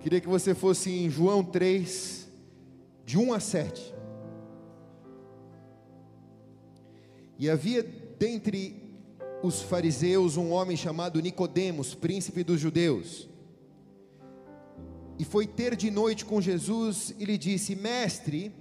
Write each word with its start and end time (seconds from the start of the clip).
Queria 0.00 0.20
que 0.20 0.28
você 0.28 0.54
fosse 0.54 0.90
em 0.90 1.10
João 1.10 1.42
3, 1.42 2.28
de 3.04 3.18
1 3.18 3.32
a 3.32 3.40
7. 3.40 3.94
E 7.38 7.50
havia 7.50 7.82
dentre 7.82 8.88
os 9.42 9.62
fariseus 9.62 10.36
um 10.36 10.50
homem 10.50 10.76
chamado 10.76 11.20
Nicodemos, 11.20 11.94
príncipe 11.94 12.42
dos 12.42 12.60
judeus. 12.60 13.28
E 15.18 15.24
foi 15.24 15.46
ter 15.46 15.74
de 15.74 15.90
noite 15.90 16.24
com 16.24 16.40
Jesus 16.40 17.12
e 17.18 17.24
lhe 17.24 17.36
disse: 17.36 17.74
Mestre, 17.74 18.52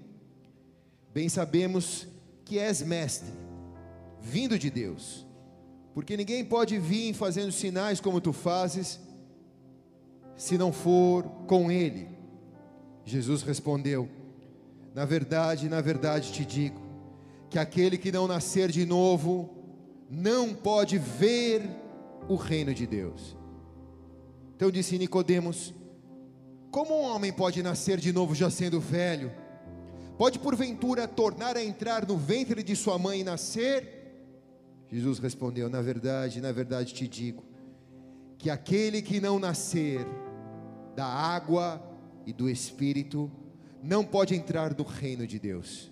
bem 1.14 1.30
sabemos 1.30 2.08
que 2.44 2.58
és 2.58 2.82
mestre, 2.82 3.32
vindo 4.22 4.58
de 4.58 4.70
Deus, 4.70 5.26
porque 5.94 6.18
ninguém 6.18 6.44
pode 6.46 6.80
vir 6.80 7.14
fazendo 7.14 7.52
sinais 7.52 8.00
como 8.00 8.22
tu 8.22 8.34
fazes, 8.34 9.00
se 10.38 10.58
não 10.58 10.72
for 10.72 11.24
com 11.48 11.72
ele. 11.72 12.08
Jesus 13.04 13.41
respondeu: 13.41 14.08
Na 14.94 15.04
verdade, 15.04 15.68
na 15.68 15.82
verdade 15.82 16.32
te 16.32 16.45
digo, 16.45 16.80
que 17.50 17.58
aquele 17.58 17.98
que 17.98 18.12
não 18.12 18.28
nascer 18.28 18.70
de 18.70 18.86
novo, 18.86 19.50
não 20.09 20.54
pode 20.54 20.98
ver 20.98 21.68
o 22.30 22.36
reino 22.36 22.73
de 22.73 22.86
Deus. 22.86 23.36
Então 24.55 24.70
disse 24.70 24.98
Nicodemos: 24.98 25.73
Como 26.70 26.94
um 26.94 27.04
homem 27.04 27.34
pode 27.34 27.64
nascer 27.64 27.98
de 27.98 28.14
novo 28.14 28.36
já 28.36 28.50
sendo 28.50 28.80
velho? 28.80 29.31
Pode 30.17 30.40
porventura 30.40 31.08
tornar 31.08 31.56
a 31.56 31.64
entrar 31.64 32.08
no 32.08 32.17
ventre 32.17 32.64
de 32.64 32.76
sua 32.76 32.98
mãe 32.98 33.22
e 33.22 33.23
nascer? 33.23 33.98
Jesus 34.92 35.20
respondeu: 35.20 35.70
Na 35.70 35.81
verdade, 35.81 36.42
na 36.42 36.52
verdade 36.52 36.94
te 36.94 37.08
digo, 37.08 37.44
que 38.38 38.50
aquele 38.50 39.02
que 39.02 39.20
não 39.20 39.40
nascer 39.40 40.06
da 40.98 41.06
água 41.06 41.80
e 42.26 42.34
do 42.34 42.50
espírito 42.50 43.32
não 43.84 44.04
pode 44.04 44.34
entrar 44.34 44.76
no 44.76 44.84
reino 44.84 45.28
de 45.28 45.38
Deus. 45.38 45.92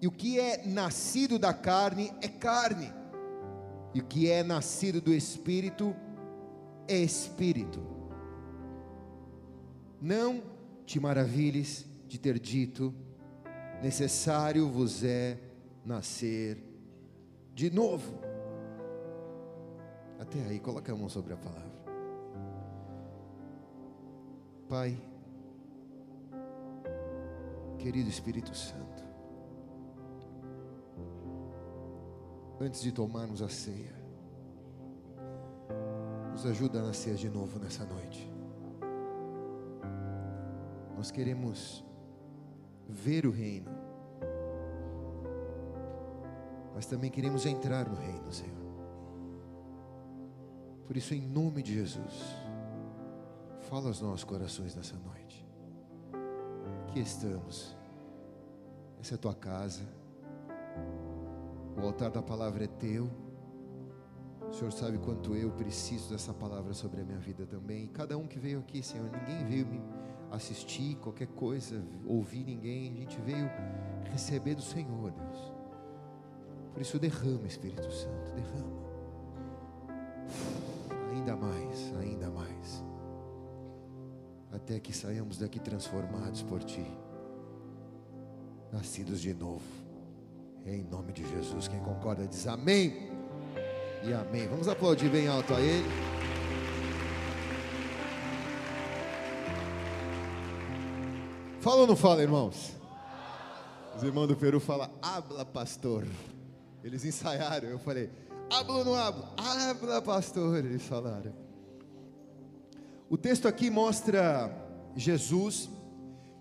E 0.00 0.06
o 0.06 0.12
que 0.12 0.38
é 0.38 0.64
nascido 0.64 1.40
da 1.40 1.52
carne 1.52 2.12
é 2.22 2.28
carne, 2.28 2.94
e 3.92 3.98
o 3.98 4.04
que 4.04 4.30
é 4.30 4.44
nascido 4.44 5.00
do 5.00 5.12
espírito 5.12 5.92
é 6.86 6.96
espírito. 6.98 7.84
Não 10.00 10.40
te 10.86 11.00
maravilhes 11.00 11.84
de 12.06 12.16
ter 12.16 12.38
dito: 12.38 12.94
necessário 13.82 14.68
vos 14.70 15.02
é 15.02 15.36
nascer 15.84 16.62
de 17.52 17.70
novo. 17.70 18.20
Até 20.20 20.40
aí, 20.44 20.60
coloca 20.60 20.92
a 20.92 20.96
mão 20.96 21.08
sobre 21.08 21.32
a 21.32 21.36
palavra. 21.36 21.67
Pai, 24.68 25.00
querido 27.78 28.10
Espírito 28.10 28.54
Santo, 28.54 29.02
antes 32.60 32.82
de 32.82 32.92
tomarmos 32.92 33.40
a 33.40 33.48
ceia, 33.48 33.94
nos 36.32 36.44
ajuda 36.44 36.80
a 36.80 36.82
nascer 36.82 37.14
de 37.14 37.30
novo 37.30 37.58
nessa 37.58 37.82
noite. 37.86 38.30
Nós 40.98 41.10
queremos 41.10 41.82
ver 42.86 43.24
o 43.24 43.30
reino, 43.30 43.70
mas 46.74 46.84
também 46.84 47.10
queremos 47.10 47.46
entrar 47.46 47.88
no 47.88 47.96
reino, 47.96 48.30
Senhor. 48.30 48.68
Por 50.86 50.94
isso, 50.94 51.14
em 51.14 51.22
nome 51.22 51.62
de 51.62 51.72
Jesus, 51.72 52.47
fala 53.68 53.88
aos 53.88 54.00
nossos 54.00 54.24
corações 54.24 54.74
nessa 54.74 54.96
noite. 54.96 55.46
Aqui 56.88 57.00
estamos, 57.00 57.76
essa 58.98 59.14
é 59.14 59.16
a 59.16 59.18
tua 59.18 59.34
casa, 59.34 59.82
o 61.76 61.84
altar 61.84 62.10
da 62.10 62.22
palavra 62.22 62.64
é 62.64 62.66
teu. 62.66 63.10
O 64.48 64.52
Senhor 64.54 64.72
sabe 64.72 64.96
quanto 64.96 65.36
eu 65.36 65.50
preciso 65.50 66.08
dessa 66.08 66.32
palavra 66.32 66.72
sobre 66.72 67.02
a 67.02 67.04
minha 67.04 67.18
vida 67.18 67.44
também. 67.44 67.84
E 67.84 67.88
cada 67.88 68.16
um 68.16 68.26
que 68.26 68.38
veio 68.38 68.60
aqui, 68.60 68.82
Senhor, 68.82 69.10
ninguém 69.10 69.44
veio 69.44 69.66
me 69.66 69.82
assistir 70.30 70.96
qualquer 70.96 71.28
coisa, 71.28 71.84
ouvir 72.06 72.44
ninguém. 72.44 72.90
A 72.90 72.96
gente 73.00 73.20
veio 73.20 73.50
receber 74.10 74.54
do 74.54 74.62
Senhor, 74.62 75.10
Deus. 75.10 75.52
Por 76.72 76.80
isso, 76.80 76.98
derrama, 76.98 77.46
Espírito 77.46 77.92
Santo, 77.92 78.32
derrama. 78.32 78.78
Ainda 81.12 81.36
mais, 81.36 81.94
ainda 81.98 82.30
mais. 82.30 82.87
Até 84.52 84.80
que 84.80 84.92
saiamos 84.92 85.38
daqui 85.38 85.60
transformados 85.60 86.42
por 86.42 86.62
Ti, 86.64 86.86
nascidos 88.72 89.20
de 89.20 89.34
novo. 89.34 89.62
Em 90.64 90.82
nome 90.82 91.12
de 91.12 91.26
Jesus, 91.28 91.68
quem 91.68 91.80
concorda 91.80 92.26
diz 92.26 92.46
amém 92.46 93.10
e 94.04 94.12
amém. 94.12 94.48
Vamos 94.48 94.68
aplaudir 94.68 95.10
bem 95.10 95.28
alto 95.28 95.54
a 95.54 95.60
Ele. 95.60 95.88
Fala 101.60 101.82
ou 101.82 101.86
não 101.86 101.96
fala, 101.96 102.22
irmãos? 102.22 102.72
Os 103.96 104.02
irmãos 104.02 104.28
do 104.28 104.36
Peru 104.36 104.60
falam, 104.60 104.88
habla, 105.02 105.44
pastor. 105.44 106.06
Eles 106.84 107.04
ensaiaram, 107.04 107.68
eu 107.68 107.78
falei, 107.78 108.10
habla 108.50 108.78
ou 108.78 108.84
não 108.84 108.94
habla? 108.94 109.34
Habla, 109.36 110.00
pastor. 110.00 110.64
Eles 110.64 110.82
falaram. 110.82 111.47
O 113.10 113.16
texto 113.16 113.48
aqui 113.48 113.70
mostra 113.70 114.54
Jesus 114.94 115.70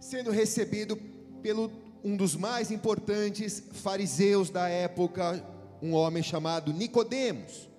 sendo 0.02 0.32
recebido 0.32 0.98
pelo 1.42 1.72
um 2.04 2.18
dos 2.18 2.36
mais 2.36 2.72
importantes 2.72 3.64
fariseus 3.72 4.50
da 4.50 4.68
época, 4.68 5.42
um 5.82 5.94
homem 5.94 6.22
chamado 6.22 6.74
Nicodemos. 6.74 7.70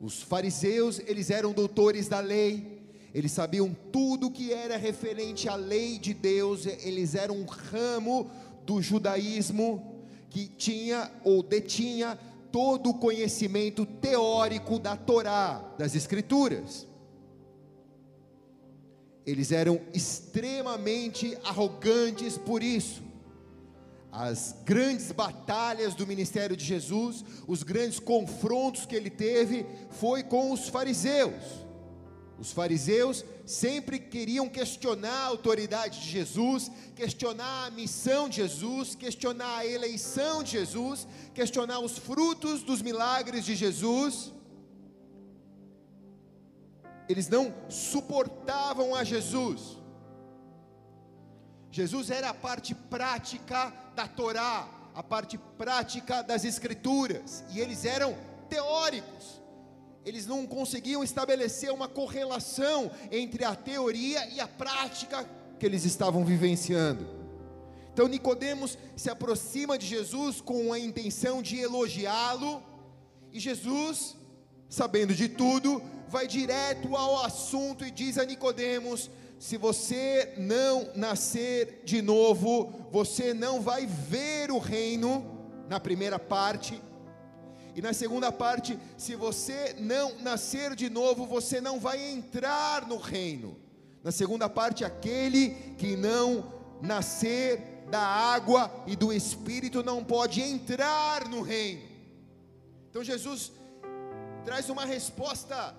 Os 0.00 0.20
fariseus, 0.20 1.00
eles 1.06 1.30
eram 1.30 1.52
doutores 1.52 2.08
da 2.08 2.18
lei, 2.18 2.82
eles 3.14 3.30
sabiam 3.30 3.72
tudo 3.92 4.32
que 4.32 4.52
era 4.52 4.76
referente 4.76 5.48
à 5.48 5.54
lei 5.54 5.96
de 5.96 6.12
Deus, 6.12 6.66
eles 6.66 7.14
eram 7.14 7.36
um 7.36 7.44
ramo 7.44 8.28
do 8.66 8.82
judaísmo 8.82 10.02
que 10.28 10.48
tinha 10.48 11.08
ou 11.22 11.40
detinha 11.40 12.18
todo 12.50 12.90
o 12.90 12.98
conhecimento 12.98 13.86
teórico 13.86 14.76
da 14.76 14.96
Torá, 14.96 15.74
das 15.78 15.94
Escrituras. 15.94 16.89
Eles 19.26 19.52
eram 19.52 19.80
extremamente 19.92 21.36
arrogantes 21.44 22.38
por 22.38 22.62
isso. 22.62 23.02
As 24.10 24.56
grandes 24.64 25.12
batalhas 25.12 25.94
do 25.94 26.06
ministério 26.06 26.56
de 26.56 26.64
Jesus, 26.64 27.24
os 27.46 27.62
grandes 27.62 28.00
confrontos 28.00 28.84
que 28.84 28.96
ele 28.96 29.10
teve, 29.10 29.64
foi 29.90 30.22
com 30.22 30.50
os 30.50 30.68
fariseus. 30.68 31.60
Os 32.38 32.50
fariseus 32.50 33.24
sempre 33.44 33.98
queriam 33.98 34.48
questionar 34.48 35.24
a 35.24 35.26
autoridade 35.26 36.00
de 36.00 36.08
Jesus, 36.08 36.70
questionar 36.96 37.66
a 37.66 37.70
missão 37.70 38.28
de 38.28 38.36
Jesus, 38.36 38.94
questionar 38.94 39.58
a 39.58 39.66
eleição 39.66 40.42
de 40.42 40.52
Jesus, 40.52 41.06
questionar 41.34 41.80
os 41.80 41.98
frutos 41.98 42.62
dos 42.62 42.80
milagres 42.80 43.44
de 43.44 43.54
Jesus 43.54 44.32
eles 47.10 47.28
não 47.28 47.52
suportavam 47.68 48.94
a 48.94 49.02
Jesus. 49.02 49.76
Jesus 51.72 52.08
era 52.08 52.30
a 52.30 52.34
parte 52.34 52.72
prática 52.72 53.72
da 53.96 54.06
Torá, 54.06 54.68
a 54.94 55.02
parte 55.02 55.36
prática 55.58 56.22
das 56.22 56.44
Escrituras, 56.44 57.42
e 57.50 57.58
eles 57.58 57.84
eram 57.84 58.16
teóricos. 58.48 59.40
Eles 60.04 60.24
não 60.24 60.46
conseguiam 60.46 61.02
estabelecer 61.02 61.72
uma 61.72 61.88
correlação 61.88 62.90
entre 63.10 63.44
a 63.44 63.56
teoria 63.56 64.26
e 64.28 64.38
a 64.38 64.46
prática 64.46 65.28
que 65.58 65.66
eles 65.66 65.84
estavam 65.84 66.24
vivenciando. 66.24 67.08
Então 67.92 68.06
Nicodemos 68.06 68.78
se 68.96 69.10
aproxima 69.10 69.76
de 69.76 69.84
Jesus 69.84 70.40
com 70.40 70.72
a 70.72 70.78
intenção 70.78 71.42
de 71.42 71.58
elogiá-lo, 71.58 72.62
e 73.32 73.40
Jesus, 73.40 74.16
sabendo 74.70 75.12
de 75.12 75.28
tudo, 75.28 75.82
vai 76.08 76.26
direto 76.26 76.96
ao 76.96 77.24
assunto 77.24 77.84
e 77.84 77.90
diz 77.90 78.16
a 78.16 78.24
Nicodemos: 78.24 79.10
se 79.38 79.56
você 79.56 80.34
não 80.38 80.88
nascer 80.94 81.82
de 81.84 82.00
novo, 82.00 82.88
você 82.90 83.34
não 83.34 83.60
vai 83.60 83.84
ver 83.86 84.50
o 84.50 84.58
reino, 84.58 85.38
na 85.68 85.80
primeira 85.80 86.18
parte. 86.18 86.80
E 87.74 87.82
na 87.82 87.92
segunda 87.92 88.32
parte, 88.32 88.78
se 88.96 89.14
você 89.14 89.74
não 89.78 90.18
nascer 90.20 90.74
de 90.74 90.88
novo, 90.88 91.26
você 91.26 91.60
não 91.60 91.78
vai 91.78 92.10
entrar 92.10 92.86
no 92.86 92.96
reino. 92.96 93.56
Na 94.02 94.10
segunda 94.10 94.48
parte, 94.48 94.84
aquele 94.84 95.50
que 95.78 95.96
não 95.96 96.52
nascer 96.82 97.84
da 97.90 98.00
água 98.00 98.70
e 98.86 98.96
do 98.96 99.12
espírito 99.12 99.82
não 99.82 100.02
pode 100.04 100.40
entrar 100.40 101.28
no 101.28 101.42
reino. 101.42 101.82
Então 102.88 103.04
Jesus 103.04 103.52
traz 104.44 104.68
uma 104.68 104.84
resposta 104.84 105.74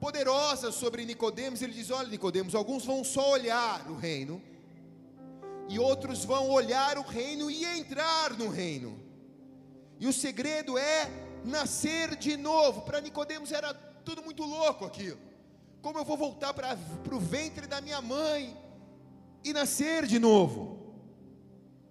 poderosa 0.00 0.70
sobre 0.72 1.04
Nicodemos. 1.04 1.62
Ele 1.62 1.72
diz: 1.72 1.90
Olha, 1.90 2.08
Nicodemos, 2.08 2.54
alguns 2.54 2.84
vão 2.84 3.02
só 3.04 3.30
olhar 3.30 3.90
o 3.90 3.96
reino, 3.96 4.42
e 5.68 5.78
outros 5.78 6.24
vão 6.24 6.50
olhar 6.50 6.98
o 6.98 7.02
reino 7.02 7.50
e 7.50 7.64
entrar 7.64 8.36
no 8.36 8.48
reino. 8.48 8.98
E 9.98 10.06
o 10.06 10.12
segredo 10.12 10.76
é 10.76 11.08
nascer 11.44 12.16
de 12.16 12.36
novo. 12.36 12.82
Para 12.82 13.00
Nicodemos 13.00 13.52
era 13.52 13.72
tudo 13.72 14.22
muito 14.22 14.44
louco 14.44 14.84
aquilo. 14.84 15.18
Como 15.80 15.98
eu 15.98 16.04
vou 16.04 16.16
voltar 16.16 16.54
para 16.54 16.76
o 17.12 17.20
ventre 17.20 17.66
da 17.66 17.80
minha 17.80 18.00
mãe 18.00 18.56
e 19.42 19.52
nascer 19.52 20.06
de 20.06 20.18
novo? 20.18 20.94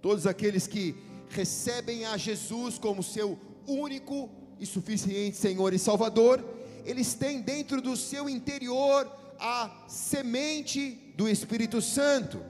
Todos 0.01 0.27
aqueles 0.27 0.67
que 0.67 0.95
recebem 1.29 2.05
a 2.05 2.17
Jesus 2.17 2.77
como 2.77 3.01
seu 3.01 3.39
único 3.67 4.29
e 4.59 4.65
suficiente 4.65 5.37
Senhor 5.37 5.73
e 5.73 5.79
Salvador, 5.79 6.43
eles 6.85 7.13
têm 7.13 7.41
dentro 7.41 7.81
do 7.81 7.95
seu 7.95 8.29
interior 8.29 9.09
a 9.39 9.69
semente 9.87 11.13
do 11.15 11.27
Espírito 11.27 11.81
Santo. 11.81 12.41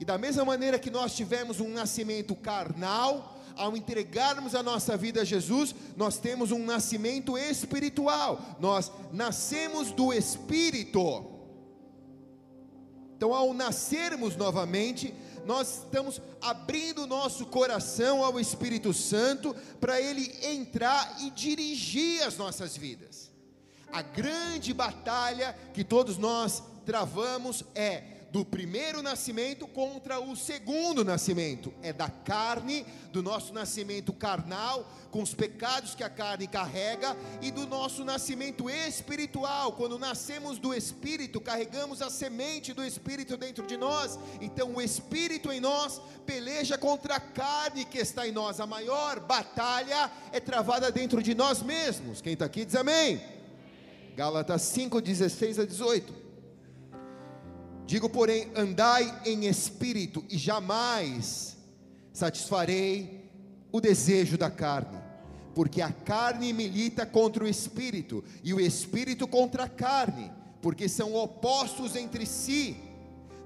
E 0.00 0.04
da 0.04 0.16
mesma 0.16 0.44
maneira 0.44 0.78
que 0.78 0.90
nós 0.90 1.14
tivemos 1.14 1.60
um 1.60 1.68
nascimento 1.68 2.34
carnal, 2.34 3.36
ao 3.56 3.76
entregarmos 3.76 4.54
a 4.54 4.62
nossa 4.62 4.96
vida 4.96 5.22
a 5.22 5.24
Jesus, 5.24 5.74
nós 5.96 6.16
temos 6.16 6.52
um 6.52 6.64
nascimento 6.64 7.36
espiritual. 7.36 8.40
Nós 8.60 8.92
nascemos 9.12 9.90
do 9.90 10.12
Espírito. 10.12 11.24
Então, 13.16 13.34
ao 13.34 13.52
nascermos 13.52 14.36
novamente, 14.36 15.12
nós 15.48 15.78
estamos 15.78 16.20
abrindo 16.42 17.06
nosso 17.06 17.46
coração 17.46 18.22
ao 18.22 18.38
Espírito 18.38 18.92
Santo 18.92 19.56
para 19.80 19.98
ele 19.98 20.30
entrar 20.42 21.16
e 21.22 21.30
dirigir 21.30 22.22
as 22.22 22.36
nossas 22.36 22.76
vidas. 22.76 23.32
A 23.90 24.02
grande 24.02 24.74
batalha 24.74 25.56
que 25.72 25.82
todos 25.82 26.18
nós 26.18 26.62
travamos 26.84 27.64
é 27.74 28.17
do 28.30 28.44
primeiro 28.44 29.02
nascimento 29.02 29.66
contra 29.66 30.20
o 30.20 30.36
segundo 30.36 31.04
nascimento. 31.04 31.72
É 31.82 31.92
da 31.92 32.10
carne, 32.10 32.84
do 33.10 33.22
nosso 33.22 33.54
nascimento 33.54 34.12
carnal, 34.12 34.90
com 35.10 35.22
os 35.22 35.34
pecados 35.34 35.94
que 35.94 36.04
a 36.04 36.10
carne 36.10 36.46
carrega, 36.46 37.16
e 37.40 37.50
do 37.50 37.66
nosso 37.66 38.04
nascimento 38.04 38.68
espiritual. 38.68 39.72
Quando 39.72 39.98
nascemos 39.98 40.58
do 40.58 40.74
Espírito, 40.74 41.40
carregamos 41.40 42.02
a 42.02 42.10
semente 42.10 42.74
do 42.74 42.84
Espírito 42.84 43.36
dentro 43.36 43.66
de 43.66 43.76
nós. 43.76 44.18
Então, 44.40 44.74
o 44.74 44.82
Espírito 44.82 45.50
em 45.50 45.60
nós 45.60 46.00
peleja 46.26 46.76
contra 46.76 47.16
a 47.16 47.20
carne 47.20 47.86
que 47.86 47.98
está 47.98 48.28
em 48.28 48.32
nós. 48.32 48.60
A 48.60 48.66
maior 48.66 49.20
batalha 49.20 50.10
é 50.32 50.38
travada 50.38 50.92
dentro 50.92 51.22
de 51.22 51.34
nós 51.34 51.62
mesmos. 51.62 52.20
Quem 52.20 52.34
está 52.34 52.44
aqui 52.44 52.66
diz 52.66 52.74
amém. 52.74 53.20
Gálatas 54.14 54.62
5, 54.62 55.00
16 55.00 55.60
a 55.60 55.64
18. 55.64 56.27
Digo, 57.88 58.06
porém, 58.10 58.50
andai 58.54 59.18
em 59.24 59.46
espírito 59.46 60.22
e 60.28 60.36
jamais 60.36 61.56
satisfarei 62.12 63.30
o 63.72 63.80
desejo 63.80 64.36
da 64.36 64.50
carne, 64.50 64.98
porque 65.54 65.80
a 65.80 65.90
carne 65.90 66.52
milita 66.52 67.06
contra 67.06 67.42
o 67.42 67.48
espírito 67.48 68.22
e 68.44 68.52
o 68.52 68.60
espírito 68.60 69.26
contra 69.26 69.64
a 69.64 69.68
carne, 69.70 70.30
porque 70.60 70.86
são 70.86 71.14
opostos 71.14 71.96
entre 71.96 72.26
si, 72.26 72.76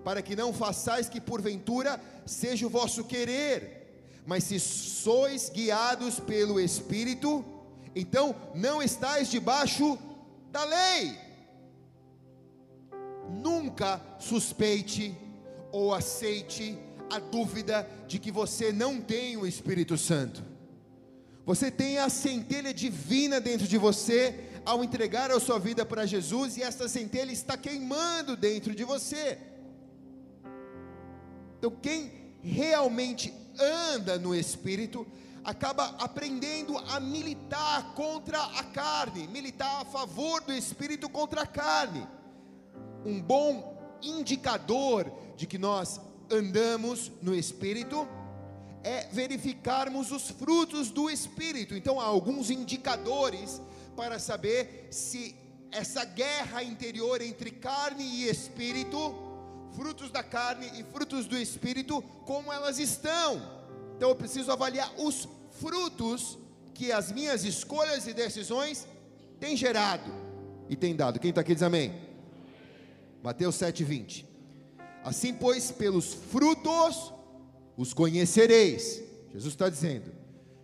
para 0.03 0.21
que 0.21 0.35
não 0.35 0.53
façais 0.53 1.09
que 1.09 1.21
porventura 1.21 2.01
seja 2.27 2.67
o 2.67 2.71
vosso 2.71 3.05
querer, 3.05 4.11
mas 4.27 4.43
se 4.43 4.59
sois 4.59 5.51
guiados 5.51 6.19
pelo 6.19 6.59
espírito, 6.59 7.45
então 7.95 8.35
não 8.57 8.83
estáis 8.83 9.31
debaixo 9.31 9.97
da 10.51 10.65
lei 10.65 11.32
nunca 13.33 14.01
suspeite 14.19 15.17
ou 15.71 15.95
aceite 15.95 16.79
a 17.11 17.19
dúvida 17.19 17.89
de 18.07 18.19
que 18.19 18.31
você 18.31 18.73
não 18.73 19.01
tem 19.01 19.37
o 19.37 19.47
Espírito 19.47 19.97
Santo. 19.97 20.43
Você 21.45 21.71
tem 21.71 21.99
a 21.99 22.09
centelha 22.09 22.73
divina 22.73 23.41
dentro 23.41 23.67
de 23.67 23.77
você 23.77 24.49
ao 24.65 24.85
entregar 24.85 25.31
a 25.31 25.41
sua 25.41 25.59
vida 25.59 25.85
para 25.85 26.07
Jesus 26.07 26.57
e 26.57 26.63
essa 26.63 26.89
centelha 26.89 27.33
está 27.33 27.57
queimando 27.57 28.37
dentro 28.37 28.75
de 28.75 28.85
você. 28.85 29.39
Então, 31.59 31.71
quem 31.71 32.13
realmente 32.43 33.33
anda 33.59 34.19
no 34.19 34.35
Espírito 34.35 35.07
acaba 35.45 35.87
aprendendo 35.99 36.79
a 36.79 37.01
militar 37.01 37.95
contra 37.95 38.41
a 38.41 38.63
carne, 38.63 39.27
militar 39.27 39.83
a 39.83 39.85
favor 39.85 40.41
do 40.43 40.53
Espírito 40.53 41.09
contra 41.09 41.43
a 41.43 41.47
carne 41.47 42.07
um 43.05 43.21
bom 43.21 43.99
indicador 44.03 45.13
de 45.37 45.47
que 45.47 45.59
nós 45.59 46.01
andamos 46.31 47.11
no 47.21 47.35
Espírito 47.35 48.09
é 48.83 49.07
verificarmos 49.13 50.11
os 50.11 50.31
frutos 50.31 50.91
do 50.91 51.09
Espírito. 51.09 51.75
Então, 51.75 52.01
há 52.01 52.05
alguns 52.05 52.51
indicadores 52.51 53.61
para 53.97 54.19
saber 54.19 54.89
se 54.91 55.37
essa 55.71 56.05
guerra 56.05 56.63
interior 56.63 57.23
entre 57.23 57.51
carne 57.51 58.05
e 58.05 58.29
espírito, 58.29 59.15
frutos 59.75 60.11
da 60.11 60.23
carne 60.23 60.71
e 60.79 60.83
frutos 60.85 61.27
do 61.27 61.37
espírito, 61.37 62.03
como 62.27 62.53
elas 62.53 62.79
estão. 62.79 63.41
Então, 63.97 64.11
eu 64.11 64.17
preciso 64.17 64.53
avaliar 64.53 64.93
os 64.99 65.29
frutos 65.53 66.39
que 66.75 66.93
as 66.93 67.11
minhas 67.13 67.45
escolhas 67.45 68.07
e 68.07 68.13
decisões 68.13 68.87
têm 69.41 69.57
gerado 69.57 70.13
e 70.69 70.77
têm 70.77 70.95
dado. 70.95 71.19
Quem 71.19 71.31
está 71.31 71.41
aqui 71.41 71.55
diz 71.55 71.63
amém. 71.63 72.12
Mateus 73.23 73.57
7,20. 73.57 74.25
Assim, 75.05 75.33
pois, 75.33 75.71
pelos 75.71 76.13
frutos 76.13 77.13
os 77.77 77.95
conhecereis. 77.95 79.03
Jesus 79.33 79.55
está 79.55 79.69
dizendo, 79.69 80.13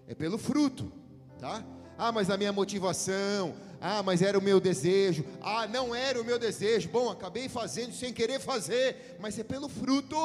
é 0.06 0.14
pelo 0.14 0.36
fruto, 0.36 0.92
tá? 1.38 1.64
Ah, 1.96 2.12
mas 2.12 2.30
a 2.30 2.36
minha 2.36 2.52
motivação, 2.52 3.54
ah, 3.80 4.02
mas 4.02 4.22
era 4.22 4.38
o 4.38 4.42
meu 4.42 4.60
desejo, 4.60 5.24
ah, 5.40 5.66
não 5.66 5.94
era 5.94 6.20
o 6.20 6.24
meu 6.24 6.38
desejo, 6.38 6.88
bom, 6.90 7.10
acabei 7.10 7.48
fazendo 7.48 7.92
sem 7.92 8.12
querer 8.12 8.40
fazer, 8.40 9.16
mas 9.18 9.38
é 9.38 9.44
pelo 9.44 9.68
fruto 9.68 10.16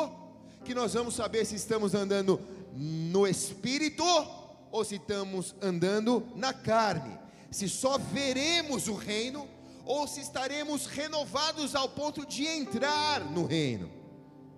que 0.66 0.74
nós 0.74 0.94
vamos 0.94 1.16
saber 1.16 1.46
se 1.46 1.56
estamos 1.56 1.94
andando 1.94 2.40
no 2.76 3.28
espírito 3.28 4.04
ou 4.72 4.84
se 4.84 4.96
estamos 4.96 5.56
andando 5.62 6.28
na 6.36 6.54
carne. 6.54 7.18
Se 7.52 7.70
só 7.70 7.98
veremos 7.98 8.88
o 8.88 8.96
reino 8.96 9.48
ou 9.86 10.08
se 10.08 10.22
estaremos 10.22 10.86
renovados 10.86 11.76
ao 11.76 11.90
ponto 11.90 12.26
de 12.26 12.46
entrar 12.46 13.24
no 13.32 13.46
reino. 13.46 13.92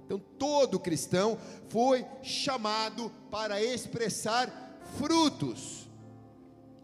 Então, 0.06 0.20
todo 0.38 0.80
cristão 0.80 1.38
foi 1.70 2.06
chamado 2.22 3.12
para 3.32 3.62
expressar 3.62 4.80
frutos, 4.98 5.86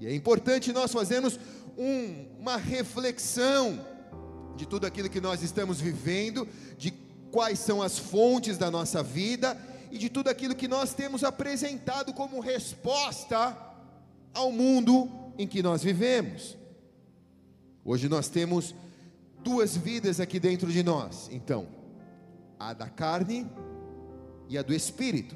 e 0.02 0.08
é 0.08 0.16
importante 0.16 0.74
nós 0.74 0.92
fazermos 0.92 1.40
um, 1.78 2.26
uma 2.40 2.58
reflexão 2.58 3.86
de 4.56 4.66
tudo 4.66 4.88
aquilo 4.88 5.08
que 5.08 5.22
nós 5.22 5.44
estamos 5.44 5.80
vivendo, 5.80 6.48
de 6.76 6.90
quais 7.32 7.60
são 7.60 7.84
as 7.84 8.00
fontes 8.00 8.58
da 8.58 8.72
nossa 8.72 9.04
vida 9.04 9.56
e 9.92 10.00
de 10.00 10.10
tudo 10.10 10.28
aquilo 10.28 10.56
que 10.56 10.68
nós 10.68 10.96
temos 10.96 11.24
apresentado 11.24 12.14
como 12.14 12.40
resposta 12.40 13.56
ao 14.34 14.52
mundo 14.52 15.08
em 15.38 15.48
que 15.48 15.62
nós 15.62 15.84
vivemos. 15.84 16.58
Hoje 17.84 18.08
nós 18.08 18.30
temos 18.30 18.76
duas 19.44 19.76
vidas 19.76 20.20
aqui 20.20 20.40
dentro 20.40 20.72
de 20.72 20.84
nós. 20.84 21.30
Então, 21.32 21.68
a 22.60 22.74
da 22.74 22.88
carne 22.88 23.50
e 24.48 24.58
a 24.58 24.62
do 24.62 24.74
espírito. 24.74 25.36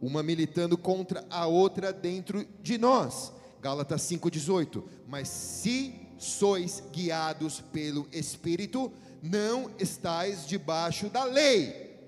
Uma 0.00 0.22
militando 0.22 0.76
contra 0.76 1.24
a 1.30 1.46
outra 1.46 1.92
dentro 1.92 2.44
de 2.60 2.76
nós. 2.76 3.32
Gálatas 3.60 4.02
5:18. 4.02 4.84
Mas 5.06 5.28
se 5.28 5.94
sois 6.18 6.82
guiados 6.92 7.60
pelo 7.72 8.08
espírito, 8.12 8.92
não 9.22 9.70
estais 9.78 10.46
debaixo 10.46 11.08
da 11.08 11.24
lei. 11.24 12.00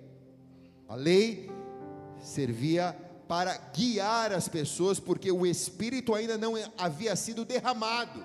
A 0.88 0.94
lei 0.94 1.50
servia 2.20 2.96
para 3.28 3.56
guiar 3.74 4.32
as 4.32 4.48
pessoas, 4.48 4.98
porque 4.98 5.30
o 5.30 5.46
espírito 5.46 6.14
ainda 6.14 6.38
não 6.38 6.54
havia 6.76 7.14
sido 7.14 7.44
derramado. 7.44 8.24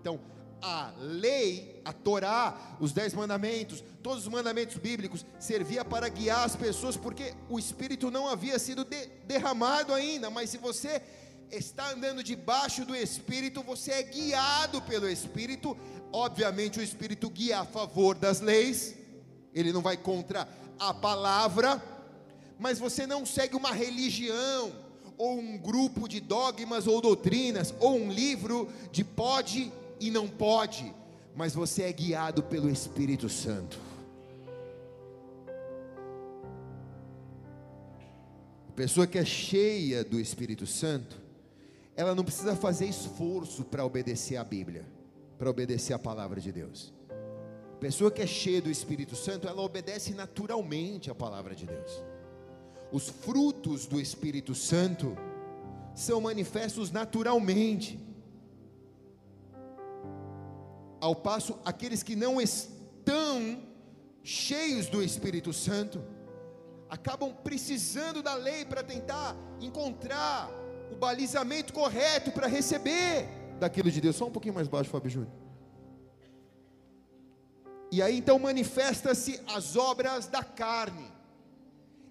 Então, 0.00 0.20
a 0.60 0.92
lei, 0.98 1.80
a 1.84 1.92
Torá, 1.92 2.76
os 2.80 2.92
dez 2.92 3.14
mandamentos, 3.14 3.82
todos 4.02 4.24
os 4.24 4.28
mandamentos 4.28 4.76
bíblicos, 4.76 5.24
servia 5.38 5.84
para 5.84 6.08
guiar 6.08 6.44
as 6.44 6.56
pessoas, 6.56 6.96
porque 6.96 7.34
o 7.48 7.58
Espírito 7.58 8.10
não 8.10 8.28
havia 8.28 8.58
sido 8.58 8.84
de, 8.84 9.06
derramado 9.26 9.92
ainda, 9.92 10.30
mas 10.30 10.50
se 10.50 10.58
você 10.58 11.02
está 11.50 11.92
andando 11.92 12.22
debaixo 12.22 12.84
do 12.84 12.94
Espírito, 12.94 13.62
você 13.62 13.92
é 13.92 14.02
guiado 14.02 14.82
pelo 14.82 15.08
Espírito, 15.08 15.76
obviamente 16.12 16.78
o 16.78 16.82
Espírito 16.82 17.30
guia 17.30 17.60
a 17.60 17.64
favor 17.64 18.14
das 18.14 18.40
leis, 18.40 18.94
ele 19.54 19.72
não 19.72 19.82
vai 19.82 19.96
contra 19.96 20.48
a 20.78 20.92
palavra, 20.92 21.82
mas 22.58 22.78
você 22.78 23.06
não 23.06 23.24
segue 23.24 23.56
uma 23.56 23.72
religião, 23.72 24.72
ou 25.16 25.38
um 25.38 25.58
grupo 25.58 26.08
de 26.08 26.20
dogmas 26.20 26.86
ou 26.86 27.00
doutrinas, 27.00 27.74
ou 27.80 27.96
um 27.96 28.10
livro 28.10 28.70
de 28.92 29.02
pode 29.02 29.72
e 30.00 30.10
não 30.10 30.28
pode. 30.28 30.94
mas 31.38 31.54
você 31.54 31.84
é 31.84 31.92
guiado 31.92 32.42
pelo 32.42 32.68
Espírito 32.68 33.28
Santo. 33.28 33.78
A 38.68 38.72
pessoa 38.72 39.06
que 39.06 39.16
é 39.18 39.24
cheia 39.24 40.02
do 40.02 40.18
Espírito 40.18 40.66
Santo, 40.66 41.16
ela 41.94 42.12
não 42.12 42.24
precisa 42.24 42.56
fazer 42.56 42.86
esforço 42.86 43.64
para 43.64 43.84
obedecer 43.84 44.36
a 44.36 44.42
Bíblia, 44.42 44.84
para 45.38 45.48
obedecer 45.48 45.92
a 45.92 45.98
palavra 45.98 46.40
de 46.40 46.50
Deus. 46.50 46.92
A 47.74 47.78
pessoa 47.78 48.10
que 48.10 48.20
é 48.20 48.26
cheia 48.26 48.60
do 48.60 48.68
Espírito 48.70 49.14
Santo, 49.14 49.46
ela 49.46 49.62
obedece 49.62 50.12
naturalmente 50.14 51.08
a 51.08 51.14
palavra 51.14 51.54
de 51.54 51.66
Deus. 51.66 52.02
Os 52.90 53.08
frutos 53.08 53.86
do 53.86 54.00
Espírito 54.00 54.56
Santo 54.56 55.16
são 55.94 56.20
manifestos 56.20 56.90
naturalmente. 56.90 58.07
Ao 61.00 61.14
passo, 61.14 61.58
aqueles 61.64 62.02
que 62.02 62.16
não 62.16 62.40
estão 62.40 63.62
cheios 64.22 64.86
do 64.88 65.02
Espírito 65.02 65.52
Santo, 65.52 66.02
acabam 66.88 67.34
precisando 67.44 68.22
da 68.22 68.34
lei 68.34 68.64
para 68.64 68.82
tentar 68.82 69.36
encontrar 69.60 70.50
o 70.90 70.96
balizamento 70.96 71.72
correto 71.72 72.32
para 72.32 72.46
receber 72.46 73.28
daquilo 73.58 73.90
de 73.90 74.00
Deus. 74.00 74.16
Só 74.16 74.26
um 74.26 74.30
pouquinho 74.30 74.54
mais 74.54 74.68
baixo, 74.68 74.90
Fábio 74.90 75.10
Júnior. 75.10 75.32
E 77.90 78.02
aí 78.02 78.18
então 78.18 78.38
manifesta-se 78.38 79.40
as 79.54 79.76
obras 79.76 80.26
da 80.26 80.42
carne. 80.42 81.10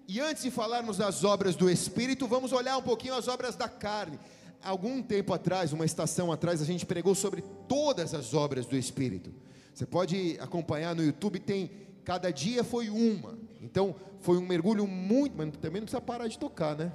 E 0.08 0.20
antes 0.20 0.42
de 0.42 0.50
falarmos 0.50 0.96
das 0.96 1.22
obras 1.22 1.54
do 1.54 1.68
Espírito, 1.68 2.26
vamos 2.26 2.52
olhar 2.52 2.76
um 2.78 2.82
pouquinho 2.82 3.14
as 3.14 3.28
obras 3.28 3.54
da 3.54 3.68
carne. 3.68 4.18
Algum 4.62 5.02
tempo 5.02 5.32
atrás, 5.32 5.72
uma 5.72 5.84
estação 5.84 6.32
atrás, 6.32 6.60
a 6.60 6.64
gente 6.64 6.84
pregou 6.84 7.14
sobre 7.14 7.42
todas 7.68 8.14
as 8.14 8.34
obras 8.34 8.66
do 8.66 8.76
Espírito. 8.76 9.32
Você 9.72 9.86
pode 9.86 10.36
acompanhar 10.40 10.94
no 10.94 11.04
YouTube, 11.04 11.38
tem 11.38 11.70
cada 12.04 12.30
dia 12.30 12.64
foi 12.64 12.88
uma. 12.88 13.38
Então, 13.60 13.94
foi 14.20 14.38
um 14.38 14.46
mergulho 14.46 14.86
muito, 14.86 15.36
mas 15.36 15.50
também 15.58 15.80
não 15.80 15.86
precisa 15.86 16.00
parar 16.00 16.26
de 16.26 16.38
tocar, 16.38 16.74
né? 16.74 16.92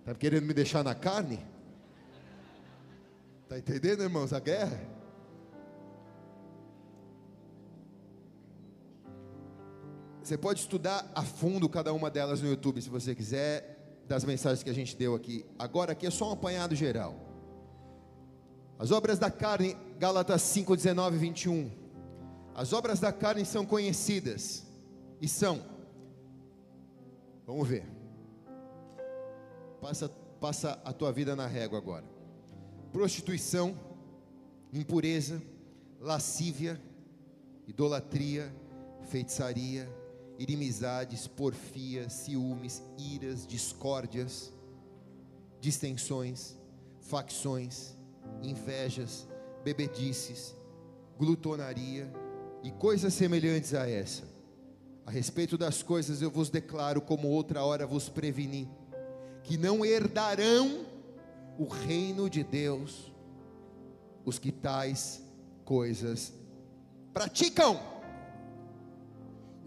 Está 0.00 0.14
querendo 0.14 0.46
me 0.46 0.54
deixar 0.54 0.82
na 0.82 0.94
carne? 0.94 1.38
Está 3.42 3.58
entendendo, 3.58 4.02
irmãos, 4.02 4.32
a 4.32 4.40
guerra? 4.40 4.80
Você 10.22 10.38
pode 10.38 10.60
estudar 10.60 11.10
a 11.14 11.22
fundo 11.22 11.68
cada 11.68 11.92
uma 11.92 12.08
delas 12.08 12.40
no 12.40 12.48
YouTube, 12.48 12.80
se 12.80 12.88
você 12.88 13.14
quiser, 13.14 13.79
das 14.10 14.24
mensagens 14.24 14.64
que 14.64 14.68
a 14.68 14.74
gente 14.74 14.96
deu 14.96 15.14
aqui. 15.14 15.46
Agora, 15.56 15.92
aqui 15.92 16.04
é 16.04 16.10
só 16.10 16.30
um 16.30 16.32
apanhado 16.32 16.74
geral. 16.74 17.14
As 18.76 18.90
obras 18.90 19.20
da 19.20 19.30
carne, 19.30 19.76
Gálatas 20.00 20.42
5, 20.42 20.74
19 20.74 21.14
e 21.14 21.18
21. 21.20 21.70
As 22.52 22.72
obras 22.72 22.98
da 22.98 23.12
carne 23.12 23.44
são 23.44 23.64
conhecidas 23.64 24.66
e 25.20 25.28
são. 25.28 25.62
Vamos 27.46 27.68
ver. 27.68 27.86
Passa, 29.80 30.08
passa 30.40 30.80
a 30.84 30.92
tua 30.92 31.12
vida 31.12 31.36
na 31.36 31.46
régua 31.46 31.78
agora. 31.78 32.04
Prostituição, 32.92 33.78
impureza, 34.72 35.40
lascívia, 36.00 36.80
idolatria, 37.68 38.52
feitiçaria, 39.04 39.88
inimizades, 40.40 41.26
porfias, 41.26 42.14
ciúmes, 42.14 42.82
iras, 42.96 43.46
discórdias, 43.46 44.50
distensões, 45.60 46.56
facções, 46.98 47.94
invejas, 48.42 49.28
bebedices, 49.62 50.54
glutonaria 51.18 52.10
e 52.62 52.70
coisas 52.70 53.12
semelhantes 53.12 53.74
a 53.74 53.86
essa. 53.86 54.24
A 55.04 55.10
respeito 55.10 55.58
das 55.58 55.82
coisas 55.82 56.22
eu 56.22 56.30
vos 56.30 56.48
declaro, 56.48 57.02
como 57.02 57.28
outra 57.28 57.62
hora 57.62 57.86
vos 57.86 58.08
preveni, 58.08 58.66
que 59.42 59.58
não 59.58 59.84
herdarão 59.84 60.86
o 61.58 61.66
reino 61.66 62.30
de 62.30 62.42
Deus 62.42 63.12
os 64.24 64.38
que 64.38 64.50
tais 64.50 65.22
coisas 65.66 66.32
praticam. 67.12 67.99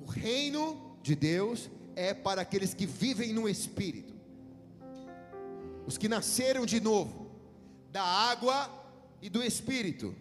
O 0.05 0.09
reino 0.09 0.97
de 1.01 1.15
Deus 1.15 1.69
é 1.95 2.13
para 2.13 2.41
aqueles 2.41 2.73
que 2.73 2.85
vivem 2.85 3.33
no 3.33 3.47
espírito. 3.47 4.13
Os 5.87 5.97
que 5.97 6.09
nasceram 6.09 6.65
de 6.65 6.79
novo 6.79 7.23
da 7.91 8.03
água 8.03 8.69
e 9.21 9.29
do 9.29 9.43
espírito. 9.43 10.15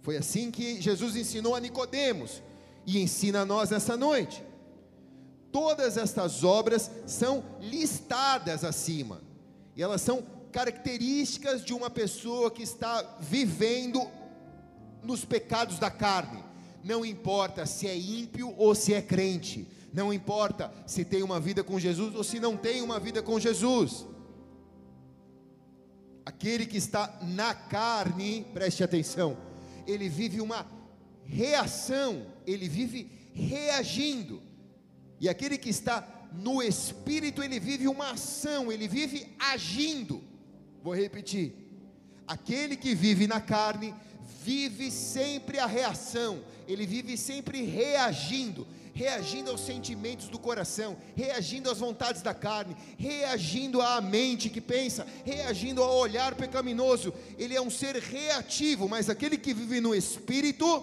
Foi 0.00 0.16
assim 0.16 0.50
que 0.50 0.80
Jesus 0.80 1.14
ensinou 1.14 1.54
a 1.54 1.60
Nicodemos 1.60 2.42
e 2.86 2.98
ensina 3.00 3.42
a 3.42 3.44
nós 3.44 3.70
nessa 3.70 3.96
noite. 3.96 4.42
Todas 5.52 5.96
estas 5.96 6.42
obras 6.42 6.90
são 7.06 7.44
listadas 7.60 8.64
acima, 8.64 9.20
e 9.76 9.82
elas 9.82 10.00
são 10.00 10.22
características 10.50 11.64
de 11.64 11.74
uma 11.74 11.90
pessoa 11.90 12.50
que 12.50 12.62
está 12.62 13.18
vivendo 13.20 14.00
nos 15.02 15.24
pecados 15.24 15.78
da 15.78 15.90
carne. 15.90 16.42
Não 16.82 17.04
importa 17.04 17.66
se 17.66 17.86
é 17.86 17.96
ímpio 17.96 18.54
ou 18.56 18.74
se 18.74 18.94
é 18.94 19.02
crente, 19.02 19.66
não 19.92 20.12
importa 20.12 20.72
se 20.86 21.04
tem 21.04 21.22
uma 21.22 21.40
vida 21.40 21.64
com 21.64 21.78
Jesus 21.78 22.14
ou 22.14 22.22
se 22.22 22.38
não 22.38 22.56
tem 22.56 22.82
uma 22.82 23.00
vida 23.00 23.22
com 23.22 23.38
Jesus. 23.38 24.06
Aquele 26.24 26.66
que 26.66 26.76
está 26.76 27.18
na 27.22 27.54
carne, 27.54 28.46
preste 28.52 28.84
atenção, 28.84 29.36
ele 29.86 30.08
vive 30.08 30.40
uma 30.40 30.66
reação, 31.24 32.26
ele 32.46 32.68
vive 32.68 33.10
reagindo. 33.32 34.42
E 35.20 35.28
aquele 35.28 35.56
que 35.56 35.70
está 35.70 36.06
no 36.32 36.62
espírito, 36.62 37.42
ele 37.42 37.58
vive 37.58 37.88
uma 37.88 38.12
ação, 38.12 38.70
ele 38.70 38.86
vive 38.86 39.26
agindo. 39.38 40.22
Vou 40.82 40.94
repetir. 40.94 41.54
Aquele 42.26 42.76
que 42.76 42.94
vive 42.94 43.26
na 43.26 43.40
carne, 43.40 43.94
vive 44.44 44.90
sempre 44.90 45.58
a 45.58 45.66
reação, 45.66 46.40
ele 46.66 46.86
vive 46.86 47.16
sempre 47.16 47.62
reagindo, 47.62 48.66
reagindo 48.94 49.50
aos 49.50 49.60
sentimentos 49.60 50.28
do 50.28 50.38
coração, 50.38 50.96
reagindo 51.16 51.70
às 51.70 51.78
vontades 51.78 52.20
da 52.20 52.34
carne, 52.34 52.76
reagindo 52.98 53.80
à 53.80 54.00
mente 54.00 54.50
que 54.50 54.60
pensa, 54.60 55.06
reagindo 55.24 55.82
ao 55.82 55.96
olhar 55.96 56.34
pecaminoso. 56.34 57.14
Ele 57.38 57.54
é 57.54 57.60
um 57.60 57.70
ser 57.70 57.96
reativo, 57.96 58.88
mas 58.88 59.08
aquele 59.08 59.38
que 59.38 59.54
vive 59.54 59.80
no 59.80 59.94
espírito, 59.94 60.82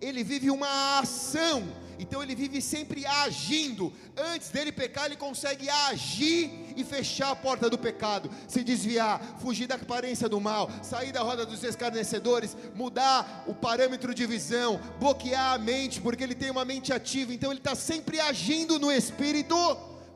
ele 0.00 0.24
vive 0.24 0.50
uma 0.50 1.00
ação 1.00 1.64
então 2.00 2.22
ele 2.22 2.34
vive 2.34 2.62
sempre 2.62 3.04
agindo. 3.04 3.92
Antes 4.16 4.48
dele 4.48 4.72
pecar, 4.72 5.06
ele 5.06 5.16
consegue 5.16 5.68
agir 5.68 6.50
e 6.76 6.82
fechar 6.82 7.30
a 7.30 7.36
porta 7.36 7.68
do 7.68 7.76
pecado, 7.78 8.30
se 8.48 8.64
desviar, 8.64 9.20
fugir 9.40 9.66
da 9.66 9.74
aparência 9.74 10.28
do 10.28 10.40
mal, 10.40 10.70
sair 10.82 11.12
da 11.12 11.20
roda 11.20 11.44
dos 11.44 11.62
escarnecedores, 11.62 12.56
mudar 12.74 13.44
o 13.46 13.54
parâmetro 13.54 14.14
de 14.14 14.26
visão, 14.26 14.80
bloquear 14.98 15.54
a 15.54 15.58
mente, 15.58 16.00
porque 16.00 16.24
ele 16.24 16.34
tem 16.34 16.50
uma 16.50 16.64
mente 16.64 16.92
ativa. 16.92 17.34
Então 17.34 17.50
ele 17.50 17.60
está 17.60 17.74
sempre 17.74 18.18
agindo 18.18 18.78
no 18.78 18.90
espírito 18.90 19.56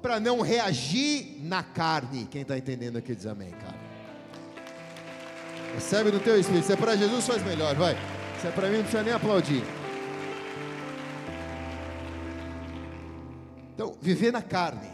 para 0.01 0.19
não 0.19 0.41
reagir 0.41 1.39
na 1.43 1.63
carne. 1.63 2.27
Quem 2.31 2.43
está 2.43 2.57
entendendo 2.57 2.97
aqui 2.97 3.15
diz 3.15 3.27
amém, 3.27 3.51
cara. 3.51 3.85
Recebe 5.75 6.13
no 6.13 6.21
teu 6.21 6.39
espírito. 6.39 6.67
Se 6.67 6.73
é 6.73 6.77
para 6.77 6.97
Jesus, 6.97 7.27
faz 7.27 7.43
melhor, 7.43 7.75
vai. 7.75 7.97
Se 8.41 8.47
é 8.47 8.51
para 8.51 8.69
mim, 8.69 8.77
não 8.77 8.83
precisa 8.83 9.03
nem 9.03 9.13
aplaudir. 9.13 9.65
Então, 13.75 13.93
viver 14.01 14.33
na 14.33 14.41
carne. 14.41 14.89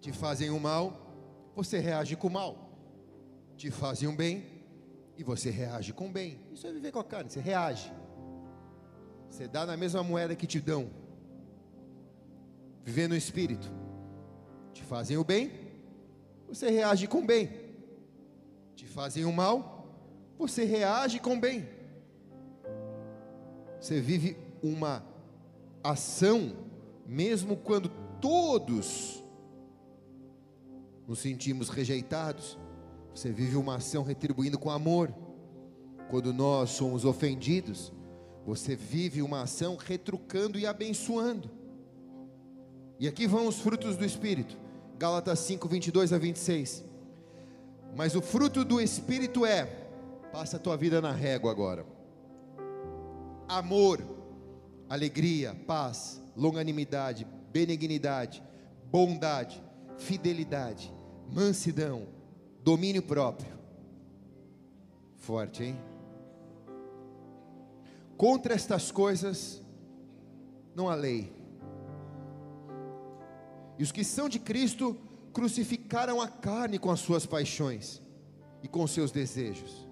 Te 0.00 0.12
fazem 0.12 0.50
o 0.50 0.58
mal, 0.58 1.52
você 1.54 1.78
reage 1.78 2.16
com 2.16 2.26
o 2.26 2.30
mal. 2.30 2.68
Te 3.56 3.70
fazem 3.70 4.08
um 4.08 4.16
bem 4.16 4.44
e 5.16 5.22
você 5.22 5.50
reage 5.50 5.92
com 5.92 6.08
o 6.08 6.10
bem. 6.10 6.40
Isso 6.50 6.66
é 6.66 6.72
viver 6.72 6.90
com 6.90 6.98
a 6.98 7.04
carne, 7.04 7.30
você 7.30 7.40
reage. 7.40 7.92
Você 9.30 9.46
dá 9.46 9.64
na 9.64 9.76
mesma 9.76 10.02
moeda 10.02 10.34
que 10.34 10.46
te 10.46 10.60
dão. 10.60 10.90
Viver 12.82 13.08
no 13.08 13.14
espírito. 13.14 13.70
Te 14.72 14.82
fazem 14.82 15.16
o 15.16 15.22
bem, 15.24 15.52
você 16.48 16.70
reage 16.70 17.06
com 17.06 17.18
o 17.18 17.26
bem. 17.26 17.50
Te 18.74 18.86
fazem 18.86 19.24
o 19.24 19.32
mal, 19.32 19.86
você 20.36 20.64
reage 20.64 21.20
com 21.20 21.36
o 21.36 21.40
bem. 21.40 21.77
Você 23.80 24.00
vive 24.00 24.36
uma 24.62 25.04
ação, 25.82 26.52
mesmo 27.06 27.56
quando 27.56 27.90
todos 28.20 29.22
nos 31.06 31.20
sentimos 31.20 31.68
rejeitados, 31.68 32.58
você 33.14 33.32
vive 33.32 33.56
uma 33.56 33.76
ação 33.76 34.02
retribuindo 34.02 34.58
com 34.58 34.70
amor. 34.70 35.14
Quando 36.10 36.32
nós 36.32 36.70
somos 36.70 37.04
ofendidos, 37.04 37.92
você 38.44 38.74
vive 38.74 39.22
uma 39.22 39.42
ação 39.42 39.76
retrucando 39.76 40.58
e 40.58 40.66
abençoando. 40.66 41.50
E 42.98 43.06
aqui 43.06 43.26
vão 43.26 43.46
os 43.46 43.58
frutos 43.58 43.96
do 43.96 44.04
Espírito. 44.04 44.56
Gálatas 44.98 45.38
5, 45.40 45.68
22 45.68 46.12
a 46.12 46.18
26. 46.18 46.84
Mas 47.96 48.14
o 48.14 48.22
fruto 48.22 48.64
do 48.64 48.80
Espírito 48.80 49.46
é: 49.46 49.64
passa 50.32 50.56
a 50.56 50.60
tua 50.60 50.76
vida 50.76 51.00
na 51.00 51.12
régua 51.12 51.50
agora. 51.50 51.97
Amor, 53.48 54.02
alegria, 54.90 55.54
paz, 55.66 56.22
longanimidade, 56.36 57.26
benignidade, 57.50 58.42
bondade, 58.90 59.62
fidelidade, 59.96 60.92
mansidão, 61.32 62.06
domínio 62.62 63.02
próprio. 63.02 63.58
Forte, 65.16 65.64
hein? 65.64 65.80
Contra 68.18 68.54
estas 68.54 68.90
coisas 68.90 69.62
não 70.74 70.90
há 70.90 70.94
lei. 70.94 71.32
E 73.78 73.82
os 73.82 73.90
que 73.90 74.04
são 74.04 74.28
de 74.28 74.38
Cristo 74.38 74.96
crucificaram 75.32 76.20
a 76.20 76.28
carne 76.28 76.78
com 76.78 76.90
as 76.90 77.00
suas 77.00 77.24
paixões 77.24 78.02
e 78.62 78.68
com 78.68 78.86
seus 78.86 79.10
desejos. 79.10 79.88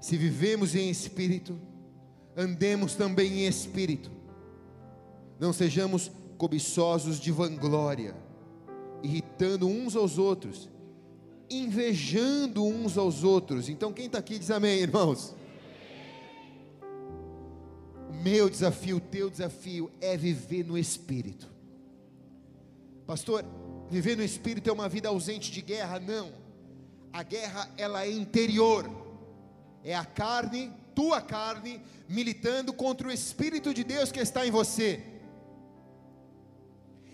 Se 0.00 0.16
vivemos 0.16 0.74
em 0.74 0.88
espírito, 0.90 1.58
andemos 2.36 2.94
também 2.94 3.40
em 3.40 3.46
espírito. 3.46 4.10
Não 5.38 5.52
sejamos 5.52 6.10
cobiçosos 6.38 7.18
de 7.18 7.30
vanglória, 7.30 8.14
irritando 9.02 9.66
uns 9.66 9.96
aos 9.96 10.18
outros, 10.18 10.68
invejando 11.50 12.64
uns 12.64 12.96
aos 12.98 13.24
outros. 13.24 13.68
Então, 13.68 13.92
quem 13.92 14.06
está 14.06 14.18
aqui 14.18 14.38
diz 14.38 14.50
amém, 14.50 14.78
irmãos. 14.80 15.34
O 18.10 18.12
meu 18.12 18.48
desafio, 18.48 18.96
o 18.96 19.00
teu 19.00 19.28
desafio 19.28 19.90
é 20.00 20.16
viver 20.16 20.64
no 20.64 20.78
espírito. 20.78 21.52
Pastor, 23.06 23.44
Viver 23.90 24.16
no 24.16 24.22
espírito 24.22 24.68
é 24.70 24.72
uma 24.72 24.88
vida 24.88 25.08
ausente 25.08 25.50
de 25.50 25.60
guerra? 25.60 26.00
Não. 26.00 26.32
A 27.12 27.22
guerra 27.22 27.70
ela 27.76 28.04
é 28.04 28.10
interior. 28.10 28.90
É 29.84 29.94
a 29.94 30.04
carne, 30.04 30.72
tua 30.94 31.20
carne, 31.20 31.82
militando 32.08 32.72
contra 32.72 33.08
o 33.08 33.12
espírito 33.12 33.72
de 33.72 33.84
Deus 33.84 34.12
que 34.12 34.20
está 34.20 34.46
em 34.46 34.50
você. 34.50 35.02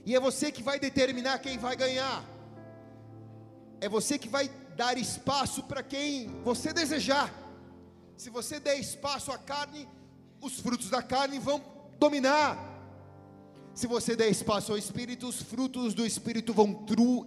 E 0.04 0.14
é 0.14 0.20
você 0.20 0.50
que 0.50 0.62
vai 0.62 0.78
determinar 0.78 1.38
quem 1.38 1.58
vai 1.58 1.76
ganhar. 1.76 2.24
É 3.80 3.88
você 3.88 4.18
que 4.18 4.28
vai 4.28 4.48
dar 4.76 4.96
espaço 4.98 5.62
para 5.64 5.82
quem 5.82 6.28
você 6.42 6.72
desejar. 6.72 7.32
Se 8.16 8.30
você 8.30 8.60
der 8.60 8.78
espaço 8.78 9.32
à 9.32 9.38
carne, 9.38 9.88
os 10.40 10.60
frutos 10.60 10.90
da 10.90 11.02
carne 11.02 11.38
vão 11.38 11.62
dominar. 11.98 12.70
Se 13.74 13.86
você 13.86 14.16
der 14.16 14.28
espaço 14.28 14.72
ao 14.72 14.78
Espírito, 14.78 15.26
os 15.28 15.40
frutos 15.40 15.94
do 15.94 16.04
Espírito 16.04 16.52
vão 16.52 16.84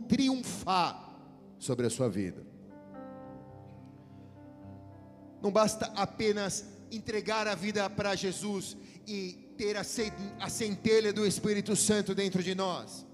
triunfar 0.08 1.18
sobre 1.58 1.88
a 1.88 1.90
sua 1.90 2.10
vida. 2.10 2.53
Não 5.44 5.52
basta 5.52 5.92
apenas 5.96 6.66
entregar 6.90 7.48
a 7.48 7.54
vida 7.54 7.88
para 7.90 8.16
Jesus 8.16 8.76
e 9.06 9.54
ter 9.58 9.78
a 9.78 10.50
centelha 10.50 11.14
do 11.14 11.28
Espírito 11.28 11.76
Santo 11.76 12.16
dentro 12.16 12.42
de 12.42 12.56
nós. 12.56 13.06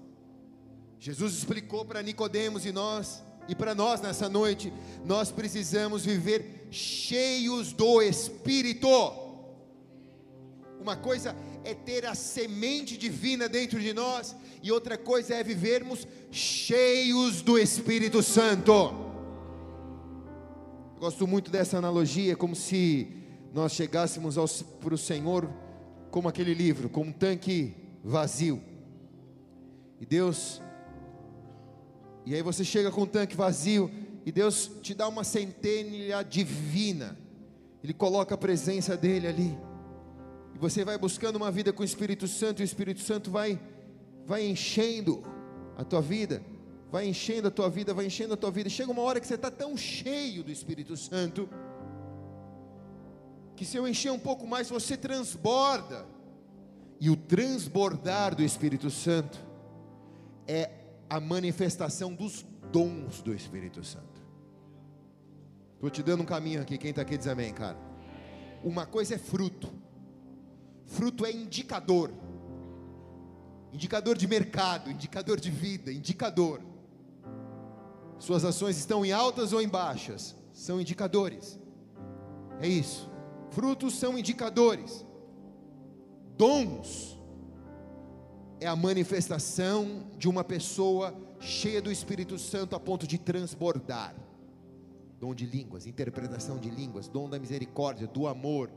Jesus 0.98 1.34
explicou 1.34 1.84
para 1.84 2.02
Nicodemos 2.02 2.64
e 2.64 2.72
nós 2.72 3.22
e 3.50 3.54
para 3.54 3.74
nós 3.74 4.00
nessa 4.00 4.28
noite, 4.28 4.72
nós 5.04 5.32
precisamos 5.32 6.04
viver 6.04 6.68
cheios 6.70 7.72
do 7.72 8.00
Espírito. 8.00 8.88
Uma 10.80 10.94
coisa 10.94 11.34
é 11.64 11.74
ter 11.74 12.06
a 12.06 12.14
semente 12.14 12.96
divina 12.96 13.48
dentro 13.48 13.80
de 13.80 13.92
nós, 13.92 14.36
e 14.62 14.70
outra 14.70 14.96
coisa 14.96 15.34
é 15.34 15.42
vivermos 15.42 16.06
cheios 16.30 17.42
do 17.42 17.58
Espírito 17.58 18.22
Santo. 18.22 19.09
Gosto 21.00 21.26
muito 21.26 21.50
dessa 21.50 21.78
analogia, 21.78 22.36
como 22.36 22.54
se 22.54 23.08
nós 23.54 23.72
chegássemos 23.72 24.36
para 24.82 24.92
o 24.94 24.98
Senhor 24.98 25.48
como 26.10 26.28
aquele 26.28 26.52
livro, 26.52 26.90
com 26.90 27.04
um 27.04 27.10
tanque 27.10 27.74
vazio. 28.04 28.62
E 29.98 30.04
Deus, 30.04 30.60
e 32.26 32.34
aí 32.34 32.42
você 32.42 32.62
chega 32.66 32.90
com 32.90 33.04
um 33.04 33.06
tanque 33.06 33.34
vazio, 33.34 33.90
e 34.26 34.30
Deus 34.30 34.70
te 34.82 34.92
dá 34.92 35.08
uma 35.08 35.24
centelha 35.24 36.22
divina, 36.22 37.16
Ele 37.82 37.94
coloca 37.94 38.34
a 38.34 38.38
presença 38.38 38.94
dEle 38.94 39.26
ali. 39.26 39.58
Você 40.56 40.84
vai 40.84 40.98
buscando 40.98 41.36
uma 41.36 41.50
vida 41.50 41.72
com 41.72 41.80
o 41.80 41.86
Espírito 41.86 42.28
Santo, 42.28 42.60
e 42.60 42.62
o 42.62 42.66
Espírito 42.66 43.00
Santo 43.00 43.30
vai, 43.30 43.58
vai 44.26 44.46
enchendo 44.46 45.24
a 45.78 45.82
tua 45.82 46.02
vida, 46.02 46.42
vai 46.90 47.06
enchendo 47.06 47.48
a 47.48 47.50
tua 47.50 47.68
vida, 47.68 47.94
vai 47.94 48.06
enchendo 48.06 48.34
a 48.34 48.36
tua 48.36 48.50
vida. 48.50 48.68
Chega 48.68 48.90
uma 48.90 49.02
hora 49.02 49.20
que 49.20 49.26
você 49.26 49.34
está 49.34 49.50
tão 49.50 49.76
cheio 49.76 50.42
do 50.42 50.50
Espírito 50.50 50.96
Santo, 50.96 51.48
que 53.56 53.64
se 53.64 53.76
eu 53.76 53.86
encher 53.86 54.10
um 54.10 54.18
pouco 54.18 54.46
mais, 54.46 54.68
você 54.68 54.96
transborda. 54.96 56.06
E 57.00 57.08
o 57.08 57.16
transbordar 57.16 58.34
do 58.34 58.42
Espírito 58.42 58.90
Santo 58.90 59.38
é 60.46 60.70
a 61.08 61.18
manifestação 61.18 62.14
dos 62.14 62.44
dons 62.70 63.22
do 63.22 63.34
Espírito 63.34 63.82
Santo. 63.82 64.20
Estou 65.74 65.88
te 65.88 66.02
dando 66.02 66.22
um 66.22 66.26
caminho 66.26 66.60
aqui, 66.60 66.76
quem 66.76 66.90
está 66.90 67.00
aqui 67.02 67.16
diz 67.16 67.26
amém, 67.26 67.54
cara. 67.54 67.78
Uma 68.62 68.84
coisa 68.84 69.14
é 69.14 69.18
fruto, 69.18 69.72
Fruto 70.90 71.24
é 71.24 71.30
indicador. 71.30 72.12
Indicador 73.72 74.18
de 74.18 74.26
mercado, 74.26 74.90
indicador 74.90 75.38
de 75.38 75.48
vida, 75.48 75.92
indicador. 75.92 76.60
Suas 78.20 78.44
ações 78.44 78.76
estão 78.76 79.04
em 79.04 79.12
altas 79.12 79.54
ou 79.54 79.62
em 79.62 79.68
baixas? 79.68 80.36
São 80.52 80.78
indicadores. 80.78 81.58
É 82.60 82.68
isso. 82.68 83.10
Frutos 83.50 83.94
são 83.94 84.18
indicadores. 84.18 85.06
Dons 86.36 87.18
é 88.60 88.66
a 88.66 88.76
manifestação 88.76 90.06
de 90.18 90.28
uma 90.28 90.44
pessoa 90.44 91.14
cheia 91.40 91.80
do 91.80 91.90
Espírito 91.90 92.38
Santo 92.38 92.76
a 92.76 92.80
ponto 92.80 93.06
de 93.06 93.16
transbordar. 93.16 94.14
Dom 95.18 95.34
de 95.34 95.46
línguas, 95.46 95.86
interpretação 95.86 96.58
de 96.58 96.68
línguas, 96.68 97.08
dom 97.08 97.28
da 97.28 97.38
misericórdia, 97.38 98.06
do 98.06 98.26
amor, 98.26 98.70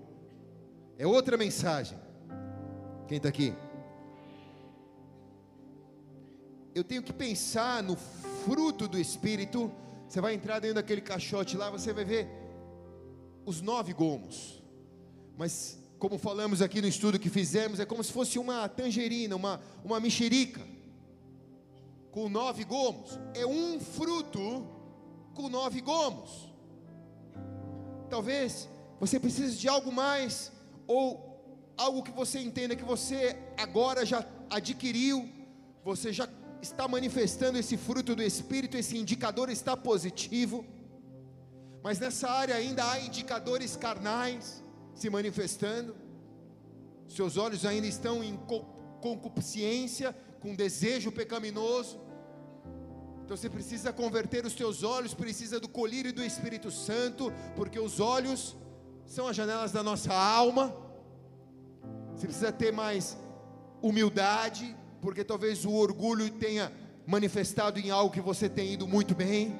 é 0.98 1.06
outra 1.06 1.36
mensagem. 1.36 1.98
Quem 3.10 3.18
está 3.18 3.28
aqui? 3.28 3.54
Eu 6.76 6.84
tenho 6.84 7.04
que 7.04 7.14
pensar 7.14 7.84
no 7.84 7.96
fruto 8.46 8.88
do 8.88 9.00
Espírito. 9.00 9.72
Você 10.08 10.20
vai 10.20 10.34
entrar 10.34 10.60
dentro 10.60 10.76
daquele 10.76 11.02
caixote 11.02 11.56
lá, 11.56 11.70
você 11.70 11.94
vai 11.94 12.04
ver 12.04 12.28
os 13.46 13.62
nove 13.62 13.94
gomos. 13.94 14.64
Mas, 15.38 15.78
como 16.00 16.18
falamos 16.18 16.62
aqui 16.62 16.82
no 16.82 16.88
estudo 16.88 17.20
que 17.20 17.30
fizemos, 17.30 17.80
é 17.80 17.86
como 17.86 18.04
se 18.04 18.12
fosse 18.12 18.40
uma 18.40 18.68
tangerina, 18.68 19.36
uma, 19.36 19.62
uma 19.84 20.00
mexerica, 20.00 20.62
com 22.12 22.28
nove 22.28 22.64
gomos. 22.64 23.20
É 23.36 23.46
um 23.46 23.80
fruto 23.80 24.68
com 25.36 25.50
nove 25.50 25.80
gomos. 25.80 26.52
Talvez 28.10 28.68
você 29.00 29.20
precise 29.20 29.58
de 29.58 29.68
algo 29.68 29.92
mais 29.92 30.52
ou 30.88 31.74
algo 31.78 32.02
que 32.04 32.12
você 32.12 32.40
entenda 32.40 32.76
que 32.76 32.84
você 32.84 33.38
agora 33.58 34.06
já 34.06 34.26
adquiriu, 34.50 35.28
você 35.84 36.14
já 36.14 36.28
está 36.68 36.88
manifestando 36.88 37.58
esse 37.62 37.76
fruto 37.86 38.16
do 38.16 38.24
Espírito, 38.24 38.78
esse 38.78 38.96
indicador 39.04 39.48
está 39.50 39.74
positivo, 39.90 40.66
mas 41.86 42.00
nessa 42.04 42.28
área 42.30 42.56
ainda 42.56 42.82
há 42.90 43.00
indicadores 43.00 43.76
carnais 43.86 44.64
se 45.00 45.10
manifestando, 45.10 45.96
seus 47.08 47.36
olhos 47.46 47.66
ainda 47.66 47.88
estão 47.96 48.24
em 48.24 48.36
concupiscência, 49.02 50.16
com 50.42 50.56
desejo 50.56 51.12
pecaminoso, 51.12 51.96
então 53.24 53.38
você 53.38 53.50
precisa 53.50 53.92
converter 53.94 54.46
os 54.46 54.54
teus 54.54 54.84
olhos, 54.84 55.14
precisa 55.14 55.60
do 55.60 55.70
colírio 55.70 56.14
do 56.14 56.24
Espírito 56.24 56.70
Santo, 56.70 57.32
porque 57.56 57.80
os 57.80 58.00
olhos 58.00 58.56
são 59.06 59.28
as 59.28 59.36
janelas 59.36 59.72
da 59.72 59.82
nossa 59.82 60.14
alma. 60.14 60.76
Você 62.14 62.28
precisa 62.28 62.52
ter 62.52 62.72
mais 62.72 63.18
humildade, 63.82 64.76
porque 65.04 65.22
talvez 65.22 65.66
o 65.66 65.74
orgulho 65.74 66.30
tenha 66.32 66.72
manifestado 67.06 67.78
em 67.78 67.92
algo 67.92 68.14
que 68.14 68.22
você 68.22 68.48
tem 68.48 68.72
ido 68.72 68.88
muito 68.88 69.14
bem. 69.14 69.54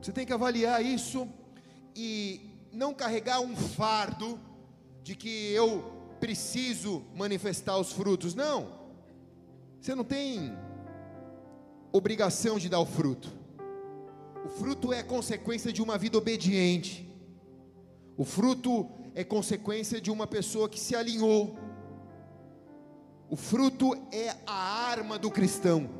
Você 0.00 0.10
tem 0.10 0.24
que 0.24 0.32
avaliar 0.32 0.82
isso 0.82 1.28
e 1.94 2.40
não 2.72 2.94
carregar 2.94 3.40
um 3.40 3.54
fardo 3.54 4.40
de 5.02 5.14
que 5.14 5.52
eu 5.52 5.92
preciso 6.18 7.04
manifestar 7.14 7.76
os 7.76 7.92
frutos. 7.92 8.34
Não. 8.34 8.72
Você 9.82 9.94
não 9.94 10.04
tem 10.04 10.56
obrigação 11.92 12.58
de 12.58 12.70
dar 12.70 12.80
o 12.80 12.86
fruto. 12.86 13.30
O 14.46 14.48
fruto 14.48 14.94
é 14.94 15.02
consequência 15.02 15.70
de 15.70 15.82
uma 15.82 15.98
vida 15.98 16.16
obediente. 16.16 17.06
O 18.16 18.24
fruto 18.24 18.88
é 19.18 19.24
consequência 19.24 20.00
de 20.00 20.12
uma 20.12 20.28
pessoa 20.28 20.68
que 20.68 20.78
se 20.78 20.94
alinhou. 20.94 21.58
O 23.28 23.34
fruto 23.34 23.92
é 24.12 24.36
a 24.46 24.54
arma 24.92 25.18
do 25.18 25.28
cristão. 25.28 25.90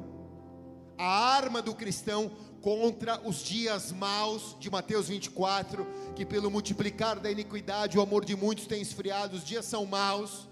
a 0.97 1.35
arma 1.35 1.61
do 1.61 1.75
cristão 1.75 2.31
contra 2.61 3.21
os 3.27 3.43
dias 3.43 3.91
maus 3.91 4.57
de 4.61 4.71
Mateus 4.71 5.09
24, 5.09 5.85
que 6.15 6.25
pelo 6.25 6.49
multiplicar 6.49 7.19
da 7.19 7.29
iniquidade 7.29 7.99
o 7.99 8.01
amor 8.01 8.25
de 8.25 8.37
muitos 8.37 8.69
tem 8.69 8.81
esfriado, 8.81 9.37
os 9.37 9.45
dias 9.45 9.65
são 9.65 9.85
maus. 9.85 10.49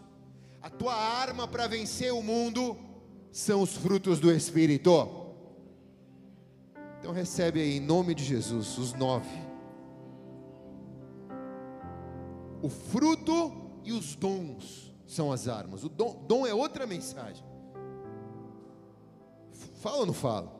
A 0.60 0.68
tua 0.68 0.94
arma 0.94 1.46
para 1.46 1.68
vencer 1.68 2.12
o 2.12 2.20
mundo 2.20 2.76
são 3.30 3.62
os 3.62 3.76
frutos 3.76 4.18
do 4.18 4.32
Espírito. 4.32 4.90
Então 6.98 7.12
recebe 7.12 7.60
aí 7.60 7.76
em 7.76 7.80
nome 7.80 8.12
de 8.12 8.24
Jesus 8.24 8.76
os 8.76 8.92
nove. 8.92 9.45
O 12.62 12.68
fruto 12.68 13.52
e 13.84 13.92
os 13.92 14.14
dons 14.14 14.94
são 15.06 15.30
as 15.30 15.48
armas. 15.48 15.84
O 15.84 15.88
dom, 15.88 16.24
dom 16.26 16.46
é 16.46 16.54
outra 16.54 16.86
mensagem. 16.86 17.44
Fala 19.80 19.98
ou 19.98 20.06
não 20.06 20.14
fala? 20.14 20.52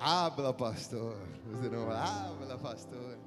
Habla, 0.00 0.52
pastor. 0.52 1.16
Você 1.50 1.68
não 1.68 1.90
habla, 1.90 2.58
pastor. 2.58 3.18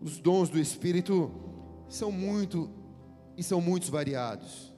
Os 0.00 0.18
dons 0.18 0.48
do 0.48 0.58
Espírito 0.58 1.30
são 1.88 2.12
muito 2.12 2.70
e 3.36 3.42
são 3.42 3.60
muitos 3.60 3.88
variados. 3.88 4.72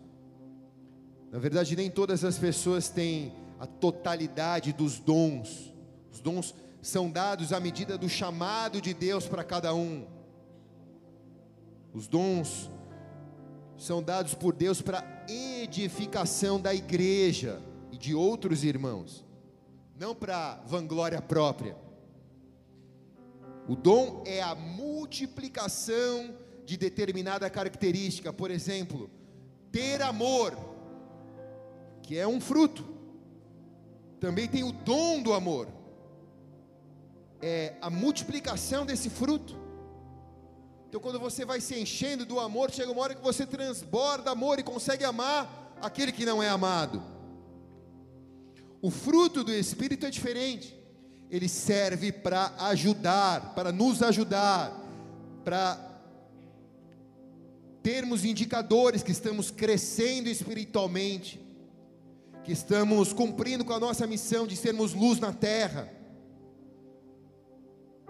Na 1.30 1.38
verdade, 1.38 1.76
nem 1.76 1.90
todas 1.90 2.24
as 2.24 2.38
pessoas 2.38 2.88
têm 2.88 3.34
a 3.58 3.66
totalidade 3.66 4.72
dos 4.72 4.98
dons. 4.98 5.74
Os 6.12 6.20
dons 6.20 6.54
são 6.80 7.10
dados 7.10 7.52
à 7.52 7.60
medida 7.60 7.98
do 7.98 8.08
chamado 8.08 8.80
de 8.80 8.94
Deus 8.94 9.26
para 9.26 9.44
cada 9.44 9.74
um. 9.74 10.06
Os 11.96 12.06
dons 12.06 12.70
são 13.78 14.02
dados 14.02 14.34
por 14.34 14.54
Deus 14.54 14.82
para 14.82 15.02
edificação 15.26 16.60
da 16.60 16.74
igreja 16.74 17.62
e 17.90 17.96
de 17.96 18.14
outros 18.14 18.64
irmãos, 18.64 19.24
não 19.98 20.14
para 20.14 20.56
vanglória 20.66 21.22
própria. 21.22 21.74
O 23.66 23.74
dom 23.74 24.22
é 24.26 24.42
a 24.42 24.54
multiplicação 24.54 26.34
de 26.66 26.76
determinada 26.76 27.48
característica, 27.48 28.30
por 28.30 28.50
exemplo, 28.50 29.08
ter 29.72 30.02
amor, 30.02 30.54
que 32.02 32.18
é 32.18 32.28
um 32.28 32.42
fruto. 32.42 32.84
Também 34.20 34.46
tem 34.46 34.62
o 34.62 34.72
dom 34.72 35.22
do 35.22 35.32
amor, 35.32 35.66
é 37.40 37.74
a 37.80 37.88
multiplicação 37.88 38.84
desse 38.84 39.08
fruto. 39.08 39.64
Então, 40.96 41.10
quando 41.12 41.20
você 41.20 41.44
vai 41.44 41.60
se 41.60 41.78
enchendo 41.78 42.24
do 42.24 42.40
amor, 42.40 42.70
chega 42.70 42.90
uma 42.90 43.02
hora 43.02 43.14
que 43.14 43.22
você 43.22 43.44
transborda 43.44 44.30
amor 44.30 44.58
e 44.58 44.62
consegue 44.62 45.04
amar 45.04 45.76
aquele 45.82 46.10
que 46.10 46.24
não 46.24 46.42
é 46.42 46.48
amado. 46.48 47.02
O 48.80 48.90
fruto 48.90 49.44
do 49.44 49.52
Espírito 49.52 50.06
é 50.06 50.10
diferente, 50.10 50.74
ele 51.30 51.50
serve 51.50 52.10
para 52.10 52.50
ajudar, 52.60 53.54
para 53.54 53.70
nos 53.70 54.02
ajudar, 54.02 54.72
para 55.44 55.78
termos 57.82 58.24
indicadores 58.24 59.02
que 59.02 59.12
estamos 59.12 59.50
crescendo 59.50 60.30
espiritualmente, 60.30 61.38
que 62.42 62.52
estamos 62.52 63.12
cumprindo 63.12 63.66
com 63.66 63.74
a 63.74 63.78
nossa 63.78 64.06
missão 64.06 64.46
de 64.46 64.56
sermos 64.56 64.94
luz 64.94 65.20
na 65.20 65.34
terra 65.34 65.92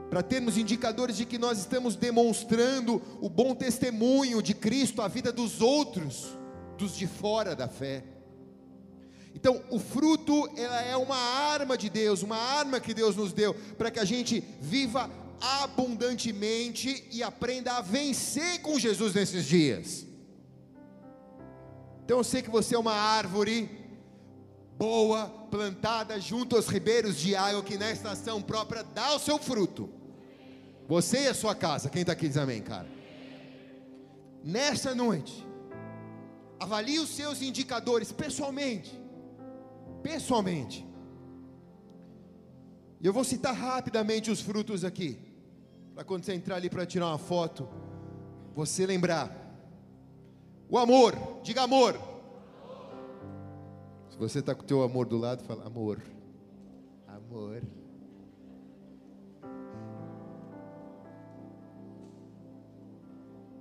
para 0.09 0.23
termos 0.23 0.57
indicadores 0.57 1.17
de 1.17 1.27
que 1.27 1.39
nós 1.39 1.59
estamos 1.59 1.97
demonstrando 1.97 3.03
o 3.21 3.29
bom 3.29 3.55
testemunho 3.55 4.43
de 4.43 4.55
Cristo 4.55 5.03
à 5.03 5.09
vida 5.09 5.33
dos 5.33 5.61
outros, 5.61 6.37
dos 6.79 6.97
de 6.97 7.07
fora 7.07 7.55
da 7.57 7.69
fé. 7.69 8.05
Então, 9.35 9.63
o 9.71 9.79
fruto 9.79 10.49
ela 10.57 10.81
é 10.83 10.97
uma 10.97 11.17
arma 11.17 11.77
de 11.77 11.91
Deus, 11.91 12.23
uma 12.23 12.39
arma 12.39 12.81
que 12.81 12.95
Deus 12.95 13.17
nos 13.17 13.33
deu 13.33 13.53
para 13.77 13.91
que 13.91 14.01
a 14.01 14.05
gente 14.05 14.43
viva 14.61 15.11
abundantemente 15.41 17.07
e 17.13 17.23
aprenda 17.23 17.73
a 17.73 17.83
vencer 17.83 18.63
com 18.63 18.79
Jesus 18.79 19.13
nesses 19.13 19.45
dias. 19.45 20.07
Então, 22.05 22.19
eu 22.19 22.25
sei 22.25 22.41
que 22.41 22.49
você 22.49 22.75
é 22.75 22.79
uma 22.79 22.95
árvore 22.95 23.86
boa, 24.79 25.29
plantada 25.51 26.21
junto 26.21 26.57
aos 26.57 26.69
ribeiros 26.69 27.17
de 27.17 27.35
água, 27.35 27.63
que 27.63 27.79
na 27.79 27.91
estação 27.91 28.43
própria 28.43 28.83
dá 28.83 29.15
o 29.15 29.19
seu 29.19 29.39
fruto. 29.39 29.89
Você 30.87 31.25
e 31.25 31.29
a 31.29 31.35
sua 31.35 31.55
casa, 31.55 31.89
quem 31.89 32.03
está 32.03 32.13
aqui 32.13 32.29
diz 32.29 32.37
amém, 32.37 32.63
cara. 32.63 32.89
Nessa 34.45 34.95
noite, 34.95 35.45
avalie 36.61 36.99
os 36.99 37.09
seus 37.09 37.43
indicadores 37.43 38.13
pessoalmente. 38.13 38.99
Pessoalmente. 40.03 40.87
E 43.01 43.07
eu 43.07 43.13
vou 43.13 43.25
citar 43.25 43.55
rapidamente 43.55 44.31
os 44.31 44.41
frutos 44.41 44.85
aqui. 44.85 45.19
Para 45.95 46.05
quando 46.05 46.25
você 46.25 46.35
entrar 46.35 46.57
ali 46.57 46.71
para 46.71 46.87
tirar 46.87 47.09
uma 47.09 47.19
foto, 47.19 47.69
você 48.55 48.87
lembrar. 48.87 49.35
O 50.69 50.79
amor, 50.79 51.15
diga 51.43 51.63
amor. 51.63 52.16
Se 54.17 54.21
você 54.21 54.39
está 54.39 54.55
com 54.55 54.63
o 54.63 54.65
teu 54.65 54.83
amor 54.83 55.05
do 55.05 55.19
lado, 55.19 55.45
fala 55.45 55.67
amor. 55.67 56.03
Amor. 57.07 57.63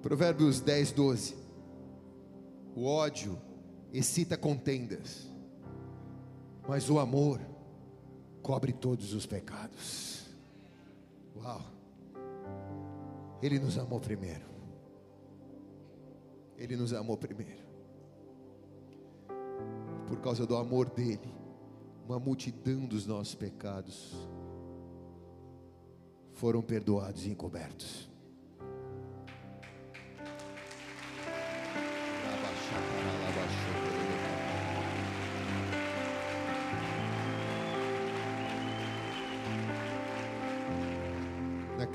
Provérbios 0.01 0.61
10, 0.61 0.93
12. 0.93 1.35
O 2.73 2.85
ódio 2.85 3.37
excita 3.91 4.37
contendas, 4.37 5.29
mas 6.69 6.89
o 6.89 6.99
amor 6.99 7.41
cobre 8.41 8.71
todos 8.71 9.13
os 9.13 9.25
pecados. 9.25 10.25
Uau! 11.35 11.61
Ele 13.41 13.59
nos 13.59 13.77
amou 13.77 13.99
primeiro. 13.99 14.45
Ele 16.57 16.77
nos 16.77 16.93
amou 16.93 17.17
primeiro. 17.17 17.64
Por 20.07 20.19
causa 20.21 20.45
do 20.45 20.55
amor 20.55 20.89
dele, 20.89 21.33
uma 22.07 22.19
multidão 22.19 22.85
dos 22.85 23.05
nossos 23.05 23.35
pecados 23.35 24.13
foram 26.33 26.61
perdoados 26.61 27.25
e 27.25 27.29
encobertos. 27.29 28.09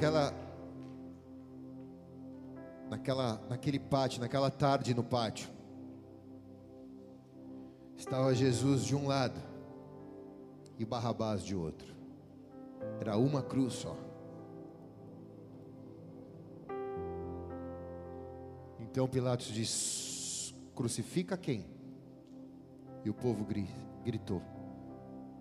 naquela 0.00 0.32
naquela 2.88 3.40
naquele 3.48 3.78
pátio, 3.78 4.20
naquela 4.20 4.50
tarde 4.50 4.94
no 4.94 5.04
pátio. 5.04 5.59
Estava 8.00 8.34
Jesus 8.34 8.82
de 8.82 8.96
um 8.96 9.06
lado 9.06 9.38
e 10.78 10.86
Barrabás 10.86 11.44
de 11.44 11.54
outro. 11.54 11.94
Era 12.98 13.18
uma 13.18 13.42
cruz 13.42 13.74
só. 13.74 13.94
Então 18.78 19.06
Pilatos 19.06 19.48
disse: 19.48 20.54
Crucifica 20.74 21.36
quem? 21.36 21.66
E 23.04 23.10
o 23.10 23.14
povo 23.14 23.46
gritou: 24.02 24.42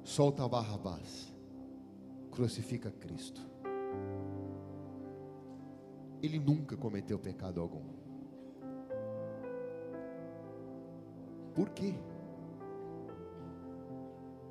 Solta 0.04 0.46
Barrabás, 0.46 1.34
crucifica 2.30 2.92
Cristo 2.92 3.50
ele 6.22 6.38
nunca 6.38 6.76
cometeu 6.76 7.18
pecado 7.18 7.62
algum. 7.62 7.84
Por 11.54 11.70
quê? 11.70 11.94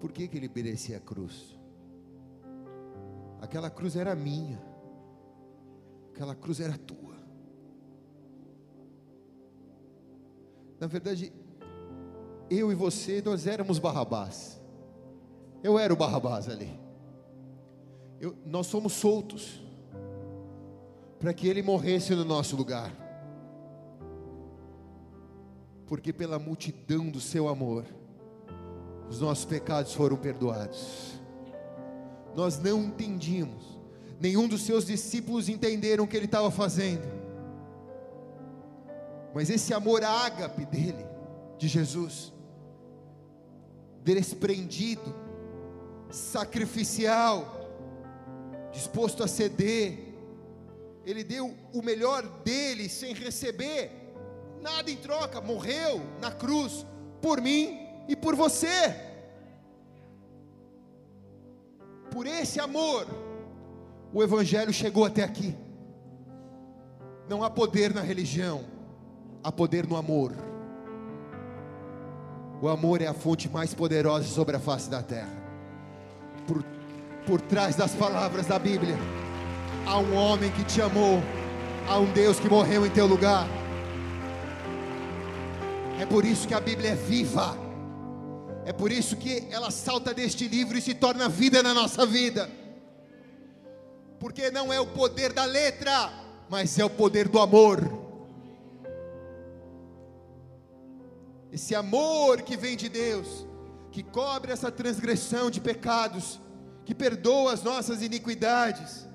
Por 0.01 0.13
que, 0.13 0.29
que 0.29 0.37
ele 0.37 0.51
merecia 0.55 0.97
a 0.97 1.01
cruz? 1.01 1.59
Aquela 3.41 3.71
cruz 3.71 3.97
era 3.97 4.15
minha, 4.15 4.61
aquela 6.13 6.35
cruz 6.35 6.61
era 6.61 6.77
tua. 6.77 7.17
Na 10.79 10.87
verdade, 10.87 11.33
eu 12.51 12.71
e 12.71 12.75
você, 12.75 13.21
nós 13.21 13.47
éramos 13.47 13.79
Barrabás. 13.79 14.61
Eu 15.63 15.79
era 15.79 15.93
o 15.93 15.97
Barrabás 15.97 16.49
ali. 16.49 16.79
Eu, 18.21 18.37
nós 18.45 18.67
somos 18.67 18.93
soltos 18.93 19.63
para 21.19 21.35
que 21.35 21.49
ele 21.49 21.63
morresse 21.63 22.15
no 22.15 22.25
nosso 22.25 22.57
lugar. 22.57 22.93
Porque 25.87 26.13
pela 26.13 26.39
multidão 26.39 27.09
do 27.09 27.21
seu 27.21 27.49
amor, 27.49 27.85
os 29.11 29.21
nossos 29.21 29.45
pecados 29.45 29.95
foram 29.95 30.17
perdoados. 30.17 31.19
Nós 32.35 32.59
não 32.59 32.85
entendíamos, 32.85 33.79
nenhum 34.21 34.47
dos 34.47 34.63
seus 34.63 34.85
discípulos 34.85 35.49
entenderam 35.49 36.05
o 36.05 36.09
que 36.09 36.17
ele 36.17 36.27
estava 36.27 36.51
fazendo. 36.51 37.19
Mas 39.35 39.51
esse 39.51 39.73
amor 39.73 40.05
ágape 40.05 40.65
dele, 40.65 41.07
de 41.59 41.69
Jesus, 41.69 42.33
desprendido, 44.03 45.15
sacrificial, 46.11 47.69
disposto 48.73 49.23
a 49.23 49.29
ceder. 49.29 50.07
Ele 51.05 51.25
deu 51.25 51.55
o 51.73 51.83
melhor 51.83 52.23
dele 52.45 52.89
sem 52.89 53.15
receber 53.15 53.91
nada 54.61 54.91
em 54.91 54.97
troca, 54.97 55.41
morreu 55.41 56.03
na 56.21 56.31
cruz 56.31 56.85
por 57.23 57.41
mim 57.41 57.88
e 58.09 58.17
por 58.17 58.35
você. 58.35 58.97
Por 62.11 62.27
esse 62.27 62.59
amor, 62.59 63.07
o 64.13 64.23
Evangelho 64.23 64.73
chegou 64.73 65.05
até 65.05 65.23
aqui. 65.23 65.55
Não 67.29 67.45
há 67.45 67.51
poder 67.51 67.93
na 67.93 68.01
religião, 68.01 68.65
há 69.45 69.53
poder 69.53 69.87
no 69.87 69.97
amor. 69.97 70.33
O 72.61 72.69
amor 72.69 73.03
é 73.03 73.07
a 73.07 73.15
fonte 73.15 73.49
mais 73.49 73.75
poderosa 73.75 74.27
sobre 74.27 74.57
a 74.57 74.59
face 74.59 74.89
da 74.89 75.03
terra. 75.03 75.37
Por, 76.47 76.65
por 77.27 77.41
trás 77.43 77.77
das 77.77 77.95
palavras 77.95 78.47
da 78.47 78.59
Bíblia, 78.59 78.97
há 79.87 79.99
um 79.99 80.17
homem 80.17 80.51
que 80.51 80.65
te 80.65 80.81
amou, 80.81 81.23
há 81.87 81.99
um 81.99 82.11
Deus 82.13 82.41
que 82.41 82.49
morreu 82.49 82.87
em 82.87 82.91
teu 82.91 83.07
lugar. 83.07 83.47
É 86.01 86.07
por 86.07 86.25
isso 86.25 86.49
que 86.49 86.55
a 86.55 86.61
Bíblia 86.61 86.93
é 86.93 86.95
viva. 86.95 87.68
É 88.69 88.73
por 88.73 88.93
isso 88.93 89.17
que 89.17 89.47
ela 89.51 89.71
salta 89.71 90.13
deste 90.13 90.47
livro 90.47 90.77
e 90.77 90.83
se 90.83 90.93
torna 90.93 91.27
vida 91.27 91.63
na 91.63 91.73
nossa 91.73 92.05
vida. 92.05 92.51
Porque 94.21 94.51
não 94.51 94.71
é 94.71 94.79
o 94.79 94.87
poder 94.87 95.33
da 95.33 95.47
letra, 95.47 96.13
mas 96.51 96.79
é 96.79 96.85
o 96.85 96.91
poder 96.91 97.29
do 97.29 97.39
amor. 97.39 97.81
esse 101.51 101.75
amor 101.75 102.43
que 102.43 102.59
vem 102.59 102.77
de 102.77 102.91
Deus, 102.91 103.47
que 103.91 104.03
cobre 104.03 104.53
essa 104.53 104.71
transgressão 104.71 105.51
de 105.51 105.63
pecados, 105.63 106.39
que 106.85 106.95
perdoa 106.95 107.55
as 107.55 107.63
nossas 107.63 108.03
iniquidades. 108.03 109.09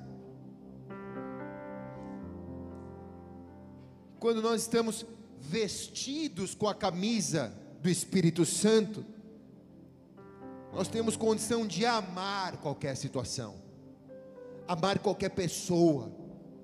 Quando 4.20 4.42
nós 4.42 4.62
estamos 4.62 5.06
vestidos 5.40 6.56
com 6.56 6.68
a 6.68 6.74
camisa 6.74 7.54
do 7.82 7.90
Espírito 7.90 8.46
Santo, 8.46 9.13
nós 10.74 10.88
temos 10.88 11.16
condição 11.16 11.68
de 11.68 11.86
amar 11.86 12.58
qualquer 12.58 12.96
situação, 12.98 13.56
amar 14.68 15.00
qualquer 15.00 15.30
pessoa, 15.30 16.12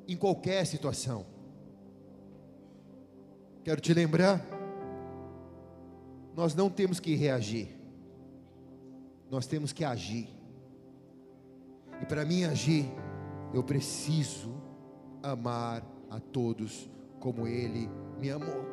em 0.07 0.17
qualquer 0.17 0.65
situação. 0.65 1.25
Quero 3.63 3.79
te 3.79 3.93
lembrar 3.93 4.59
nós 6.39 6.55
não 6.55 6.69
temos 6.69 7.01
que 7.01 7.15
reagir, 7.15 7.67
nós 9.29 9.45
temos 9.45 9.73
que 9.73 9.83
agir. 9.83 10.29
E 12.01 12.05
para 12.05 12.23
mim 12.23 12.45
agir, 12.45 12.85
eu 13.53 13.61
preciso 13.61 14.53
amar 15.21 15.83
a 16.09 16.17
todos 16.17 16.89
como 17.19 17.45
Ele 17.45 17.89
me 18.17 18.31
amou, 18.31 18.65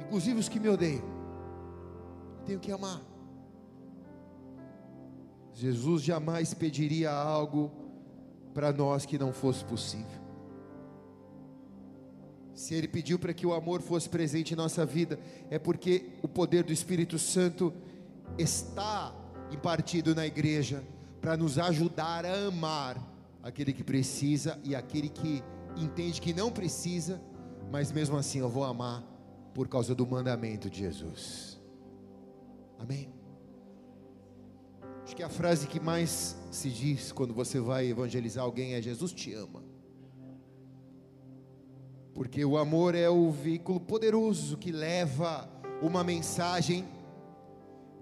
inclusive 0.00 0.40
os 0.40 0.48
que 0.48 0.58
me 0.58 0.70
odeiam. 0.70 1.04
Tenho 2.46 2.58
que 2.58 2.72
amar. 2.72 3.02
Jesus 5.58 6.04
jamais 6.04 6.54
pediria 6.54 7.10
algo 7.10 7.72
para 8.54 8.72
nós 8.72 9.04
que 9.04 9.18
não 9.18 9.32
fosse 9.32 9.64
possível. 9.64 10.20
Se 12.54 12.74
Ele 12.74 12.86
pediu 12.86 13.18
para 13.18 13.34
que 13.34 13.44
o 13.44 13.52
amor 13.52 13.82
fosse 13.82 14.08
presente 14.08 14.54
em 14.54 14.56
nossa 14.56 14.86
vida, 14.86 15.18
é 15.50 15.58
porque 15.58 16.10
o 16.22 16.28
poder 16.28 16.62
do 16.62 16.72
Espírito 16.72 17.18
Santo 17.18 17.72
está 18.38 19.12
impartido 19.50 20.14
na 20.14 20.24
igreja 20.24 20.84
para 21.20 21.36
nos 21.36 21.58
ajudar 21.58 22.24
a 22.24 22.46
amar 22.46 22.96
aquele 23.42 23.72
que 23.72 23.82
precisa 23.82 24.60
e 24.62 24.76
aquele 24.76 25.08
que 25.08 25.42
entende 25.76 26.20
que 26.20 26.32
não 26.32 26.52
precisa, 26.52 27.20
mas 27.70 27.90
mesmo 27.90 28.16
assim 28.16 28.38
eu 28.38 28.48
vou 28.48 28.62
amar 28.62 29.02
por 29.54 29.66
causa 29.66 29.92
do 29.92 30.06
mandamento 30.06 30.70
de 30.70 30.78
Jesus. 30.78 31.60
Amém? 32.78 33.17
Acho 35.08 35.16
que 35.16 35.22
a 35.22 35.30
frase 35.30 35.66
que 35.66 35.80
mais 35.80 36.36
se 36.50 36.68
diz 36.68 37.12
quando 37.12 37.32
você 37.32 37.58
vai 37.58 37.86
evangelizar 37.86 38.44
alguém 38.44 38.74
é: 38.74 38.82
Jesus 38.82 39.10
te 39.10 39.32
ama 39.32 39.62
porque 42.18 42.44
o 42.44 42.58
amor 42.58 42.94
é 42.94 43.08
o 43.08 43.30
veículo 43.30 43.78
poderoso 43.78 44.58
que 44.58 44.70
leva 44.70 45.48
uma 45.80 46.04
mensagem 46.04 46.84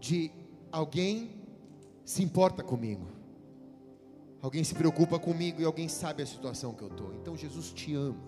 de 0.01 0.33
alguém 0.73 1.31
se 2.03 2.25
importa 2.25 2.63
comigo, 2.65 3.07
alguém 4.41 4.65
se 4.65 4.75
preocupa 4.75 5.19
comigo 5.19 5.61
e 5.61 5.65
alguém 5.65 5.87
sabe 5.87 6.25
a 6.25 6.27
situação 6.27 6.73
que 6.73 6.83
eu 6.83 6.89
estou. 6.89 7.15
Então 7.15 7.37
Jesus 7.37 7.73
te 7.73 7.95
ama. 7.95 8.19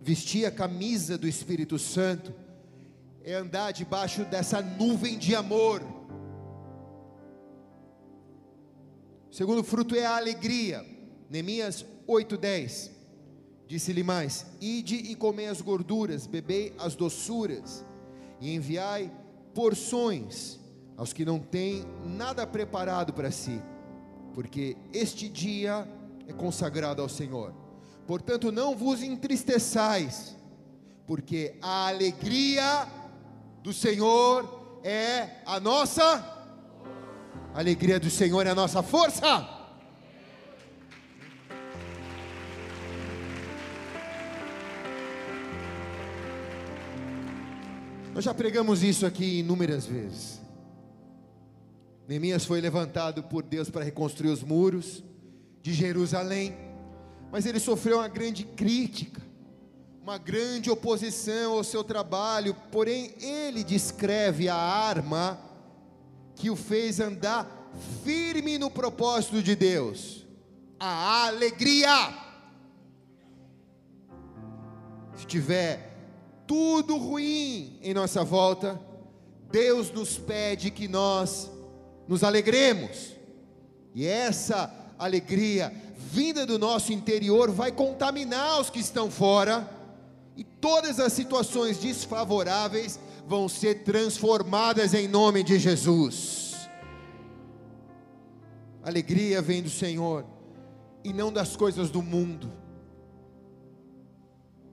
Vestir 0.00 0.44
a 0.44 0.50
camisa 0.50 1.16
do 1.16 1.26
Espírito 1.26 1.78
Santo 1.78 2.34
é 3.24 3.34
andar 3.34 3.72
debaixo 3.72 4.24
dessa 4.24 4.60
nuvem 4.62 5.18
de 5.18 5.34
amor. 5.34 5.82
O 9.30 9.34
segundo 9.34 9.62
fruto 9.62 9.94
é 9.94 10.04
a 10.04 10.16
alegria. 10.16 10.84
Neemias 11.28 11.84
8:10. 12.06 12.90
Disse-lhe 13.66 14.02
mais: 14.02 14.46
Ide 14.60 14.96
e 14.96 15.14
comei 15.14 15.46
as 15.46 15.60
gorduras, 15.60 16.26
bebei 16.26 16.74
as 16.78 16.96
doçuras, 16.96 17.84
e 18.40 18.54
enviai 18.54 19.12
porções 19.54 20.58
aos 20.96 21.12
que 21.12 21.24
não 21.24 21.38
têm 21.38 21.84
nada 22.04 22.46
preparado 22.46 23.12
para 23.12 23.30
si, 23.30 23.62
porque 24.34 24.76
este 24.92 25.28
dia 25.28 25.86
é 26.26 26.32
consagrado 26.32 27.00
ao 27.00 27.08
Senhor. 27.08 27.54
Portanto, 28.06 28.50
não 28.50 28.74
vos 28.74 29.02
entristeçais, 29.02 30.36
porque 31.06 31.54
a 31.62 31.88
alegria 31.88 32.88
do 33.62 33.72
Senhor 33.72 34.80
é 34.82 35.42
a 35.44 35.60
nossa 35.60 36.38
a 37.52 37.58
alegria 37.58 37.98
do 37.98 38.08
Senhor 38.08 38.46
é 38.46 38.50
a 38.50 38.54
nossa 38.54 38.80
força. 38.80 39.58
Nós 48.14 48.24
já 48.24 48.32
pregamos 48.32 48.82
isso 48.82 49.04
aqui 49.04 49.40
inúmeras 49.40 49.84
vezes. 49.84 50.40
Neemias 52.06 52.44
foi 52.44 52.60
levantado 52.60 53.22
por 53.24 53.42
Deus 53.42 53.68
para 53.68 53.84
reconstruir 53.84 54.30
os 54.30 54.42
muros 54.42 55.02
de 55.62 55.72
Jerusalém, 55.72 56.56
mas 57.32 57.46
ele 57.46 57.58
sofreu 57.58 57.98
uma 57.98 58.08
grande 58.08 58.44
crítica, 58.44 59.22
uma 60.10 60.18
grande 60.18 60.68
oposição 60.68 61.52
ao 61.52 61.62
seu 61.62 61.84
trabalho, 61.84 62.52
porém 62.72 63.14
ele 63.20 63.62
descreve 63.62 64.48
a 64.48 64.56
arma 64.56 65.38
que 66.34 66.50
o 66.50 66.56
fez 66.56 66.98
andar 66.98 67.70
firme 68.02 68.58
no 68.58 68.68
propósito 68.68 69.40
de 69.40 69.54
Deus, 69.54 70.26
a 70.80 71.28
alegria. 71.28 72.12
Se 75.16 75.24
tiver 75.26 75.96
tudo 76.44 76.96
ruim 76.96 77.78
em 77.80 77.94
nossa 77.94 78.24
volta, 78.24 78.80
Deus 79.48 79.92
nos 79.92 80.18
pede 80.18 80.72
que 80.72 80.88
nós 80.88 81.48
nos 82.08 82.24
alegremos. 82.24 83.12
E 83.94 84.08
essa 84.08 84.74
alegria 84.98 85.72
vinda 85.96 86.44
do 86.44 86.58
nosso 86.58 86.92
interior 86.92 87.52
vai 87.52 87.70
contaminar 87.70 88.60
os 88.60 88.70
que 88.70 88.80
estão 88.80 89.08
fora, 89.08 89.78
e 90.40 90.44
todas 90.44 90.98
as 90.98 91.12
situações 91.12 91.76
desfavoráveis 91.76 92.98
vão 93.26 93.46
ser 93.46 93.84
transformadas 93.84 94.94
em 94.94 95.06
nome 95.06 95.42
de 95.42 95.58
Jesus. 95.58 96.56
Alegria 98.82 99.42
vem 99.42 99.62
do 99.62 99.68
Senhor 99.68 100.24
e 101.04 101.12
não 101.12 101.30
das 101.30 101.56
coisas 101.56 101.90
do 101.90 102.00
mundo. 102.00 102.50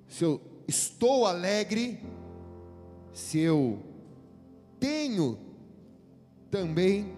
Se 0.08 0.24
eu 0.24 0.42
estou 0.66 1.26
alegre 1.26 2.00
se 3.12 3.38
eu 3.38 3.84
tenho 4.80 5.38
também 6.50 7.14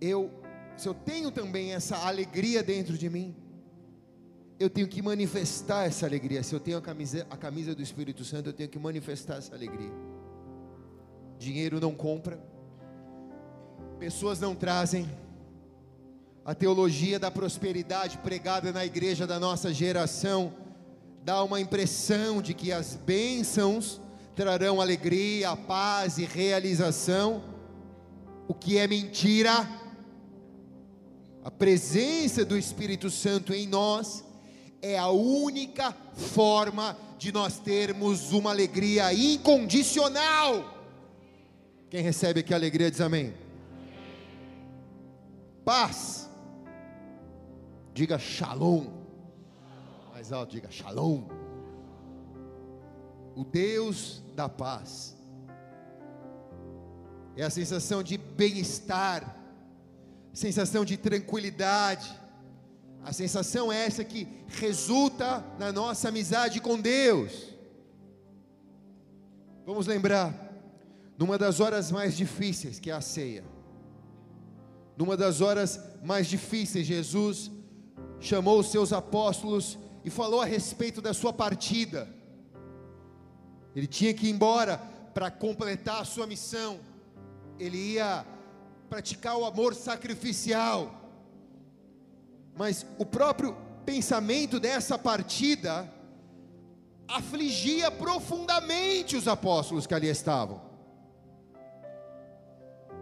eu 0.00 0.30
se 0.76 0.88
eu 0.88 0.94
tenho 0.94 1.32
também 1.32 1.72
essa 1.72 1.96
alegria 1.96 2.62
dentro 2.62 2.96
de 2.96 3.10
mim, 3.10 3.39
eu 4.60 4.68
tenho 4.68 4.86
que 4.86 5.00
manifestar 5.00 5.86
essa 5.86 6.04
alegria. 6.04 6.42
Se 6.42 6.54
eu 6.54 6.60
tenho 6.60 6.76
a 6.76 6.82
camisa, 6.82 7.26
a 7.30 7.36
camisa 7.36 7.74
do 7.74 7.80
Espírito 7.80 8.22
Santo, 8.26 8.50
eu 8.50 8.52
tenho 8.52 8.68
que 8.68 8.78
manifestar 8.78 9.38
essa 9.38 9.54
alegria. 9.54 9.90
Dinheiro 11.38 11.80
não 11.80 11.94
compra, 11.94 12.38
pessoas 13.98 14.38
não 14.38 14.54
trazem, 14.54 15.08
a 16.44 16.54
teologia 16.54 17.18
da 17.18 17.30
prosperidade 17.30 18.18
pregada 18.18 18.70
na 18.70 18.84
igreja 18.84 19.26
da 19.26 19.40
nossa 19.40 19.72
geração 19.72 20.52
dá 21.24 21.42
uma 21.42 21.58
impressão 21.58 22.42
de 22.42 22.52
que 22.52 22.70
as 22.70 22.96
bênçãos 22.96 23.98
trarão 24.34 24.78
alegria, 24.78 25.56
paz 25.56 26.18
e 26.18 26.26
realização, 26.26 27.42
o 28.46 28.52
que 28.52 28.76
é 28.76 28.86
mentira. 28.86 29.66
A 31.42 31.50
presença 31.50 32.44
do 32.44 32.58
Espírito 32.58 33.08
Santo 33.08 33.54
em 33.54 33.66
nós 33.66 34.28
é 34.82 34.98
a 34.98 35.08
única 35.08 35.92
forma 36.14 36.96
de 37.18 37.32
nós 37.32 37.58
termos 37.58 38.32
uma 38.32 38.50
alegria 38.50 39.12
incondicional. 39.12 40.78
Quem 41.90 42.02
recebe 42.02 42.40
aqui 42.40 42.54
a 42.54 42.56
alegria 42.56 42.90
diz 42.90 43.00
amém. 43.00 43.34
Paz. 45.64 46.30
Diga 47.92 48.18
shalom. 48.18 48.86
Mais 50.12 50.32
alto, 50.32 50.52
diga 50.52 50.70
shalom. 50.70 51.24
O 53.34 53.44
Deus 53.44 54.22
da 54.34 54.48
paz. 54.48 55.16
É 57.36 57.42
a 57.42 57.50
sensação 57.50 58.02
de 58.02 58.18
bem-estar, 58.18 59.36
sensação 60.32 60.84
de 60.84 60.96
tranquilidade. 60.96 62.18
A 63.02 63.12
sensação 63.12 63.72
é 63.72 63.86
essa 63.86 64.04
que 64.04 64.28
resulta 64.46 65.44
na 65.58 65.72
nossa 65.72 66.08
amizade 66.08 66.60
com 66.60 66.78
Deus. 66.78 67.54
Vamos 69.64 69.86
lembrar, 69.86 70.34
numa 71.18 71.38
das 71.38 71.60
horas 71.60 71.90
mais 71.90 72.16
difíceis, 72.16 72.78
que 72.78 72.90
é 72.90 72.94
a 72.94 73.00
ceia, 73.00 73.44
numa 74.96 75.16
das 75.16 75.40
horas 75.40 75.80
mais 76.02 76.26
difíceis, 76.26 76.86
Jesus 76.86 77.50
chamou 78.20 78.60
os 78.60 78.70
seus 78.70 78.92
apóstolos 78.92 79.78
e 80.04 80.10
falou 80.10 80.42
a 80.42 80.44
respeito 80.44 81.00
da 81.00 81.14
sua 81.14 81.32
partida. 81.32 82.06
Ele 83.74 83.86
tinha 83.86 84.12
que 84.12 84.26
ir 84.26 84.30
embora 84.30 84.78
para 85.14 85.30
completar 85.30 86.02
a 86.02 86.04
sua 86.04 86.26
missão. 86.26 86.80
Ele 87.58 87.94
ia 87.94 88.26
praticar 88.90 89.38
o 89.38 89.44
amor 89.44 89.74
sacrificial. 89.74 90.99
Mas 92.60 92.84
o 92.98 93.06
próprio 93.06 93.56
pensamento 93.86 94.60
dessa 94.60 94.98
partida 94.98 95.90
afligia 97.08 97.90
profundamente 97.90 99.16
os 99.16 99.26
apóstolos 99.26 99.86
que 99.86 99.94
ali 99.94 100.08
estavam. 100.08 100.60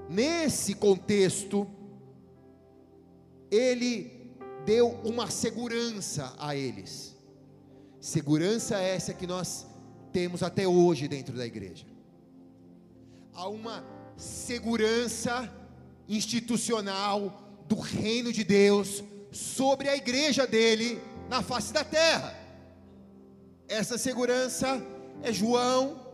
Nesse 0.09 0.77
contexto, 0.77 1.67
ele 3.51 4.33
deu 4.65 4.91
uma 5.03 5.29
segurança 5.29 6.33
a 6.39 6.55
eles. 6.55 7.17
Segurança 7.99 8.79
essa 8.79 9.13
que 9.13 9.27
nós 9.27 9.67
temos 10.13 10.41
até 10.45 10.69
hoje 10.69 11.09
dentro 11.09 11.37
da 11.37 11.45
igreja. 11.45 11.85
Há 13.35 13.49
uma 13.49 13.85
segurança 14.17 15.53
institucional 16.09 17.65
do 17.67 17.81
reino 17.81 18.33
de 18.33 18.45
Deus 18.45 19.03
sobre 19.31 19.89
a 19.89 19.97
igreja 19.97 20.47
dele 20.47 21.01
na 21.29 21.43
face 21.43 21.73
da 21.73 21.85
terra. 21.85 22.35
Essa 23.69 23.99
segurança 23.99 24.83
é 25.23 25.33
João 25.33 26.07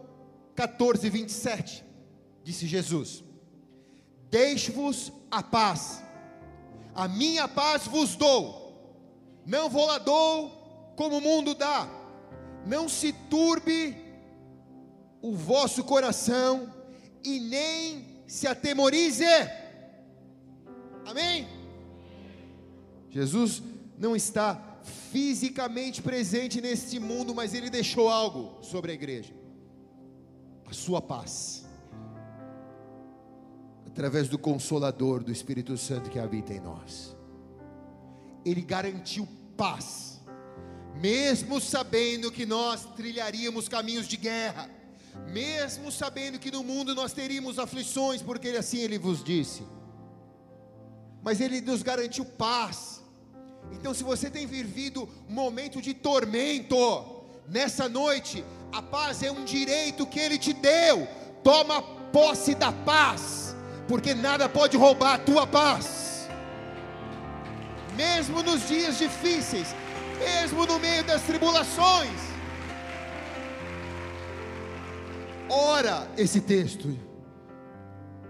14, 0.55 1.09
27. 1.09 1.85
Disse 2.43 2.67
Jesus: 2.67 3.23
Deixe-vos 4.31 5.13
a 5.31 5.43
paz, 5.43 6.03
a 6.95 7.07
minha 7.09 7.47
paz 7.47 7.87
vos 7.87 8.17
dou, 8.17 9.43
não 9.47 9.69
vou 9.69 9.87
lá 9.87 9.99
dou 9.99 10.93
como 10.97 11.19
o 11.19 11.21
mundo 11.21 11.55
dá 11.55 12.05
não 12.65 12.89
se 12.89 13.13
turbe 13.13 13.97
o 15.21 15.35
vosso 15.35 15.85
coração 15.85 16.73
e 17.23 17.41
nem 17.41 18.23
se 18.27 18.47
atemorize. 18.47 19.25
Amém? 21.05 21.47
Jesus 23.15 23.63
não 23.97 24.17
está 24.17 24.61
fisicamente 25.13 26.03
presente 26.03 26.61
neste 26.61 26.99
mundo, 26.99 27.35
mas 27.35 27.55
ele 27.55 27.71
deixou 27.71 28.09
algo 28.09 28.59
sobre 28.61 28.91
a 28.91 28.95
igreja: 28.95 29.33
a 30.67 30.73
sua 30.73 31.01
paz, 31.01 31.65
através 33.87 34.29
do 34.29 34.39
Consolador, 34.39 35.23
do 35.23 35.31
Espírito 35.31 35.79
Santo 35.79 36.11
que 36.11 36.19
habita 36.19 36.53
em 36.53 36.61
nós. 36.61 37.17
Ele 38.45 38.61
garantiu 38.61 39.29
paz 39.57 40.15
mesmo 40.95 41.61
sabendo 41.61 42.31
que 42.31 42.47
nós 42.47 42.85
trilharíamos 42.97 43.69
caminhos 43.69 44.07
de 44.07 44.17
guerra, 44.17 44.71
mesmo 45.33 45.91
sabendo 45.91 46.39
que 46.39 46.51
no 46.51 46.63
mundo 46.63 46.95
nós 46.95 47.13
teríamos 47.13 47.59
aflições, 47.59 48.23
porque 48.23 48.49
assim 48.51 48.79
ele 48.79 48.99
vos 48.99 49.23
disse, 49.23 49.65
mas 51.23 51.41
ele 51.41 51.61
nos 51.61 51.83
garantiu 51.83 52.25
paz. 52.25 52.94
Então, 53.79 53.93
se 53.93 54.03
você 54.03 54.31
tem 54.31 54.47
vivido 54.47 55.09
um 55.29 55.33
momento 55.33 55.81
de 55.81 55.93
tormento, 55.93 56.77
nessa 57.49 57.89
noite, 57.89 58.45
a 58.73 58.81
paz 58.83 59.23
é 59.23 59.31
um 59.31 59.45
direito 59.45 60.07
que 60.07 60.19
ele 60.19 60.39
te 60.39 60.53
deu. 60.53 61.07
Toma 61.43 61.83
posse 62.13 62.55
da 62.55 62.73
paz, 62.73 63.55
porque 63.87 64.15
nada 64.15 64.49
pode 64.49 64.77
roubar 64.77 65.15
a 65.15 65.19
tua 65.19 65.47
paz. 65.47 66.29
Mesmo 67.97 68.43
nos 68.43 68.67
dias 68.67 68.99
difíceis, 68.99 69.75
mesmo 70.19 70.67
no 70.67 70.79
meio 70.79 71.05
das 71.05 71.23
tribulações. 71.23 72.35
Ora 75.49 76.09
esse 76.17 76.41
texto. 76.41 76.99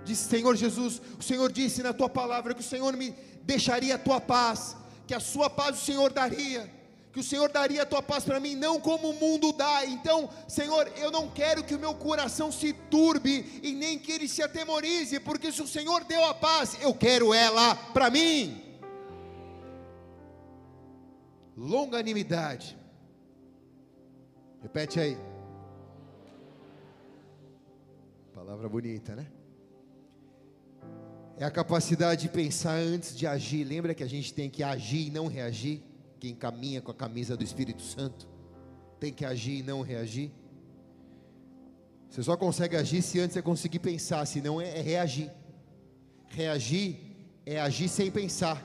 Diz 0.04 0.18
Senhor 0.18 0.54
Jesus, 0.54 1.00
o 1.18 1.22
Senhor 1.22 1.50
disse 1.50 1.82
na 1.82 1.94
tua 1.94 2.08
palavra 2.08 2.52
que 2.52 2.60
o 2.60 2.64
Senhor 2.64 2.94
me 2.94 3.14
deixaria 3.42 3.94
a 3.94 3.98
tua 3.98 4.20
paz, 4.20 4.76
que 5.06 5.14
a 5.14 5.20
sua 5.20 5.48
paz 5.50 5.80
o 5.80 5.84
Senhor 5.84 6.12
daria, 6.12 6.70
que 7.12 7.20
o 7.20 7.22
Senhor 7.22 7.50
daria 7.50 7.82
a 7.82 7.86
tua 7.86 8.02
paz 8.02 8.24
para 8.24 8.40
mim, 8.40 8.54
não 8.54 8.80
como 8.80 9.10
o 9.10 9.14
mundo 9.14 9.52
dá. 9.52 9.86
Então, 9.86 10.28
Senhor, 10.48 10.90
eu 10.96 11.10
não 11.10 11.28
quero 11.30 11.62
que 11.62 11.74
o 11.74 11.78
meu 11.78 11.94
coração 11.94 12.50
se 12.50 12.72
turbe 12.72 13.60
e 13.62 13.72
nem 13.72 13.98
que 13.98 14.12
ele 14.12 14.28
se 14.28 14.42
atemorize, 14.42 15.20
porque 15.20 15.52
se 15.52 15.62
o 15.62 15.68
Senhor 15.68 16.04
deu 16.04 16.24
a 16.24 16.34
paz, 16.34 16.76
eu 16.80 16.92
quero 16.94 17.32
ela 17.32 17.74
para 17.92 18.10
mim 18.10 18.64
longanimidade. 21.56 22.76
Repete 24.62 24.98
aí. 25.00 25.16
Palavra 28.34 28.68
bonita, 28.68 29.14
né? 29.14 29.26
É 31.36 31.44
a 31.44 31.50
capacidade 31.50 32.22
de 32.22 32.28
pensar 32.28 32.76
antes 32.76 33.16
de 33.16 33.26
agir. 33.26 33.64
Lembra 33.64 33.94
que 33.94 34.02
a 34.02 34.08
gente 34.08 34.32
tem 34.32 34.48
que 34.48 34.62
agir 34.62 35.08
e 35.08 35.10
não 35.10 35.26
reagir? 35.26 35.82
Quem 36.20 36.34
caminha 36.34 36.80
com 36.80 36.90
a 36.90 36.94
camisa 36.94 37.36
do 37.36 37.42
Espírito 37.42 37.82
Santo 37.82 38.28
tem 39.00 39.12
que 39.12 39.24
agir 39.24 39.58
e 39.58 39.62
não 39.62 39.82
reagir. 39.82 40.30
Você 42.08 42.22
só 42.22 42.36
consegue 42.36 42.76
agir 42.76 43.02
se 43.02 43.18
antes 43.18 43.34
você 43.34 43.42
conseguir 43.42 43.80
pensar, 43.80 44.24
senão 44.24 44.60
é, 44.60 44.78
é 44.78 44.80
reagir. 44.80 45.30
Reagir 46.28 46.96
é 47.44 47.60
agir 47.60 47.88
sem 47.88 48.10
pensar. 48.10 48.64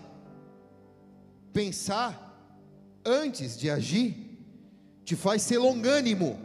Pensar 1.52 2.28
antes 3.04 3.58
de 3.58 3.70
agir, 3.70 4.38
te 5.04 5.16
faz 5.16 5.42
ser 5.42 5.58
longânimo. 5.58 6.40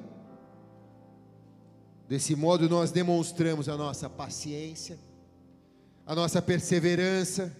Desse 2.08 2.34
modo, 2.34 2.68
nós 2.68 2.90
demonstramos 2.90 3.68
a 3.68 3.76
nossa 3.76 4.08
paciência, 4.08 4.98
a 6.06 6.14
nossa 6.14 6.42
perseverança, 6.42 7.54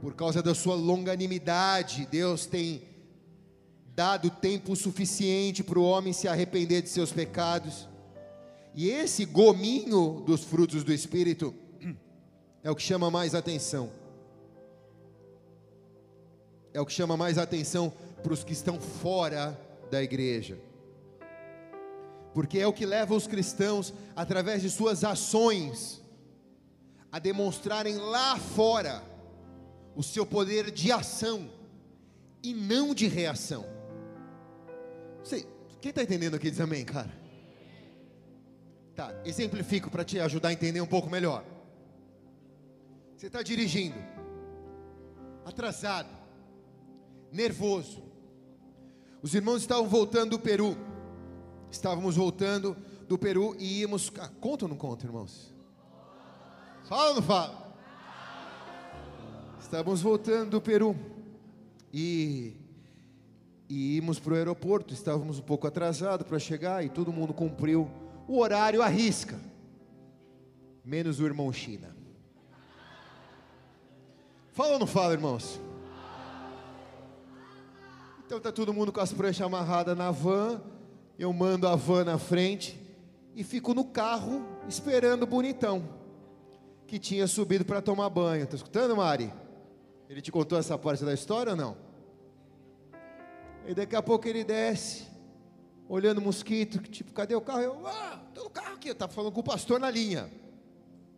por 0.00 0.14
causa 0.14 0.42
da 0.42 0.54
sua 0.54 0.74
longanimidade, 0.74 2.06
Deus 2.10 2.46
tem 2.46 2.82
dado 3.94 4.30
tempo 4.30 4.74
suficiente 4.74 5.62
para 5.62 5.78
o 5.78 5.84
homem 5.84 6.12
se 6.12 6.28
arrepender 6.28 6.82
de 6.82 6.88
seus 6.88 7.12
pecados, 7.12 7.88
e 8.74 8.88
esse 8.88 9.24
gominho 9.24 10.22
dos 10.26 10.44
frutos 10.44 10.82
do 10.82 10.92
Espírito 10.92 11.54
é 12.62 12.70
o 12.70 12.76
que 12.76 12.82
chama 12.82 13.10
mais 13.10 13.34
atenção. 13.34 13.90
É 16.72 16.80
o 16.80 16.86
que 16.86 16.92
chama 16.92 17.16
mais 17.16 17.36
atenção 17.36 17.92
para 18.22 18.32
os 18.32 18.42
que 18.42 18.52
estão 18.52 18.80
fora 18.80 19.60
da 19.90 20.02
igreja. 20.02 20.56
Porque 22.32 22.58
é 22.58 22.66
o 22.66 22.72
que 22.72 22.86
leva 22.86 23.14
os 23.14 23.26
cristãos, 23.26 23.92
através 24.16 24.62
de 24.62 24.70
suas 24.70 25.04
ações, 25.04 26.01
a 27.12 27.18
demonstrarem 27.18 27.96
lá 27.98 28.38
fora 28.38 29.02
o 29.94 30.02
seu 30.02 30.24
poder 30.24 30.70
de 30.70 30.90
ação 30.90 31.50
e 32.42 32.54
não 32.54 32.94
de 32.94 33.06
reação. 33.06 33.66
Você, 35.22 35.46
quem 35.82 35.90
está 35.90 36.02
entendendo 36.02 36.34
aqui 36.34 36.50
diz 36.50 36.58
amém, 36.58 36.86
cara? 36.86 37.12
Tá, 38.96 39.14
exemplifico 39.26 39.90
para 39.90 40.04
te 40.04 40.18
ajudar 40.18 40.48
a 40.48 40.52
entender 40.54 40.80
um 40.80 40.86
pouco 40.86 41.10
melhor. 41.10 41.44
Você 43.14 43.26
está 43.26 43.42
dirigindo, 43.42 43.98
atrasado, 45.44 46.08
nervoso. 47.30 48.02
Os 49.22 49.34
irmãos 49.34 49.60
estavam 49.60 49.86
voltando 49.86 50.30
do 50.30 50.38
Peru. 50.38 50.76
Estávamos 51.70 52.16
voltando 52.16 52.76
do 53.06 53.18
Peru 53.18 53.54
e 53.58 53.80
íamos. 53.80 54.10
Ah, 54.18 54.28
conta 54.40 54.64
ou 54.64 54.68
não 54.68 54.76
conta, 54.76 55.06
irmãos? 55.06 55.51
Fala 56.84 57.10
ou 57.10 57.14
não 57.14 57.22
fala? 57.22 57.62
Estávamos 59.60 60.02
voltando 60.02 60.50
do 60.50 60.60
Peru 60.60 60.96
e, 61.92 62.56
e 63.68 63.96
íamos 63.96 64.18
para 64.18 64.32
o 64.32 64.36
aeroporto. 64.36 64.92
Estávamos 64.92 65.38
um 65.38 65.42
pouco 65.42 65.66
atrasados 65.66 66.26
para 66.26 66.38
chegar 66.38 66.84
e 66.84 66.88
todo 66.88 67.12
mundo 67.12 67.32
cumpriu 67.32 67.88
o 68.26 68.38
horário 68.38 68.82
à 68.82 68.88
risca, 68.88 69.38
menos 70.84 71.20
o 71.20 71.24
irmão 71.24 71.52
China. 71.52 71.96
Fala 74.52 74.74
ou 74.74 74.78
não 74.78 74.86
fala, 74.86 75.14
irmãos? 75.14 75.60
Então 78.26 78.40
tá 78.40 78.50
todo 78.50 78.74
mundo 78.74 78.92
com 78.92 79.00
as 79.00 79.12
pranchas 79.12 79.46
amarradas 79.46 79.96
na 79.96 80.10
van, 80.10 80.60
eu 81.18 81.32
mando 81.32 81.68
a 81.68 81.76
van 81.76 82.04
na 82.04 82.18
frente 82.18 82.78
e 83.34 83.44
fico 83.44 83.72
no 83.72 83.84
carro 83.84 84.44
esperando 84.68 85.22
o 85.22 85.26
bonitão 85.26 86.01
que 86.92 86.98
tinha 86.98 87.26
subido 87.26 87.64
para 87.64 87.80
tomar 87.80 88.10
banho. 88.10 88.46
Tá 88.46 88.54
escutando, 88.54 88.94
Mari? 88.94 89.32
Ele 90.10 90.20
te 90.20 90.30
contou 90.30 90.58
essa 90.58 90.76
parte 90.76 91.02
da 91.02 91.14
história 91.14 91.52
ou 91.52 91.56
não? 91.56 91.74
E 93.66 93.72
daqui 93.72 93.96
a 93.96 94.02
pouco 94.02 94.28
ele 94.28 94.44
desce, 94.44 95.08
olhando 95.88 96.18
o 96.18 96.20
mosquito, 96.20 96.82
tipo, 96.82 97.10
cadê 97.14 97.34
o 97.34 97.40
carro? 97.40 97.62
Eu, 97.62 97.86
ah, 97.86 98.20
tô 98.34 98.44
no 98.44 98.50
carro 98.50 98.74
aqui. 98.74 98.90
Eu 98.90 98.94
tava 98.94 99.10
falando 99.10 99.32
com 99.32 99.40
o 99.40 99.42
pastor 99.42 99.80
na 99.80 99.88
linha. 99.88 100.30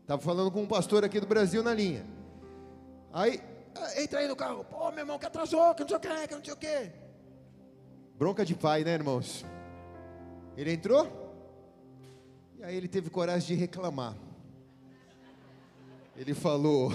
Tava 0.06 0.22
falando 0.22 0.48
com 0.52 0.62
um 0.62 0.66
pastor 0.68 1.02
aqui 1.02 1.18
do 1.18 1.26
Brasil 1.26 1.60
na 1.60 1.74
linha. 1.74 2.06
Aí, 3.12 3.42
ah, 3.74 4.00
entra 4.00 4.20
aí 4.20 4.28
no 4.28 4.36
carro. 4.36 4.62
Pô, 4.62 4.92
meu 4.92 5.00
irmão, 5.00 5.18
que 5.18 5.26
atrasou, 5.26 5.74
que 5.74 5.82
não 5.82 5.88
sei 5.88 5.96
o 5.96 6.00
que, 6.00 6.28
que 6.28 6.34
não 6.36 6.44
sei 6.44 6.54
o 6.54 6.56
que. 6.56 6.92
Bronca 8.16 8.44
de 8.44 8.54
pai, 8.54 8.84
né, 8.84 8.94
irmãos? 8.94 9.44
Ele 10.56 10.72
entrou, 10.72 11.10
e 12.58 12.62
aí 12.62 12.76
ele 12.76 12.86
teve 12.86 13.10
coragem 13.10 13.56
de 13.56 13.60
reclamar. 13.60 14.14
Ele 16.16 16.34
falou, 16.34 16.92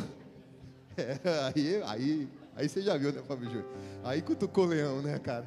é, 0.97 1.19
aí, 1.53 1.83
aí, 1.85 2.29
aí 2.55 2.69
você 2.69 2.81
já 2.81 2.97
viu, 2.97 3.11
né, 3.11 3.21
Fábio 3.21 3.45
Júnior? 3.45 3.65
Aí 4.03 4.21
cutucou 4.21 4.65
o 4.65 4.67
leão, 4.67 5.01
né, 5.01 5.19
cara? 5.19 5.45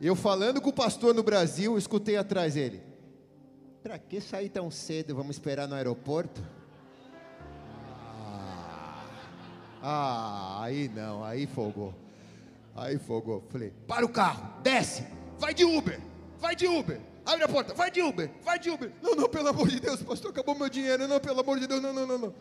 Eu 0.00 0.16
falando 0.16 0.60
com 0.60 0.70
o 0.70 0.72
pastor 0.72 1.14
no 1.14 1.22
Brasil, 1.22 1.78
escutei 1.78 2.16
atrás 2.16 2.54
dele. 2.54 2.82
Pra 3.82 3.98
que 3.98 4.20
sair 4.20 4.48
tão 4.48 4.70
cedo? 4.70 5.14
Vamos 5.14 5.36
esperar 5.36 5.68
no 5.68 5.74
aeroporto? 5.74 6.42
Ah, 8.20 9.04
ah 9.82 10.62
aí 10.64 10.88
não, 10.88 11.22
aí 11.22 11.46
folgou. 11.46 11.94
Aí 12.74 12.98
folgou. 12.98 13.44
Falei, 13.50 13.72
para 13.86 14.04
o 14.04 14.08
carro, 14.08 14.60
desce, 14.62 15.06
vai 15.38 15.54
de 15.54 15.64
Uber, 15.64 16.00
vai 16.40 16.56
de 16.56 16.66
Uber. 16.66 17.00
Abre 17.24 17.44
a 17.44 17.48
porta, 17.48 17.72
vai 17.72 17.90
de 17.90 18.02
Uber, 18.02 18.30
vai 18.42 18.58
de 18.58 18.68
Uber. 18.68 18.92
Não, 19.00 19.14
não, 19.14 19.28
pelo 19.28 19.48
amor 19.48 19.68
de 19.68 19.80
Deus, 19.80 20.02
pastor, 20.02 20.30
acabou 20.30 20.54
meu 20.54 20.68
dinheiro. 20.68 21.08
Não, 21.08 21.18
pelo 21.20 21.40
amor 21.40 21.58
de 21.58 21.66
Deus, 21.66 21.80
não, 21.80 21.92
não, 21.92 22.06
não, 22.06 22.18
não. 22.18 22.34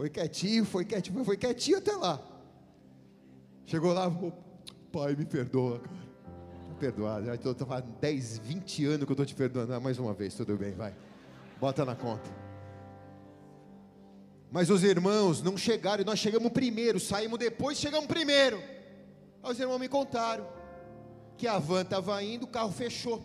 Foi 0.00 0.08
quietinho, 0.08 0.64
foi 0.64 0.82
quietinho, 0.82 1.22
foi 1.26 1.36
quietinho 1.36 1.76
até 1.76 1.94
lá. 1.94 2.18
Chegou 3.66 3.92
lá, 3.92 4.10
pai, 4.90 5.14
me 5.14 5.26
perdoa, 5.26 5.78
cara. 5.78 5.94
Tá 6.68 6.74
perdoado, 6.78 7.26
já 7.26 7.34
estou 7.34 7.54
há 7.68 7.80
10, 7.80 8.38
20 8.38 8.86
anos 8.86 9.04
que 9.04 9.10
eu 9.10 9.12
estou 9.12 9.26
te 9.26 9.34
perdoando. 9.34 9.74
Ah, 9.74 9.78
mais 9.78 9.98
uma 9.98 10.14
vez, 10.14 10.32
tudo 10.34 10.56
bem, 10.56 10.72
vai. 10.72 10.94
Bota 11.60 11.84
na 11.84 11.94
conta. 11.94 12.30
Mas 14.50 14.70
os 14.70 14.82
irmãos 14.84 15.42
não 15.42 15.54
chegaram, 15.58 16.02
nós 16.02 16.18
chegamos 16.18 16.50
primeiro, 16.50 16.98
saímos 16.98 17.38
depois, 17.38 17.76
chegamos 17.76 18.06
primeiro. 18.06 18.56
Aí 19.42 19.52
os 19.52 19.60
irmãos 19.60 19.78
me 19.78 19.86
contaram 19.86 20.48
que 21.36 21.46
a 21.46 21.58
van 21.58 21.82
estava 21.82 22.22
indo, 22.22 22.44
o 22.44 22.48
carro 22.48 22.72
fechou. 22.72 23.22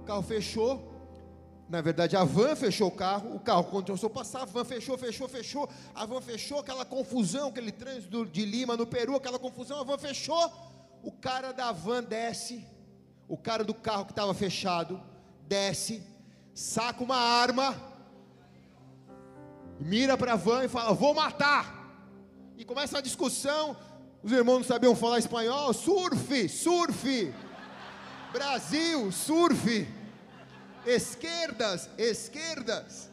O 0.00 0.02
carro 0.02 0.22
fechou. 0.22 0.91
Na 1.68 1.80
verdade, 1.80 2.16
a 2.16 2.24
van 2.24 2.54
fechou 2.54 2.88
o 2.88 2.90
carro, 2.90 3.34
o 3.34 3.40
carro 3.40 3.64
começou 3.64 4.08
a 4.08 4.10
passar, 4.10 4.42
a 4.42 4.44
van 4.44 4.64
fechou, 4.64 4.98
fechou, 4.98 5.28
fechou, 5.28 5.68
a 5.94 6.04
van 6.04 6.20
fechou, 6.20 6.58
aquela 6.58 6.84
confusão, 6.84 7.48
aquele 7.48 7.72
trânsito 7.72 8.26
de 8.26 8.44
Lima 8.44 8.76
no 8.76 8.86
Peru, 8.86 9.16
aquela 9.16 9.38
confusão, 9.38 9.80
a 9.80 9.84
van 9.84 9.96
fechou, 9.96 10.52
o 11.02 11.10
cara 11.10 11.52
da 11.52 11.72
van 11.72 12.02
desce, 12.02 12.66
o 13.26 13.36
cara 13.36 13.64
do 13.64 13.72
carro 13.72 14.04
que 14.04 14.12
estava 14.12 14.34
fechado, 14.34 15.00
desce, 15.48 16.02
saca 16.54 17.02
uma 17.02 17.16
arma, 17.16 17.74
mira 19.80 20.16
para 20.16 20.34
a 20.34 20.36
van 20.36 20.64
e 20.64 20.68
fala: 20.68 20.92
Vou 20.92 21.14
matar. 21.14 21.80
E 22.56 22.64
começa 22.64 22.98
a 22.98 23.00
discussão, 23.00 23.76
os 24.22 24.30
irmãos 24.30 24.58
não 24.58 24.64
sabiam 24.64 24.94
falar 24.94 25.18
espanhol. 25.18 25.72
Surf, 25.72 26.48
surf. 26.48 27.34
Brasil, 28.32 29.10
surf. 29.10 30.01
Esquerdas, 30.86 31.88
esquerdas. 31.96 33.10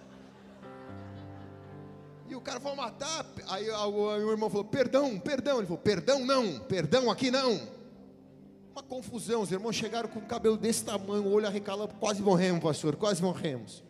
E 2.27 2.35
o 2.35 2.41
cara 2.41 2.59
falou 2.59 2.77
matar. 2.77 3.25
Aí 3.47 3.69
o 3.69 4.31
irmão 4.31 4.49
falou: 4.49 4.65
Perdão, 4.65 5.19
perdão. 5.19 5.57
Ele 5.57 5.67
falou: 5.67 5.81
Perdão 5.81 6.25
não, 6.25 6.59
perdão 6.59 7.09
aqui 7.09 7.31
não. 7.31 7.59
Uma 8.71 8.83
confusão. 8.83 9.41
Os 9.41 9.51
irmãos 9.51 9.75
chegaram 9.75 10.09
com 10.09 10.19
o 10.19 10.25
cabelo 10.25 10.57
desse 10.57 10.83
tamanho, 10.83 11.23
o 11.23 11.31
olho 11.31 11.47
arrecalado. 11.47 11.93
Quase 11.95 12.21
morremos, 12.21 12.61
pastor, 12.61 12.95
quase 12.95 13.21
morremos. 13.21 13.83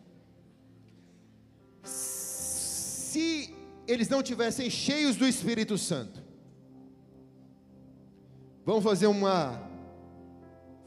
Se 1.82 3.54
eles 3.86 4.08
não 4.08 4.22
tivessem 4.22 4.70
cheios 4.70 5.16
do 5.16 5.26
Espírito 5.26 5.76
Santo, 5.76 6.20
Vamos 8.70 8.84
fazer 8.84 9.06
uma 9.06 9.69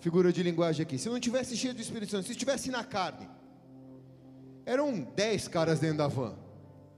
figura 0.04 0.34
de 0.34 0.44
linguagem 0.44 0.84
aqui. 0.84 0.98
Se 0.98 1.08
não 1.08 1.18
tivesse 1.18 1.56
cheio 1.56 1.74
do 1.74 1.82
Espírito 1.82 2.12
Santo, 2.12 2.26
se 2.26 2.34
estivesse 2.34 2.70
na 2.70 2.84
carne, 2.84 3.30
eram 4.66 5.00
dez 5.02 5.48
caras 5.48 5.80
dentro 5.80 6.00
da 6.00 6.08
van, 6.10 6.36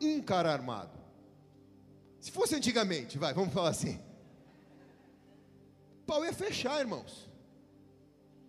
um 0.02 0.20
cara 0.20 0.52
armado. 0.52 0.98
Se 2.20 2.32
fosse 2.32 2.56
antigamente, 2.56 3.20
vai, 3.20 3.32
vamos 3.32 3.54
falar 3.54 3.70
assim. 3.70 4.00
O 6.02 6.06
pau 6.08 6.26
ia 6.26 6.34
fechar, 6.34 6.80
irmãos. 6.80 7.30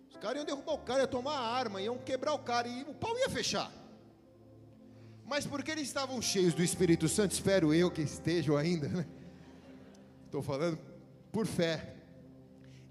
Os 0.09 0.17
caras 0.17 0.37
iam 0.37 0.45
derrubar 0.45 0.73
o 0.73 0.79
cara, 0.79 1.01
iam 1.01 1.07
tomar 1.07 1.37
a 1.37 1.53
arma, 1.53 1.79
iam 1.79 1.99
quebrar 1.99 2.33
o 2.33 2.39
cara 2.39 2.67
e 2.67 2.81
o 2.81 2.95
pau 2.95 3.15
ia 3.15 3.29
fechar. 3.29 3.71
Mas 5.23 5.45
porque 5.45 5.69
eles 5.69 5.87
estavam 5.87 6.19
cheios 6.19 6.55
do 6.55 6.63
Espírito 6.63 7.07
Santo, 7.07 7.31
espero 7.31 7.75
eu 7.75 7.91
que 7.91 8.01
estejam 8.01 8.57
ainda, 8.57 8.87
né? 8.87 9.05
Estou 10.25 10.41
falando 10.41 10.79
por 11.31 11.45
fé 11.45 11.96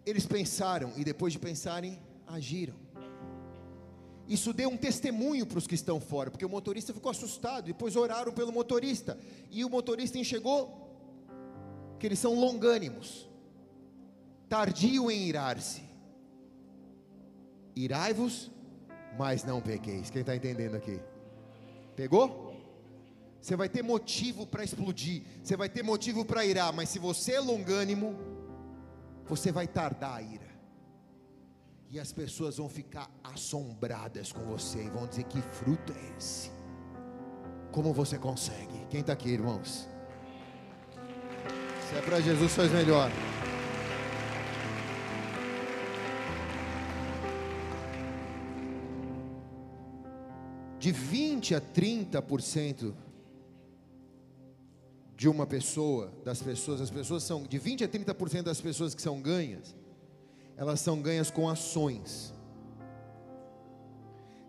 eles 0.06 0.24
pensaram 0.24 0.92
e 0.96 1.04
depois 1.04 1.32
de 1.32 1.38
pensarem, 1.38 1.98
agiram. 2.26 2.74
Isso 4.28 4.52
deu 4.52 4.68
um 4.68 4.76
testemunho 4.76 5.44
para 5.44 5.58
os 5.58 5.66
que 5.66 5.74
estão 5.74 6.00
fora, 6.00 6.30
porque 6.30 6.44
o 6.44 6.48
motorista 6.48 6.94
ficou 6.94 7.10
assustado. 7.10 7.66
Depois 7.66 7.96
oraram 7.96 8.32
pelo 8.32 8.52
motorista, 8.52 9.18
e 9.50 9.64
o 9.64 9.70
motorista 9.70 10.16
enxergou 10.18 10.86
que 11.98 12.06
eles 12.06 12.18
são 12.18 12.34
longânimos, 12.34 13.28
tardio 14.48 15.10
em 15.10 15.28
irar-se. 15.28 15.82
Irai-vos, 17.74 18.50
mas 19.18 19.44
não 19.44 19.60
pequeis. 19.60 20.10
Quem 20.10 20.20
está 20.20 20.34
entendendo 20.34 20.76
aqui? 20.76 21.00
Pegou? 21.94 22.54
Você 23.40 23.54
vai 23.54 23.68
ter 23.68 23.82
motivo 23.82 24.46
para 24.46 24.64
explodir, 24.64 25.22
você 25.42 25.56
vai 25.56 25.68
ter 25.68 25.82
motivo 25.82 26.24
para 26.24 26.44
irar, 26.44 26.72
mas 26.72 26.88
se 26.88 26.98
você 26.98 27.34
é 27.34 27.40
longânimo, 27.40 28.16
você 29.28 29.50
vai 29.50 29.66
tardar 29.66 30.14
a 30.14 30.22
ira. 30.22 30.56
E 31.88 32.00
as 32.00 32.12
pessoas 32.12 32.56
vão 32.56 32.68
ficar 32.68 33.10
assombradas 33.22 34.32
com 34.32 34.40
você 34.40 34.84
e 34.84 34.90
vão 34.90 35.06
dizer: 35.06 35.24
Que 35.24 35.40
fruto 35.40 35.92
é 35.92 36.16
esse? 36.18 36.50
Como 37.70 37.92
você 37.92 38.18
consegue? 38.18 38.86
Quem 38.90 39.00
está 39.00 39.12
aqui, 39.12 39.28
irmãos? 39.28 39.88
Se 41.88 41.96
é 41.96 42.02
para 42.02 42.20
Jesus, 42.20 42.52
faz 42.54 42.72
melhor. 42.72 43.10
De 50.78 50.92
20 50.92 51.54
a 51.54 51.60
30% 51.60 52.94
de 55.16 55.28
uma 55.28 55.46
pessoa, 55.46 56.12
das 56.22 56.42
pessoas, 56.42 56.80
as 56.80 56.90
pessoas 56.90 57.22
são 57.22 57.42
de 57.44 57.58
20 57.58 57.84
a 57.84 57.88
30% 57.88 58.42
das 58.42 58.60
pessoas 58.60 58.94
que 58.94 59.00
são 59.00 59.20
ganhas, 59.20 59.74
elas 60.56 60.78
são 60.80 61.00
ganhas 61.00 61.30
com 61.30 61.48
ações. 61.48 62.34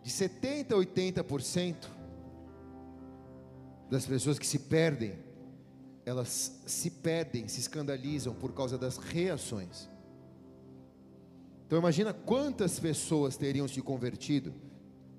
De 0.04 0.10
70 0.12 0.76
a 0.76 0.78
80% 0.78 1.76
das 3.90 4.06
pessoas 4.06 4.38
que 4.38 4.46
se 4.46 4.60
perdem, 4.60 5.18
elas 6.06 6.60
se 6.66 6.92
perdem, 6.92 7.48
se 7.48 7.62
escandalizam 7.62 8.34
por 8.34 8.54
causa 8.54 8.78
das 8.78 8.98
reações. 8.98 9.90
Então 11.66 11.80
imagina 11.80 12.14
quantas 12.14 12.78
pessoas 12.78 13.38
teriam 13.38 13.68
se 13.68 13.82
convertido 13.82 14.54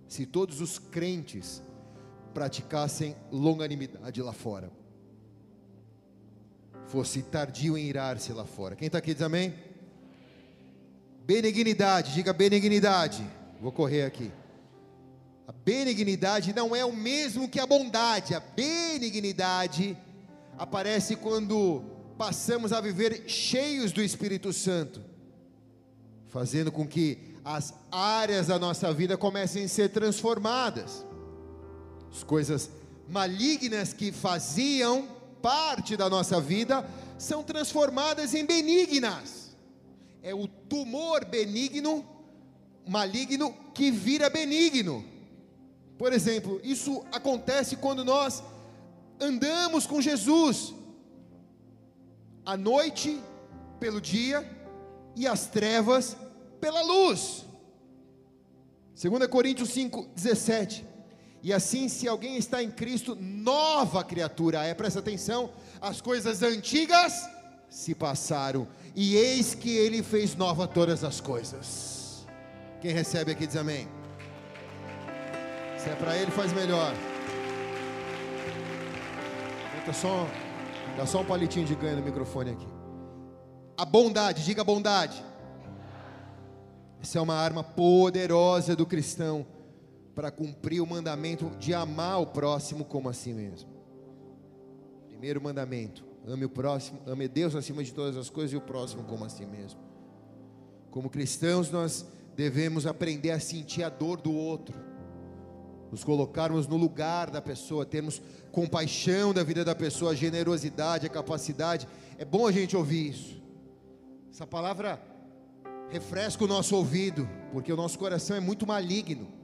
se 0.06 0.26
todos 0.26 0.60
os 0.60 0.78
crentes 0.78 1.62
praticassem 2.34 3.16
longanimidade 3.30 4.22
lá 4.22 4.32
fora 4.32 4.70
fosse 6.88 7.22
tardio 7.22 7.76
em 7.76 7.84
irar-se 7.84 8.32
lá 8.32 8.44
fora. 8.44 8.74
Quem 8.74 8.86
está 8.86 8.98
aqui 8.98 9.12
diz 9.12 9.22
amém? 9.22 9.54
Benignidade, 11.24 12.14
diga 12.14 12.32
benignidade. 12.32 13.24
Vou 13.60 13.70
correr 13.70 14.04
aqui. 14.04 14.32
A 15.46 15.52
benignidade 15.52 16.54
não 16.54 16.74
é 16.74 16.84
o 16.84 16.92
mesmo 16.92 17.48
que 17.48 17.60
a 17.60 17.66
bondade. 17.66 18.34
A 18.34 18.40
benignidade 18.40 19.96
aparece 20.56 21.16
quando 21.16 21.82
passamos 22.16 22.72
a 22.72 22.80
viver 22.80 23.24
cheios 23.28 23.92
do 23.92 24.02
Espírito 24.02 24.52
Santo, 24.52 25.02
fazendo 26.28 26.72
com 26.72 26.86
que 26.86 27.34
as 27.44 27.74
áreas 27.92 28.46
da 28.46 28.58
nossa 28.58 28.92
vida 28.92 29.16
comecem 29.16 29.64
a 29.64 29.68
ser 29.68 29.90
transformadas. 29.90 31.04
As 32.10 32.22
coisas 32.22 32.70
malignas 33.08 33.92
que 33.92 34.10
faziam 34.10 35.17
parte 35.42 35.96
da 35.96 36.08
nossa 36.08 36.40
vida 36.40 36.88
são 37.18 37.42
transformadas 37.42 38.34
em 38.34 38.44
benignas. 38.44 39.56
É 40.22 40.34
o 40.34 40.46
tumor 40.46 41.24
benigno, 41.24 42.04
maligno, 42.86 43.54
que 43.74 43.90
vira 43.90 44.28
benigno. 44.28 45.04
Por 45.96 46.12
exemplo, 46.12 46.60
isso 46.62 47.04
acontece 47.10 47.76
quando 47.76 48.04
nós 48.04 48.42
andamos 49.20 49.86
com 49.86 50.00
Jesus, 50.00 50.74
a 52.44 52.56
noite 52.56 53.20
pelo 53.80 54.00
dia 54.00 54.48
e 55.16 55.26
as 55.26 55.46
trevas 55.46 56.16
pela 56.60 56.82
luz. 56.82 57.44
2 59.00 59.26
Coríntios 59.28 59.70
5, 59.70 60.08
17. 60.14 60.84
E 61.42 61.52
assim, 61.52 61.88
se 61.88 62.08
alguém 62.08 62.36
está 62.36 62.62
em 62.62 62.70
Cristo, 62.70 63.16
nova 63.20 64.02
criatura 64.02 64.64
é, 64.64 64.74
presta 64.74 64.98
atenção, 64.98 65.50
as 65.80 66.00
coisas 66.00 66.42
antigas 66.42 67.28
se 67.70 67.94
passaram, 67.94 68.66
e 68.94 69.14
eis 69.14 69.54
que 69.54 69.70
ele 69.70 70.02
fez 70.02 70.34
nova 70.34 70.66
todas 70.66 71.04
as 71.04 71.20
coisas. 71.20 72.26
Quem 72.80 72.92
recebe 72.92 73.32
aqui 73.32 73.46
diz 73.46 73.56
amém. 73.56 73.88
Se 75.76 75.90
é 75.90 75.94
para 75.94 76.16
ele, 76.16 76.30
faz 76.30 76.52
melhor. 76.52 76.92
Dá 79.86 79.92
só, 79.92 80.28
dá 80.96 81.06
só 81.06 81.20
um 81.20 81.24
palitinho 81.24 81.64
de 81.64 81.74
ganho 81.74 81.96
no 81.96 82.02
microfone 82.02 82.50
aqui. 82.50 82.68
A 83.76 83.84
bondade, 83.84 84.44
diga 84.44 84.62
bondade. 84.64 85.24
Essa 87.00 87.18
é 87.18 87.22
uma 87.22 87.36
arma 87.36 87.62
poderosa 87.62 88.74
do 88.74 88.84
cristão 88.84 89.46
para 90.18 90.32
cumprir 90.32 90.80
o 90.80 90.86
mandamento 90.86 91.48
de 91.60 91.72
amar 91.72 92.20
o 92.20 92.26
próximo 92.26 92.84
como 92.84 93.08
a 93.08 93.12
si 93.12 93.32
mesmo. 93.32 93.70
Primeiro 95.06 95.40
mandamento: 95.40 96.04
ame 96.26 96.44
o 96.44 96.48
próximo, 96.48 96.98
ame 97.06 97.28
Deus 97.28 97.54
acima 97.54 97.84
de 97.84 97.94
todas 97.94 98.16
as 98.16 98.28
coisas 98.28 98.52
e 98.52 98.56
o 98.56 98.60
próximo 98.60 99.04
como 99.04 99.24
a 99.24 99.28
si 99.28 99.46
mesmo. 99.46 99.78
Como 100.90 101.08
cristãos, 101.08 101.70
nós 101.70 102.04
devemos 102.34 102.84
aprender 102.84 103.30
a 103.30 103.38
sentir 103.38 103.84
a 103.84 103.88
dor 103.88 104.20
do 104.20 104.34
outro, 104.34 104.74
nos 105.88 106.02
colocarmos 106.02 106.66
no 106.66 106.76
lugar 106.76 107.30
da 107.30 107.40
pessoa, 107.40 107.86
termos 107.86 108.20
compaixão 108.50 109.32
da 109.32 109.44
vida 109.44 109.64
da 109.64 109.76
pessoa, 109.76 110.10
a 110.10 110.16
generosidade, 110.16 111.06
a 111.06 111.08
capacidade. 111.08 111.86
É 112.18 112.24
bom 112.24 112.44
a 112.44 112.50
gente 112.50 112.76
ouvir 112.76 113.10
isso. 113.10 113.40
Essa 114.32 114.48
palavra 114.48 115.00
refresca 115.90 116.42
o 116.42 116.48
nosso 116.48 116.74
ouvido, 116.74 117.28
porque 117.52 117.72
o 117.72 117.76
nosso 117.76 117.96
coração 117.96 118.36
é 118.36 118.40
muito 118.40 118.66
maligno. 118.66 119.37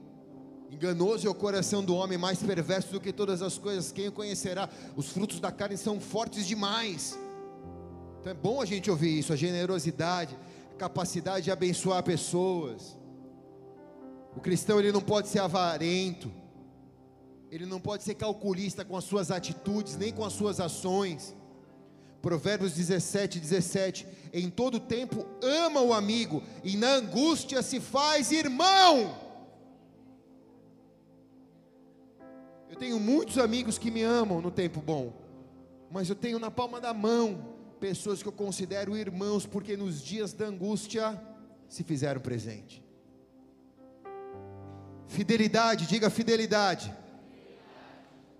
Enganoso 0.71 1.27
é 1.27 1.29
o 1.29 1.35
coração 1.35 1.83
do 1.83 1.95
homem, 1.95 2.17
mais 2.17 2.41
perverso 2.41 2.91
do 2.91 2.99
que 2.99 3.13
todas 3.13 3.41
as 3.41 3.57
coisas. 3.57 3.91
Quem 3.91 4.07
o 4.07 4.11
conhecerá? 4.11 4.69
Os 4.95 5.09
frutos 5.09 5.39
da 5.39 5.51
carne 5.51 5.77
são 5.77 5.99
fortes 5.99 6.47
demais. 6.47 7.17
Então 8.19 8.31
é 8.31 8.35
bom 8.35 8.61
a 8.61 8.65
gente 8.65 8.89
ouvir 8.89 9.19
isso, 9.19 9.31
a 9.31 9.35
generosidade, 9.35 10.35
a 10.73 10.77
capacidade 10.77 11.45
de 11.45 11.51
abençoar 11.51 12.03
pessoas. 12.03 12.97
O 14.35 14.41
cristão 14.41 14.79
ele 14.79 14.91
não 14.91 15.01
pode 15.01 15.27
ser 15.27 15.39
avarento. 15.39 16.31
Ele 17.51 17.65
não 17.65 17.79
pode 17.79 18.03
ser 18.03 18.15
calculista 18.15 18.83
com 18.83 18.97
as 18.97 19.03
suas 19.03 19.31
atitudes, 19.31 19.95
nem 19.95 20.11
com 20.11 20.25
as 20.25 20.33
suas 20.33 20.59
ações. 20.59 21.35
Provérbios 22.21 22.73
17, 22.73 23.39
17. 23.39 24.07
Em 24.33 24.49
todo 24.49 24.79
tempo 24.79 25.25
ama 25.41 25.79
o 25.79 25.93
amigo, 25.93 26.41
e 26.63 26.75
na 26.75 26.95
angústia 26.95 27.61
se 27.61 27.79
faz 27.79 28.31
irmão. 28.31 29.24
Eu 32.75 32.79
tenho 32.79 32.99
muitos 32.99 33.37
amigos 33.37 33.77
que 33.77 33.89
me 33.89 34.03
amam 34.03 34.41
no 34.41 34.51
tempo 34.51 34.81
bom, 34.81 35.13
mas 35.89 36.09
eu 36.09 36.15
tenho 36.15 36.37
na 36.37 36.51
palma 36.51 36.81
da 36.81 36.93
mão 36.93 37.55
pessoas 37.79 38.21
que 38.21 38.27
eu 38.27 38.33
considero 38.33 38.97
irmãos, 38.97 39.45
porque 39.45 39.77
nos 39.77 40.03
dias 40.03 40.33
da 40.33 40.47
angústia 40.47 41.17
se 41.69 41.85
fizeram 41.85 42.19
presente. 42.19 42.83
Fidelidade, 45.07 45.87
diga 45.87 46.09
fidelidade. 46.09 46.93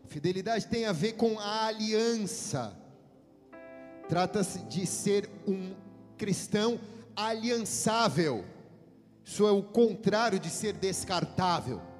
Fidelidade 0.04 0.68
tem 0.68 0.86
a 0.86 0.92
ver 0.92 1.14
com 1.14 1.40
a 1.40 1.68
aliança. 1.68 2.78
Trata-se 4.10 4.60
de 4.66 4.86
ser 4.86 5.30
um 5.48 5.74
cristão 6.18 6.78
aliançável. 7.16 8.44
Isso 9.24 9.48
é 9.48 9.52
o 9.52 9.64
contrário 9.64 10.38
de 10.38 10.50
ser 10.50 10.74
descartável. 10.74 11.95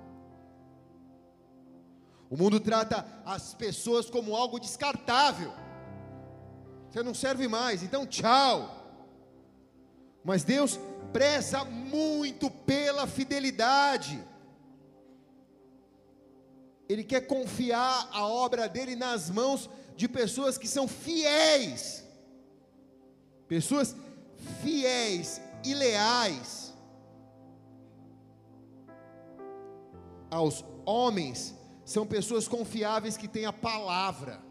O 2.30 2.38
mundo 2.38 2.60
trata 2.60 3.06
as 3.26 3.54
pessoas 3.54 4.10
como 4.10 4.36
algo 4.36 4.60
descartável. 4.60 5.54
Você 6.90 7.04
não 7.04 7.14
serve 7.14 7.48
mais, 7.48 7.84
então 7.84 8.06
tchau. 8.06 8.84
Mas 10.24 10.44
Deus 10.44 10.80
preza 11.14 11.64
muito 11.64 12.50
pela 12.50 13.06
fidelidade. 13.06 14.22
Ele 16.88 17.04
quer 17.04 17.22
confiar 17.22 18.10
a 18.12 18.28
obra 18.28 18.68
dele 18.68 18.96
nas 18.96 19.30
mãos 19.30 19.70
de 19.96 20.08
pessoas 20.08 20.58
que 20.58 20.68
são 20.68 20.88
fiéis. 20.88 22.04
Pessoas 23.48 23.96
fiéis 24.62 25.42
e 25.64 25.74
leais 25.74 26.74
aos 30.30 30.66
homens 30.86 31.56
são 31.86 32.06
pessoas 32.06 32.48
confiáveis 32.48 33.16
que 33.16 33.28
têm 33.28 33.46
a 33.46 33.54
palavra. 33.54 34.42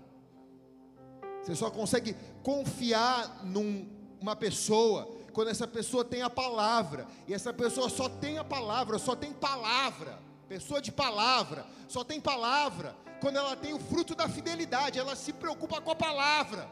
Você 1.42 1.54
só 1.54 1.70
consegue 1.70 2.16
confiar 2.42 3.44
numa 3.44 4.34
pessoa 4.34 5.06
quando 5.32 5.48
essa 5.48 5.66
pessoa 5.66 6.04
tem 6.04 6.22
a 6.22 6.30
palavra. 6.30 7.06
E 7.28 7.34
essa 7.34 7.52
pessoa 7.52 7.90
só 7.90 8.08
tem 8.08 8.38
a 8.38 8.44
palavra, 8.44 8.98
só 8.98 9.14
tem 9.14 9.32
palavra. 9.32 10.18
Pessoa 10.48 10.80
de 10.80 10.92
palavra, 10.92 11.66
só 11.88 12.04
tem 12.04 12.20
palavra 12.20 12.94
quando 13.24 13.36
ela 13.36 13.56
tem 13.56 13.72
o 13.72 13.78
fruto 13.78 14.14
da 14.14 14.28
fidelidade, 14.28 14.98
ela 14.98 15.16
se 15.16 15.32
preocupa 15.32 15.80
com 15.80 15.90
a 15.90 15.94
palavra. 15.94 16.68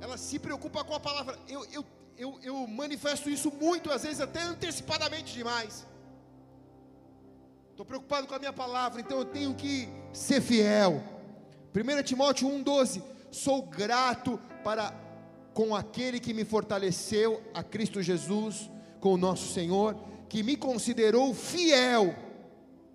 Ela 0.00 0.16
se 0.16 0.38
preocupa 0.38 0.82
com 0.82 0.94
a 0.94 1.00
palavra. 1.00 1.38
Eu, 1.46 1.66
eu, 1.66 1.84
eu, 2.16 2.40
eu 2.42 2.66
manifesto 2.66 3.28
isso 3.28 3.50
muito, 3.50 3.92
às 3.92 4.04
vezes 4.04 4.22
até 4.22 4.40
antecipadamente 4.40 5.34
demais. 5.34 5.86
Estou 7.78 7.86
preocupado 7.86 8.26
com 8.26 8.34
a 8.34 8.40
minha 8.40 8.52
palavra, 8.52 9.00
então 9.00 9.18
eu 9.20 9.24
tenho 9.24 9.54
que 9.54 9.88
ser 10.12 10.40
fiel. 10.40 11.00
1 11.72 12.02
Timóteo 12.02 12.48
1,12: 12.48 13.00
Sou 13.30 13.62
grato 13.62 14.36
para 14.64 14.92
com 15.54 15.76
aquele 15.76 16.18
que 16.18 16.34
me 16.34 16.44
fortaleceu, 16.44 17.40
a 17.54 17.62
Cristo 17.62 18.02
Jesus, 18.02 18.68
com 18.98 19.14
o 19.14 19.16
nosso 19.16 19.52
Senhor, 19.52 19.94
que 20.28 20.42
me 20.42 20.56
considerou 20.56 21.32
fiel, 21.32 22.16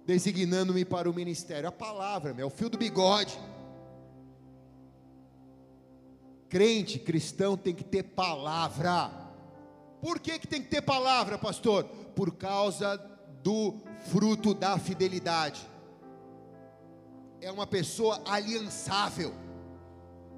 designando-me 0.05 0.84
para 0.84 1.09
o 1.09 1.13
ministério. 1.13 1.69
A 1.69 1.71
palavra, 1.71 2.36
é 2.38 2.43
o 2.43 2.49
fio 2.49 2.69
do 2.69 2.77
bigode. 2.77 3.39
Crente, 6.49 6.99
cristão 6.99 7.55
tem 7.55 7.73
que 7.73 7.86
ter 7.86 8.03
palavra. 8.03 9.09
Por 10.01 10.19
que, 10.19 10.38
que 10.39 10.47
tem 10.47 10.61
que 10.61 10.67
ter 10.67 10.81
palavra, 10.81 11.38
pastor? 11.38 11.86
Por 12.13 12.36
causa 12.36 13.12
do 13.43 13.75
fruto 14.09 14.53
da 14.53 14.79
fidelidade. 14.79 15.69
É 17.41 17.51
uma 17.51 17.67
pessoa 17.67 18.21
aliançável. 18.25 19.33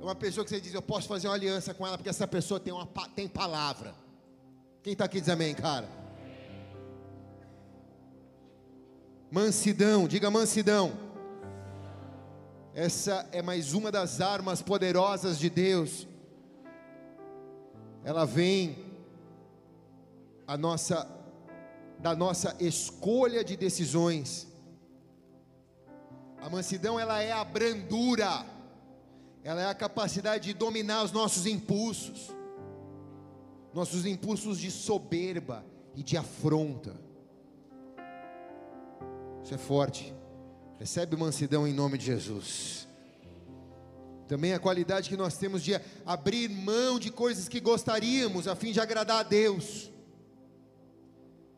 É 0.01 0.03
uma 0.03 0.15
pessoa 0.15 0.43
que 0.43 0.49
você 0.49 0.59
diz, 0.59 0.73
eu 0.73 0.81
posso 0.81 1.07
fazer 1.07 1.27
uma 1.27 1.35
aliança 1.35 1.73
com 1.73 1.85
ela, 1.85 1.97
porque 1.97 2.09
essa 2.09 2.27
pessoa 2.27 2.59
tem, 2.59 2.73
uma, 2.73 2.87
tem 3.15 3.27
palavra. 3.27 3.93
Quem 4.81 4.93
está 4.93 5.05
aqui 5.05 5.19
diz 5.21 5.29
amém, 5.29 5.53
cara? 5.53 5.87
Mansidão, 9.31 10.07
diga 10.07 10.31
mansidão. 10.31 10.93
Essa 12.73 13.27
é 13.31 13.41
mais 13.41 13.73
uma 13.73 13.91
das 13.91 14.19
armas 14.19 14.61
poderosas 14.61 15.39
de 15.39 15.49
Deus. 15.49 16.07
Ela 18.03 18.25
vem 18.25 18.77
a 20.47 20.57
nossa 20.57 21.07
da 21.99 22.15
nossa 22.15 22.55
escolha 22.59 23.43
de 23.43 23.55
decisões. 23.55 24.47
A 26.41 26.49
mansidão 26.49 26.99
ela 26.99 27.21
é 27.21 27.31
a 27.31 27.43
brandura, 27.43 28.45
ela 29.43 29.61
é 29.61 29.65
a 29.65 29.73
capacidade 29.73 30.45
de 30.45 30.53
dominar 30.53 31.03
os 31.03 31.11
nossos 31.11 31.45
impulsos. 31.45 32.31
nossos 33.73 34.05
impulsos 34.05 34.59
de 34.59 34.71
soberba 34.71 35.65
e 35.95 36.03
de 36.03 36.15
afronta. 36.15 36.95
Isso 39.43 39.53
é 39.53 39.57
forte. 39.57 40.13
Recebe 40.79 41.15
mansidão 41.17 41.67
em 41.67 41.73
nome 41.73 41.97
de 41.97 42.05
Jesus. 42.05 42.87
Também 44.27 44.53
a 44.53 44.59
qualidade 44.59 45.09
que 45.09 45.17
nós 45.17 45.37
temos 45.37 45.63
de 45.63 45.79
abrir 46.05 46.49
mão 46.49 46.97
de 46.99 47.11
coisas 47.11 47.47
que 47.47 47.59
gostaríamos 47.59 48.47
a 48.47 48.55
fim 48.55 48.71
de 48.71 48.79
agradar 48.79 49.19
a 49.19 49.23
Deus. 49.23 49.91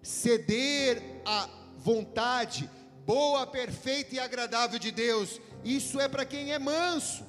Ceder 0.08 1.04
à 1.26 1.50
vontade 1.76 2.70
boa, 3.06 3.46
perfeita 3.46 4.16
e 4.16 4.20
agradável 4.20 4.80
de 4.80 4.90
Deus. 4.90 5.42
Isso 5.66 6.00
é 6.00 6.08
para 6.08 6.26
quem 6.26 6.54
é 6.54 6.58
manso. 6.58 7.26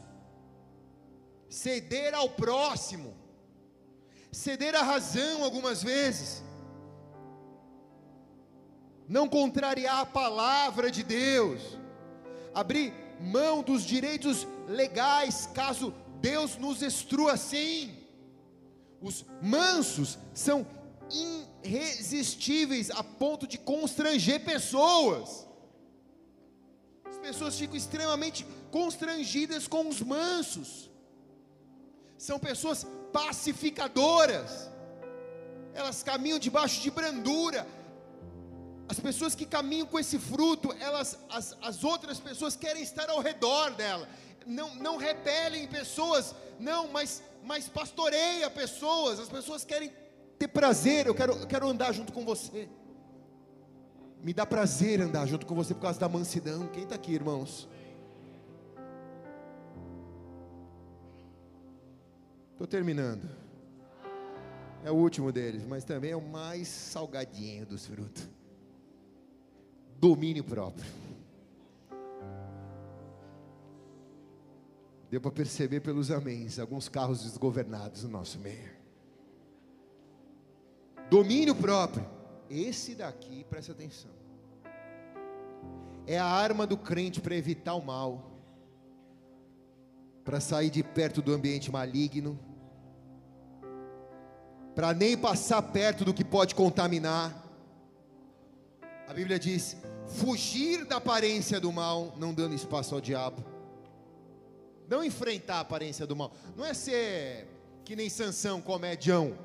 Ceder 1.49 2.15
ao 2.15 2.31
próximo. 2.31 3.17
Ceder 4.31 4.77
à 4.77 4.83
razão 4.85 5.43
algumas 5.43 5.83
vezes. 5.83 6.45
Não 9.09 9.29
contrariar 9.29 9.99
a 9.99 10.07
palavra 10.07 10.89
de 10.89 11.03
Deus. 11.03 11.61
Abrir 12.55 12.95
mão 13.21 13.61
dos 13.61 13.83
direitos 13.83 14.47
legais, 14.69 15.49
caso 15.53 15.93
Deus 16.21 16.57
nos 16.57 16.81
estrua 16.81 17.33
assim. 17.33 18.07
Os 19.01 19.25
mansos 19.43 20.17
são 20.33 20.65
irresistíveis 21.11 22.91
a 22.91 23.03
ponto 23.03 23.47
de 23.47 23.59
constranger 23.59 24.45
pessoas. 24.45 25.47
As 27.05 27.19
pessoas 27.19 27.59
ficam 27.59 27.77
extremamente 27.77 28.47
constrangidas 28.71 29.67
com 29.67 29.89
os 29.89 30.01
mansos. 30.01 30.91
São 32.17 32.39
pessoas 32.39 32.87
pacificadoras. 33.13 34.71
Elas 35.75 36.03
caminham 36.03 36.39
debaixo 36.39 36.81
de 36.81 36.91
brandura. 36.91 37.67
As 38.89 38.99
pessoas 38.99 39.35
que 39.35 39.45
caminham 39.45 39.87
com 39.87 39.99
esse 39.99 40.19
fruto, 40.19 40.75
elas, 40.81 41.19
as, 41.29 41.57
as 41.61 41.85
outras 41.85 42.19
pessoas 42.19 42.57
querem 42.57 42.83
estar 42.83 43.09
ao 43.11 43.21
redor 43.21 43.71
dela. 43.73 44.09
Não, 44.47 44.75
não 44.77 44.97
repelem 44.97 45.69
pessoas, 45.69 46.35
não, 46.59 46.89
mas, 46.89 47.23
mas 47.45 47.69
pastoreia 47.69 48.49
pessoas. 48.49 49.21
As 49.21 49.29
pessoas 49.29 49.65
querem 49.65 49.93
ter 50.39 50.49
prazer. 50.49 51.07
Eu 51.07 51.15
quero, 51.15 51.33
eu 51.33 51.47
quero 51.47 51.69
andar 51.69 51.93
junto 51.93 52.13
com 52.13 52.25
você. 52.25 52.69
Me 54.23 54.33
dá 54.33 54.45
prazer 54.45 55.01
andar 55.01 55.27
junto 55.27 55.47
com 55.47 55.55
você 55.55 55.75
por 55.75 55.83
causa 55.83 55.99
da 55.99 56.09
mansidão. 56.09 56.67
Quem 56.69 56.85
está 56.85 56.95
aqui, 56.95 57.13
irmãos? 57.13 57.69
Estou 62.53 62.67
terminando. 62.67 63.29
É 64.85 64.91
o 64.91 64.95
último 64.95 65.31
deles, 65.33 65.65
mas 65.67 65.85
também 65.85 66.13
é 66.13 66.17
o 66.17 66.21
mais 66.21 66.69
salgadinho 66.69 67.67
dos 67.67 67.87
frutos 67.87 68.39
domínio 69.99 70.45
próprio. 70.45 70.87
Deu 75.11 75.21
para 75.21 75.31
perceber 75.31 75.81
pelos 75.81 76.11
améns, 76.11 76.59
alguns 76.59 76.89
carros 76.89 77.23
desgovernados 77.23 78.05
no 78.05 78.11
nosso 78.11 78.39
meio. 78.39 78.78
Domínio 81.11 81.55
próprio. 81.55 82.07
Esse 82.51 82.95
daqui, 82.95 83.45
presta 83.45 83.73
atenção. 83.73 84.11
É 86.07 86.19
a 86.19 86.25
arma 86.25 86.67
do 86.67 86.77
crente 86.77 87.21
para 87.21 87.35
evitar 87.35 87.75
o 87.75 87.85
mal, 87.85 88.31
para 90.25 90.41
sair 90.41 90.71
de 90.71 90.83
perto 90.83 91.21
do 91.21 91.33
ambiente 91.33 91.71
maligno, 91.71 92.39
para 94.75 94.95
nem 94.95 95.17
passar 95.17 95.61
perto 95.61 96.05
do 96.05 96.15
que 96.15 96.25
pode 96.25 96.55
contaminar. 96.55 97.45
A 99.07 99.13
Bíblia 99.13 99.39
diz: 99.39 99.77
fugir 100.07 100.87
da 100.87 100.97
aparência 100.97 101.61
do 101.61 101.71
mal, 101.73 102.15
não 102.17 102.33
dando 102.33 102.55
espaço 102.55 102.95
ao 102.95 103.01
diabo. 103.01 103.45
Não 104.89 105.05
enfrentar 105.05 105.57
a 105.57 105.61
aparência 105.61 106.07
do 106.07 106.17
mal. 106.17 106.33
Não 106.57 106.65
é 106.65 106.73
ser 106.73 107.47
que 107.85 107.95
nem 107.95 108.09
Sansão, 108.09 108.63
comedião, 108.63 109.37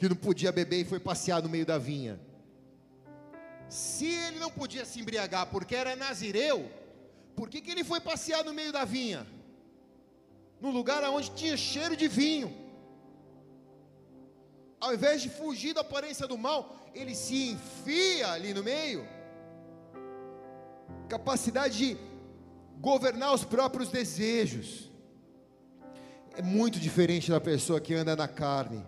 que 0.00 0.08
não 0.08 0.16
podia 0.16 0.50
beber 0.50 0.80
e 0.80 0.84
foi 0.86 0.98
passear 0.98 1.42
no 1.42 1.48
meio 1.50 1.66
da 1.66 1.76
vinha. 1.76 2.18
Se 3.68 4.06
ele 4.06 4.38
não 4.38 4.50
podia 4.50 4.86
se 4.86 4.98
embriagar 4.98 5.44
porque 5.48 5.76
era 5.76 5.94
nazireu, 5.94 6.70
por 7.36 7.50
que, 7.50 7.60
que 7.60 7.70
ele 7.70 7.84
foi 7.84 8.00
passear 8.00 8.42
no 8.42 8.54
meio 8.54 8.72
da 8.72 8.86
vinha? 8.86 9.26
No 10.58 10.70
lugar 10.70 11.04
onde 11.04 11.30
tinha 11.32 11.54
cheiro 11.54 11.94
de 11.94 12.08
vinho. 12.08 12.50
Ao 14.80 14.94
invés 14.94 15.20
de 15.20 15.28
fugir 15.28 15.74
da 15.74 15.82
aparência 15.82 16.26
do 16.26 16.38
mal, 16.38 16.74
ele 16.94 17.14
se 17.14 17.50
enfia 17.50 18.30
ali 18.32 18.54
no 18.54 18.64
meio 18.64 19.06
capacidade 21.10 21.76
de 21.76 21.98
governar 22.80 23.34
os 23.34 23.44
próprios 23.44 23.90
desejos. 23.90 24.90
É 26.34 26.40
muito 26.40 26.80
diferente 26.80 27.30
da 27.30 27.40
pessoa 27.40 27.82
que 27.82 27.92
anda 27.92 28.16
na 28.16 28.28
carne, 28.28 28.82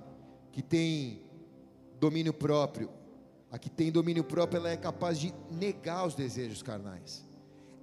que 0.52 0.62
tem 0.62 1.22
domínio 1.98 2.32
próprio. 2.32 2.90
A 3.50 3.58
que 3.58 3.68
tem 3.68 3.90
domínio 3.90 4.24
próprio, 4.24 4.58
ela 4.58 4.70
é 4.70 4.76
capaz 4.76 5.18
de 5.18 5.34
negar 5.50 6.06
os 6.06 6.14
desejos 6.14 6.62
carnais. 6.62 7.24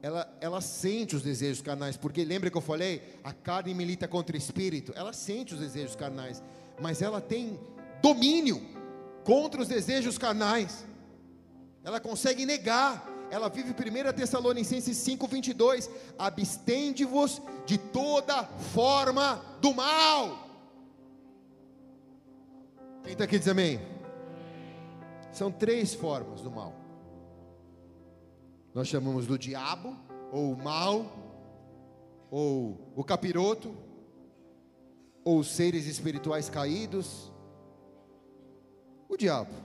Ela, 0.01 0.37
ela 0.39 0.61
sente 0.61 1.15
os 1.15 1.21
desejos 1.21 1.61
carnais, 1.61 1.97
porque 1.97 2.23
lembra 2.23 2.49
que 2.49 2.57
eu 2.57 2.61
falei? 2.61 3.19
A 3.23 3.33
carne 3.33 3.73
milita 3.73 4.07
contra 4.07 4.35
o 4.35 4.39
espírito. 4.39 4.93
Ela 4.95 5.11
sente 5.11 5.53
os 5.53 5.59
desejos 5.59 5.95
carnais, 5.95 6.41
mas 6.81 7.01
ela 7.01 7.19
tem 7.19 7.59
domínio 8.01 8.61
contra 9.23 9.61
os 9.61 9.67
desejos 9.67 10.17
carnais. 10.17 10.85
Ela 11.83 11.99
consegue 11.99 12.45
negar 12.45 13.19
ela 13.31 13.47
vive 13.47 13.71
1 13.71 14.13
Tessalonicenses 14.13 14.97
5:22, 14.97 15.89
abstende-vos 16.17 17.41
de 17.65 17.77
toda 17.77 18.43
forma 18.73 19.43
do 19.61 19.73
mal. 19.73 20.48
Quem 23.09 23.13
está 23.13 23.23
aqui 23.23 23.39
diz 23.39 23.47
amém? 23.47 23.79
São 25.31 25.51
três 25.51 25.95
formas 25.95 26.41
do 26.41 26.51
mal. 26.51 26.75
Nós 28.71 28.87
chamamos 28.87 29.25
do 29.25 29.35
diabo, 29.35 29.97
ou 30.31 30.55
mal, 30.55 31.03
ou 32.29 32.93
o 32.95 33.03
capiroto, 33.03 33.75
ou 35.23 35.43
seres 35.43 35.87
espirituais 35.87 36.51
caídos. 36.51 37.33
O 39.09 39.17
diabo. 39.17 39.55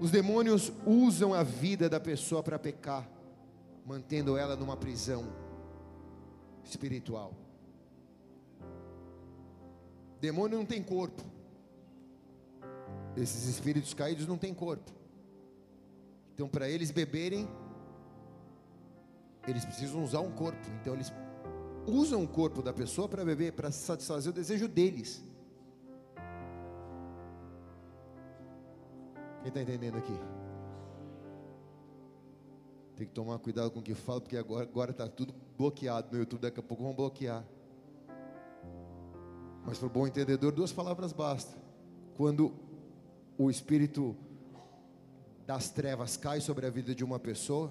Os 0.00 0.10
demônios 0.10 0.72
usam 0.84 1.32
a 1.32 1.44
vida 1.44 1.88
da 1.88 2.00
pessoa 2.00 2.42
para 2.42 2.58
pecar, 2.58 3.08
mantendo 3.86 4.36
ela 4.36 4.56
numa 4.56 4.76
prisão 4.76 5.24
espiritual. 6.64 7.32
Demônio 10.20 10.58
não 10.58 10.66
tem 10.66 10.82
corpo. 10.82 11.37
Esses 13.20 13.48
espíritos 13.48 13.92
caídos 13.94 14.26
não 14.26 14.38
têm 14.38 14.54
corpo. 14.54 14.92
Então, 16.34 16.48
para 16.48 16.68
eles 16.68 16.92
beberem, 16.92 17.48
eles 19.46 19.64
precisam 19.64 20.04
usar 20.04 20.20
um 20.20 20.30
corpo. 20.30 20.64
Então, 20.80 20.94
eles 20.94 21.12
usam 21.84 22.22
o 22.22 22.28
corpo 22.28 22.62
da 22.62 22.72
pessoa 22.72 23.08
para 23.08 23.24
beber, 23.24 23.54
para 23.54 23.72
satisfazer 23.72 24.30
o 24.30 24.34
desejo 24.34 24.68
deles. 24.68 25.20
Quem 29.40 29.48
está 29.48 29.62
entendendo 29.62 29.98
aqui? 29.98 30.16
Tem 32.94 33.06
que 33.06 33.12
tomar 33.12 33.38
cuidado 33.40 33.70
com 33.72 33.80
o 33.80 33.82
que 33.82 33.94
fala, 33.94 34.20
porque 34.20 34.36
agora 34.36 34.92
está 34.92 35.08
tudo 35.08 35.34
bloqueado 35.56 36.08
no 36.12 36.18
YouTube, 36.18 36.40
daqui 36.40 36.60
a 36.60 36.62
pouco 36.62 36.84
vão 36.84 36.94
bloquear. 36.94 37.44
Mas 39.64 39.78
para 39.78 39.86
o 39.86 39.90
bom 39.90 40.06
entendedor, 40.06 40.52
duas 40.52 40.72
palavras 40.72 41.12
basta. 41.12 41.56
Quando 42.16 42.67
o 43.38 43.48
espírito 43.48 44.16
das 45.46 45.70
trevas 45.70 46.16
cai 46.16 46.40
sobre 46.40 46.66
a 46.66 46.70
vida 46.70 46.94
de 46.94 47.04
uma 47.04 47.18
pessoa, 47.18 47.70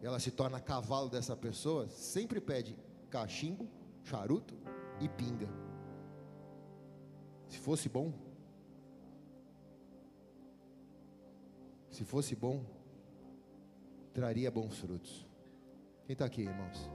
ela 0.00 0.18
se 0.18 0.30
torna 0.30 0.60
cavalo 0.60 1.10
dessa 1.10 1.36
pessoa, 1.36 1.88
sempre 1.88 2.40
pede 2.40 2.76
cachimbo, 3.10 3.68
charuto 4.04 4.54
e 5.00 5.08
pinga. 5.08 5.48
Se 7.48 7.58
fosse 7.58 7.88
bom, 7.88 8.12
Se 11.92 12.04
fosse 12.04 12.34
bom, 12.34 12.64
traria 14.14 14.50
bons 14.50 14.78
frutos. 14.78 15.26
Quem 16.06 16.14
está 16.14 16.24
aqui, 16.24 16.42
irmãos? 16.42 16.90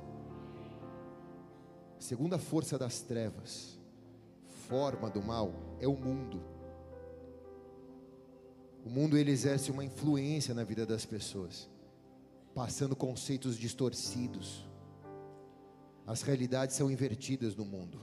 segunda 2.00 2.40
força 2.40 2.78
das 2.78 3.02
trevas, 3.02 3.80
forma 4.68 5.10
do 5.10 5.22
mal, 5.22 5.52
é 5.80 5.88
o 5.88 5.96
mundo. 5.96 6.42
O 8.88 8.90
mundo 8.90 9.18
ele 9.18 9.32
exerce 9.32 9.70
uma 9.70 9.84
influência 9.84 10.54
na 10.54 10.64
vida 10.64 10.86
das 10.86 11.06
pessoas, 11.06 11.70
passando 12.56 12.96
conceitos 12.96 13.58
distorcidos. 13.58 14.66
As 16.06 16.22
realidades 16.22 16.74
são 16.74 16.90
invertidas 16.90 17.54
no 17.54 17.66
mundo. 17.66 18.00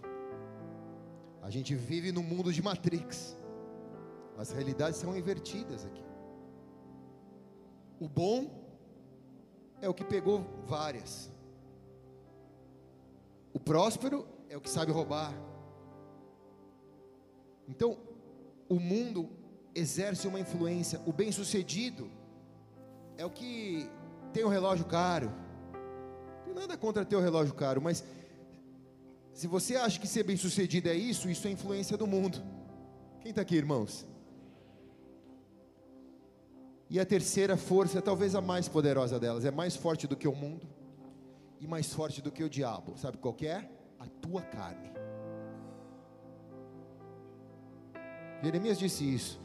A 1.41 1.49
gente 1.49 1.75
vive 1.75 2.13
no 2.13 2.23
mundo 2.23 2.53
de 2.53 2.63
Matrix. 2.63 3.35
As 4.37 4.53
realidades 4.53 5.01
são 5.01 5.17
invertidas 5.17 5.87
aqui. 5.87 6.05
O 7.99 8.07
bom 8.07 8.37
é 9.81 9.89
o 9.89 9.95
que 9.95 10.05
pegou 10.05 10.45
várias. 10.67 11.33
O 13.55 13.59
próspero 13.59 14.29
é 14.51 14.57
o 14.59 14.61
que 14.61 14.69
sabe 14.69 14.93
roubar. 14.93 15.33
Então, 17.67 17.97
o 18.69 18.79
mundo 18.79 19.44
exerce 19.75 20.27
uma 20.29 20.41
influência. 20.41 21.01
O 21.07 21.13
bem-sucedido 21.13 22.11
é 23.17 23.25
o 23.25 23.31
que 23.31 23.89
tem 24.33 24.45
um 24.45 24.49
relógio 24.49 24.85
caro. 24.87 25.33
Não 26.39 26.45
tem 26.45 26.55
nada 26.55 26.77
contra 26.77 27.05
ter 27.05 27.17
um 27.17 27.21
relógio 27.21 27.55
caro, 27.55 27.81
mas 27.81 28.05
se 29.33 29.47
você 29.47 29.77
acha 29.77 29.99
que 29.99 30.07
ser 30.07 30.23
bem-sucedido 30.23 30.89
é 30.89 30.95
isso, 30.95 31.29
isso 31.29 31.47
é 31.49 31.51
influência 31.51 31.97
do 31.97 32.07
mundo. 32.07 32.43
Quem 33.21 33.31
está 33.31 33.43
aqui, 33.43 33.57
irmãos? 33.57 34.07
E 36.89 37.01
a 37.01 37.05
terceira 37.05 37.57
força, 37.57 38.01
talvez 38.01 38.35
a 38.35 38.41
mais 38.41 38.69
poderosa 38.69 39.19
delas, 39.19 39.45
é 39.45 39.51
mais 39.51 39.75
forte 39.75 40.07
do 40.07 40.17
que 40.17 40.29
o 40.29 40.35
mundo 40.35 40.69
e 41.61 41.67
mais 41.67 41.93
forte 41.93 42.23
do 42.23 42.31
que 42.31 42.45
o 42.45 42.49
diabo. 42.49 42.97
Sabe 42.97 43.17
qual 43.19 43.35
é? 43.43 43.69
A 43.99 44.07
tua 44.21 44.43
carne. 44.43 44.93
Jeremias 48.43 48.79
disse 48.79 49.03
isso. 49.03 49.44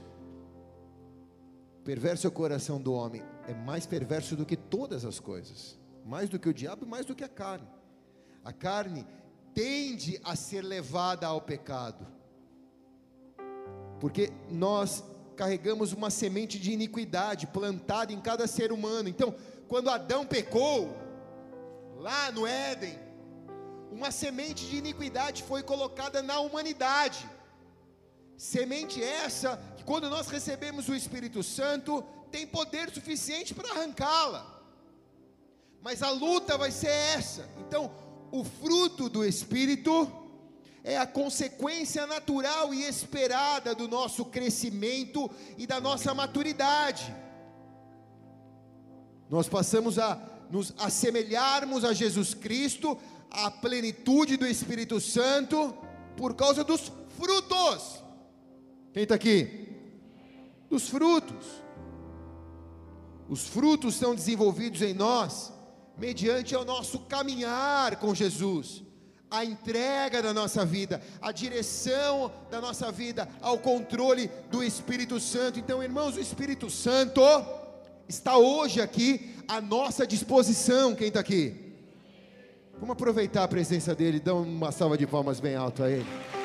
Perverso 1.83 2.27
é 2.27 2.29
o 2.29 2.31
coração 2.31 2.79
do 2.79 2.93
homem, 2.93 3.23
é 3.47 3.53
mais 3.53 3.85
perverso 3.85 4.35
do 4.35 4.45
que 4.45 4.55
todas 4.55 5.05
as 5.05 5.19
coisas, 5.19 5.77
mais 6.05 6.29
do 6.29 6.37
que 6.37 6.49
o 6.49 6.53
diabo 6.53 6.85
e 6.85 6.87
mais 6.87 7.05
do 7.05 7.15
que 7.15 7.23
a 7.23 7.29
carne. 7.29 7.67
A 8.43 8.53
carne 8.53 9.05
tende 9.53 10.19
a 10.23 10.35
ser 10.35 10.61
levada 10.61 11.25
ao 11.25 11.41
pecado, 11.41 12.05
porque 13.99 14.31
nós 14.49 15.03
carregamos 15.35 15.93
uma 15.93 16.09
semente 16.09 16.59
de 16.59 16.71
iniquidade 16.71 17.47
plantada 17.47 18.11
em 18.11 18.19
cada 18.19 18.45
ser 18.45 18.71
humano. 18.71 19.07
Então, 19.07 19.33
quando 19.67 19.89
Adão 19.89 20.25
pecou, 20.25 20.93
lá 21.95 22.31
no 22.31 22.45
Éden, 22.45 22.99
uma 23.91 24.11
semente 24.11 24.67
de 24.67 24.77
iniquidade 24.77 25.43
foi 25.43 25.63
colocada 25.63 26.21
na 26.21 26.39
humanidade. 26.39 27.27
Semente 28.37 29.03
essa 29.03 29.59
que, 29.79 29.85
quando 29.85 30.09
nós 30.09 30.27
recebemos 30.27 30.89
o 30.89 30.95
Espírito 30.95 31.41
Santo, 31.41 32.03
tem 32.29 32.45
poder 32.45 32.89
suficiente 32.91 33.53
para 33.53 33.71
arrancá-la. 33.71 34.45
Mas 35.81 36.03
a 36.03 36.09
luta 36.11 36.57
vai 36.57 36.71
ser 36.71 36.89
essa. 36.89 37.49
Então, 37.59 37.91
o 38.31 38.43
fruto 38.43 39.09
do 39.09 39.23
Espírito 39.25 40.11
é 40.83 40.97
a 40.97 41.07
consequência 41.07 42.05
natural 42.05 42.73
e 42.73 42.83
esperada 42.83 43.73
do 43.73 43.87
nosso 43.87 44.25
crescimento 44.25 45.29
e 45.57 45.65
da 45.65 45.79
nossa 45.79 46.13
maturidade. 46.13 47.15
Nós 49.29 49.47
passamos 49.47 49.97
a 49.97 50.21
nos 50.49 50.73
assemelharmos 50.77 51.85
a 51.85 51.93
Jesus 51.93 52.33
Cristo, 52.33 52.97
a 53.29 53.49
plenitude 53.49 54.35
do 54.35 54.47
Espírito 54.47 54.99
Santo, 54.99 55.73
por 56.17 56.33
causa 56.33 56.63
dos 56.63 56.91
frutos. 57.17 58.03
Quem 58.91 59.03
está 59.03 59.15
aqui? 59.15 59.68
Dos 60.69 60.87
frutos. 60.87 61.45
Os 63.27 63.47
frutos 63.47 63.95
são 63.95 64.15
desenvolvidos 64.15 64.81
em 64.81 64.93
nós 64.93 65.51
mediante 65.97 66.55
o 66.55 66.63
nosso 66.63 66.99
caminhar 66.99 67.97
com 67.97 68.15
Jesus 68.15 68.83
a 69.31 69.45
entrega 69.45 70.23
da 70.23 70.33
nossa 70.33 70.65
vida, 70.65 71.01
a 71.21 71.31
direção 71.31 72.31
da 72.49 72.59
nossa 72.59 72.91
vida 72.91 73.29
ao 73.41 73.59
controle 73.59 74.29
do 74.49 74.63
Espírito 74.63 75.19
Santo. 75.19 75.59
Então, 75.59 75.83
irmãos, 75.83 76.15
o 76.15 76.19
Espírito 76.19 76.69
Santo 76.69 77.21
está 78.07 78.37
hoje 78.37 78.81
aqui 78.81 79.35
à 79.47 79.61
nossa 79.61 80.07
disposição. 80.07 80.95
Quem 80.95 81.09
está 81.09 81.19
aqui? 81.19 81.75
Vamos 82.73 82.93
aproveitar 82.93 83.43
a 83.43 83.47
presença 83.47 83.93
dele, 83.93 84.19
dá 84.19 84.33
uma 84.33 84.71
salva 84.71 84.97
de 84.97 85.05
palmas 85.05 85.39
bem 85.39 85.55
alto 85.55 85.83
a 85.83 85.91
ele. 85.91 86.38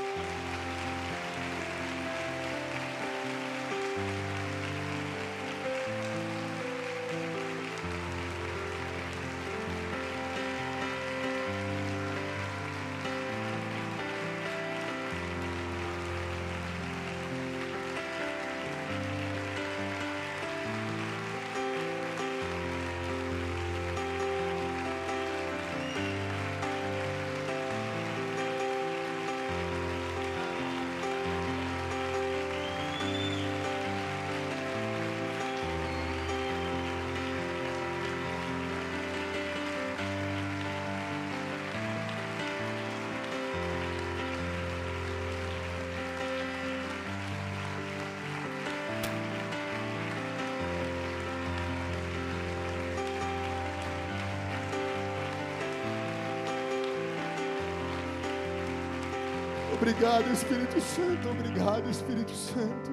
Obrigado, 59.85 60.32
Espírito 60.32 60.80
Santo. 60.80 61.28
Obrigado, 61.28 61.91
Espírito 61.91 62.30
Santo. 62.30 62.91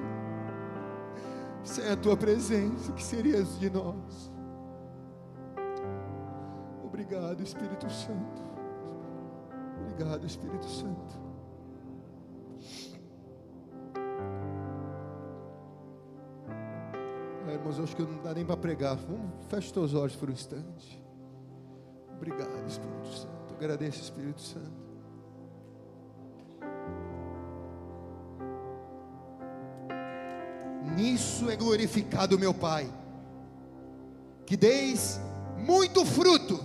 Sem 1.64 1.88
a 1.88 1.96
tua 1.96 2.14
presença, 2.18 2.92
que 2.92 3.02
serias 3.02 3.58
de 3.58 3.70
nós? 3.70 4.30
Obrigado, 6.84 7.42
Espírito 7.42 7.90
Santo. 7.90 8.42
Obrigado, 9.80 10.26
Espírito 10.26 10.66
Santo. 10.66 11.18
Ah, 17.46 17.52
irmãos, 17.54 17.80
acho 17.80 17.96
que 17.96 18.02
não 18.02 18.22
dá 18.22 18.34
nem 18.34 18.44
para 18.44 18.58
pregar. 18.58 18.96
Vamos, 18.96 19.46
fecha 19.46 19.68
os 19.68 19.72
teus 19.72 19.94
olhos 19.94 20.14
por 20.14 20.28
um 20.28 20.32
instante. 20.32 21.02
Obrigado, 22.16 22.66
Espírito 22.68 23.06
Santo. 23.06 23.54
Agradeço, 23.54 24.02
Espírito 24.02 24.42
Santo. 24.42 24.91
Nisso 30.96 31.50
é 31.50 31.56
glorificado 31.56 32.38
meu 32.38 32.54
Pai, 32.54 32.88
que 34.46 34.56
deis 34.56 35.20
muito 35.58 36.04
fruto, 36.04 36.62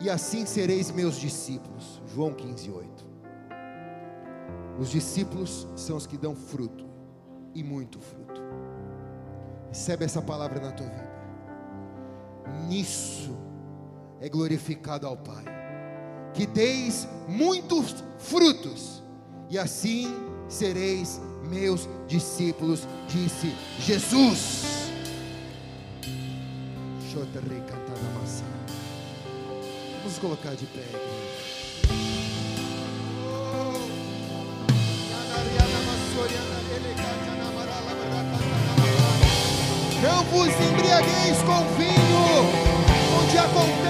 e 0.00 0.10
assim 0.10 0.44
sereis 0.44 0.90
meus 0.90 1.16
discípulos. 1.16 2.02
João 2.06 2.32
15, 2.32 2.70
8. 2.70 3.06
Os 4.78 4.90
discípulos 4.90 5.68
são 5.76 5.96
os 5.96 6.06
que 6.06 6.16
dão 6.16 6.34
fruto, 6.34 6.84
e 7.54 7.62
muito 7.62 8.00
fruto. 8.00 8.42
Recebe 9.68 10.04
essa 10.04 10.20
palavra 10.20 10.60
na 10.60 10.72
tua 10.72 10.86
vida. 10.86 11.14
Nisso 12.68 13.36
é 14.20 14.28
glorificado 14.28 15.06
ao 15.06 15.16
Pai, 15.16 15.44
que 16.32 16.46
deis 16.46 17.06
muitos 17.28 18.02
frutos, 18.18 19.02
e 19.48 19.58
assim 19.58 20.08
sereis 20.48 21.20
meus 21.44 21.88
discípulos, 22.08 22.86
disse 23.08 23.52
Jesus. 23.80 24.90
Vamos 30.02 30.18
colocar 30.18 30.54
de 30.54 30.66
pé. 30.66 30.84
Não 40.02 40.24
vos 40.24 40.48
embriagueis 40.48 41.38
com 41.42 41.64
vinho, 41.76 42.44
onde 43.22 43.38
a 43.38 43.48
contenta 43.48 43.84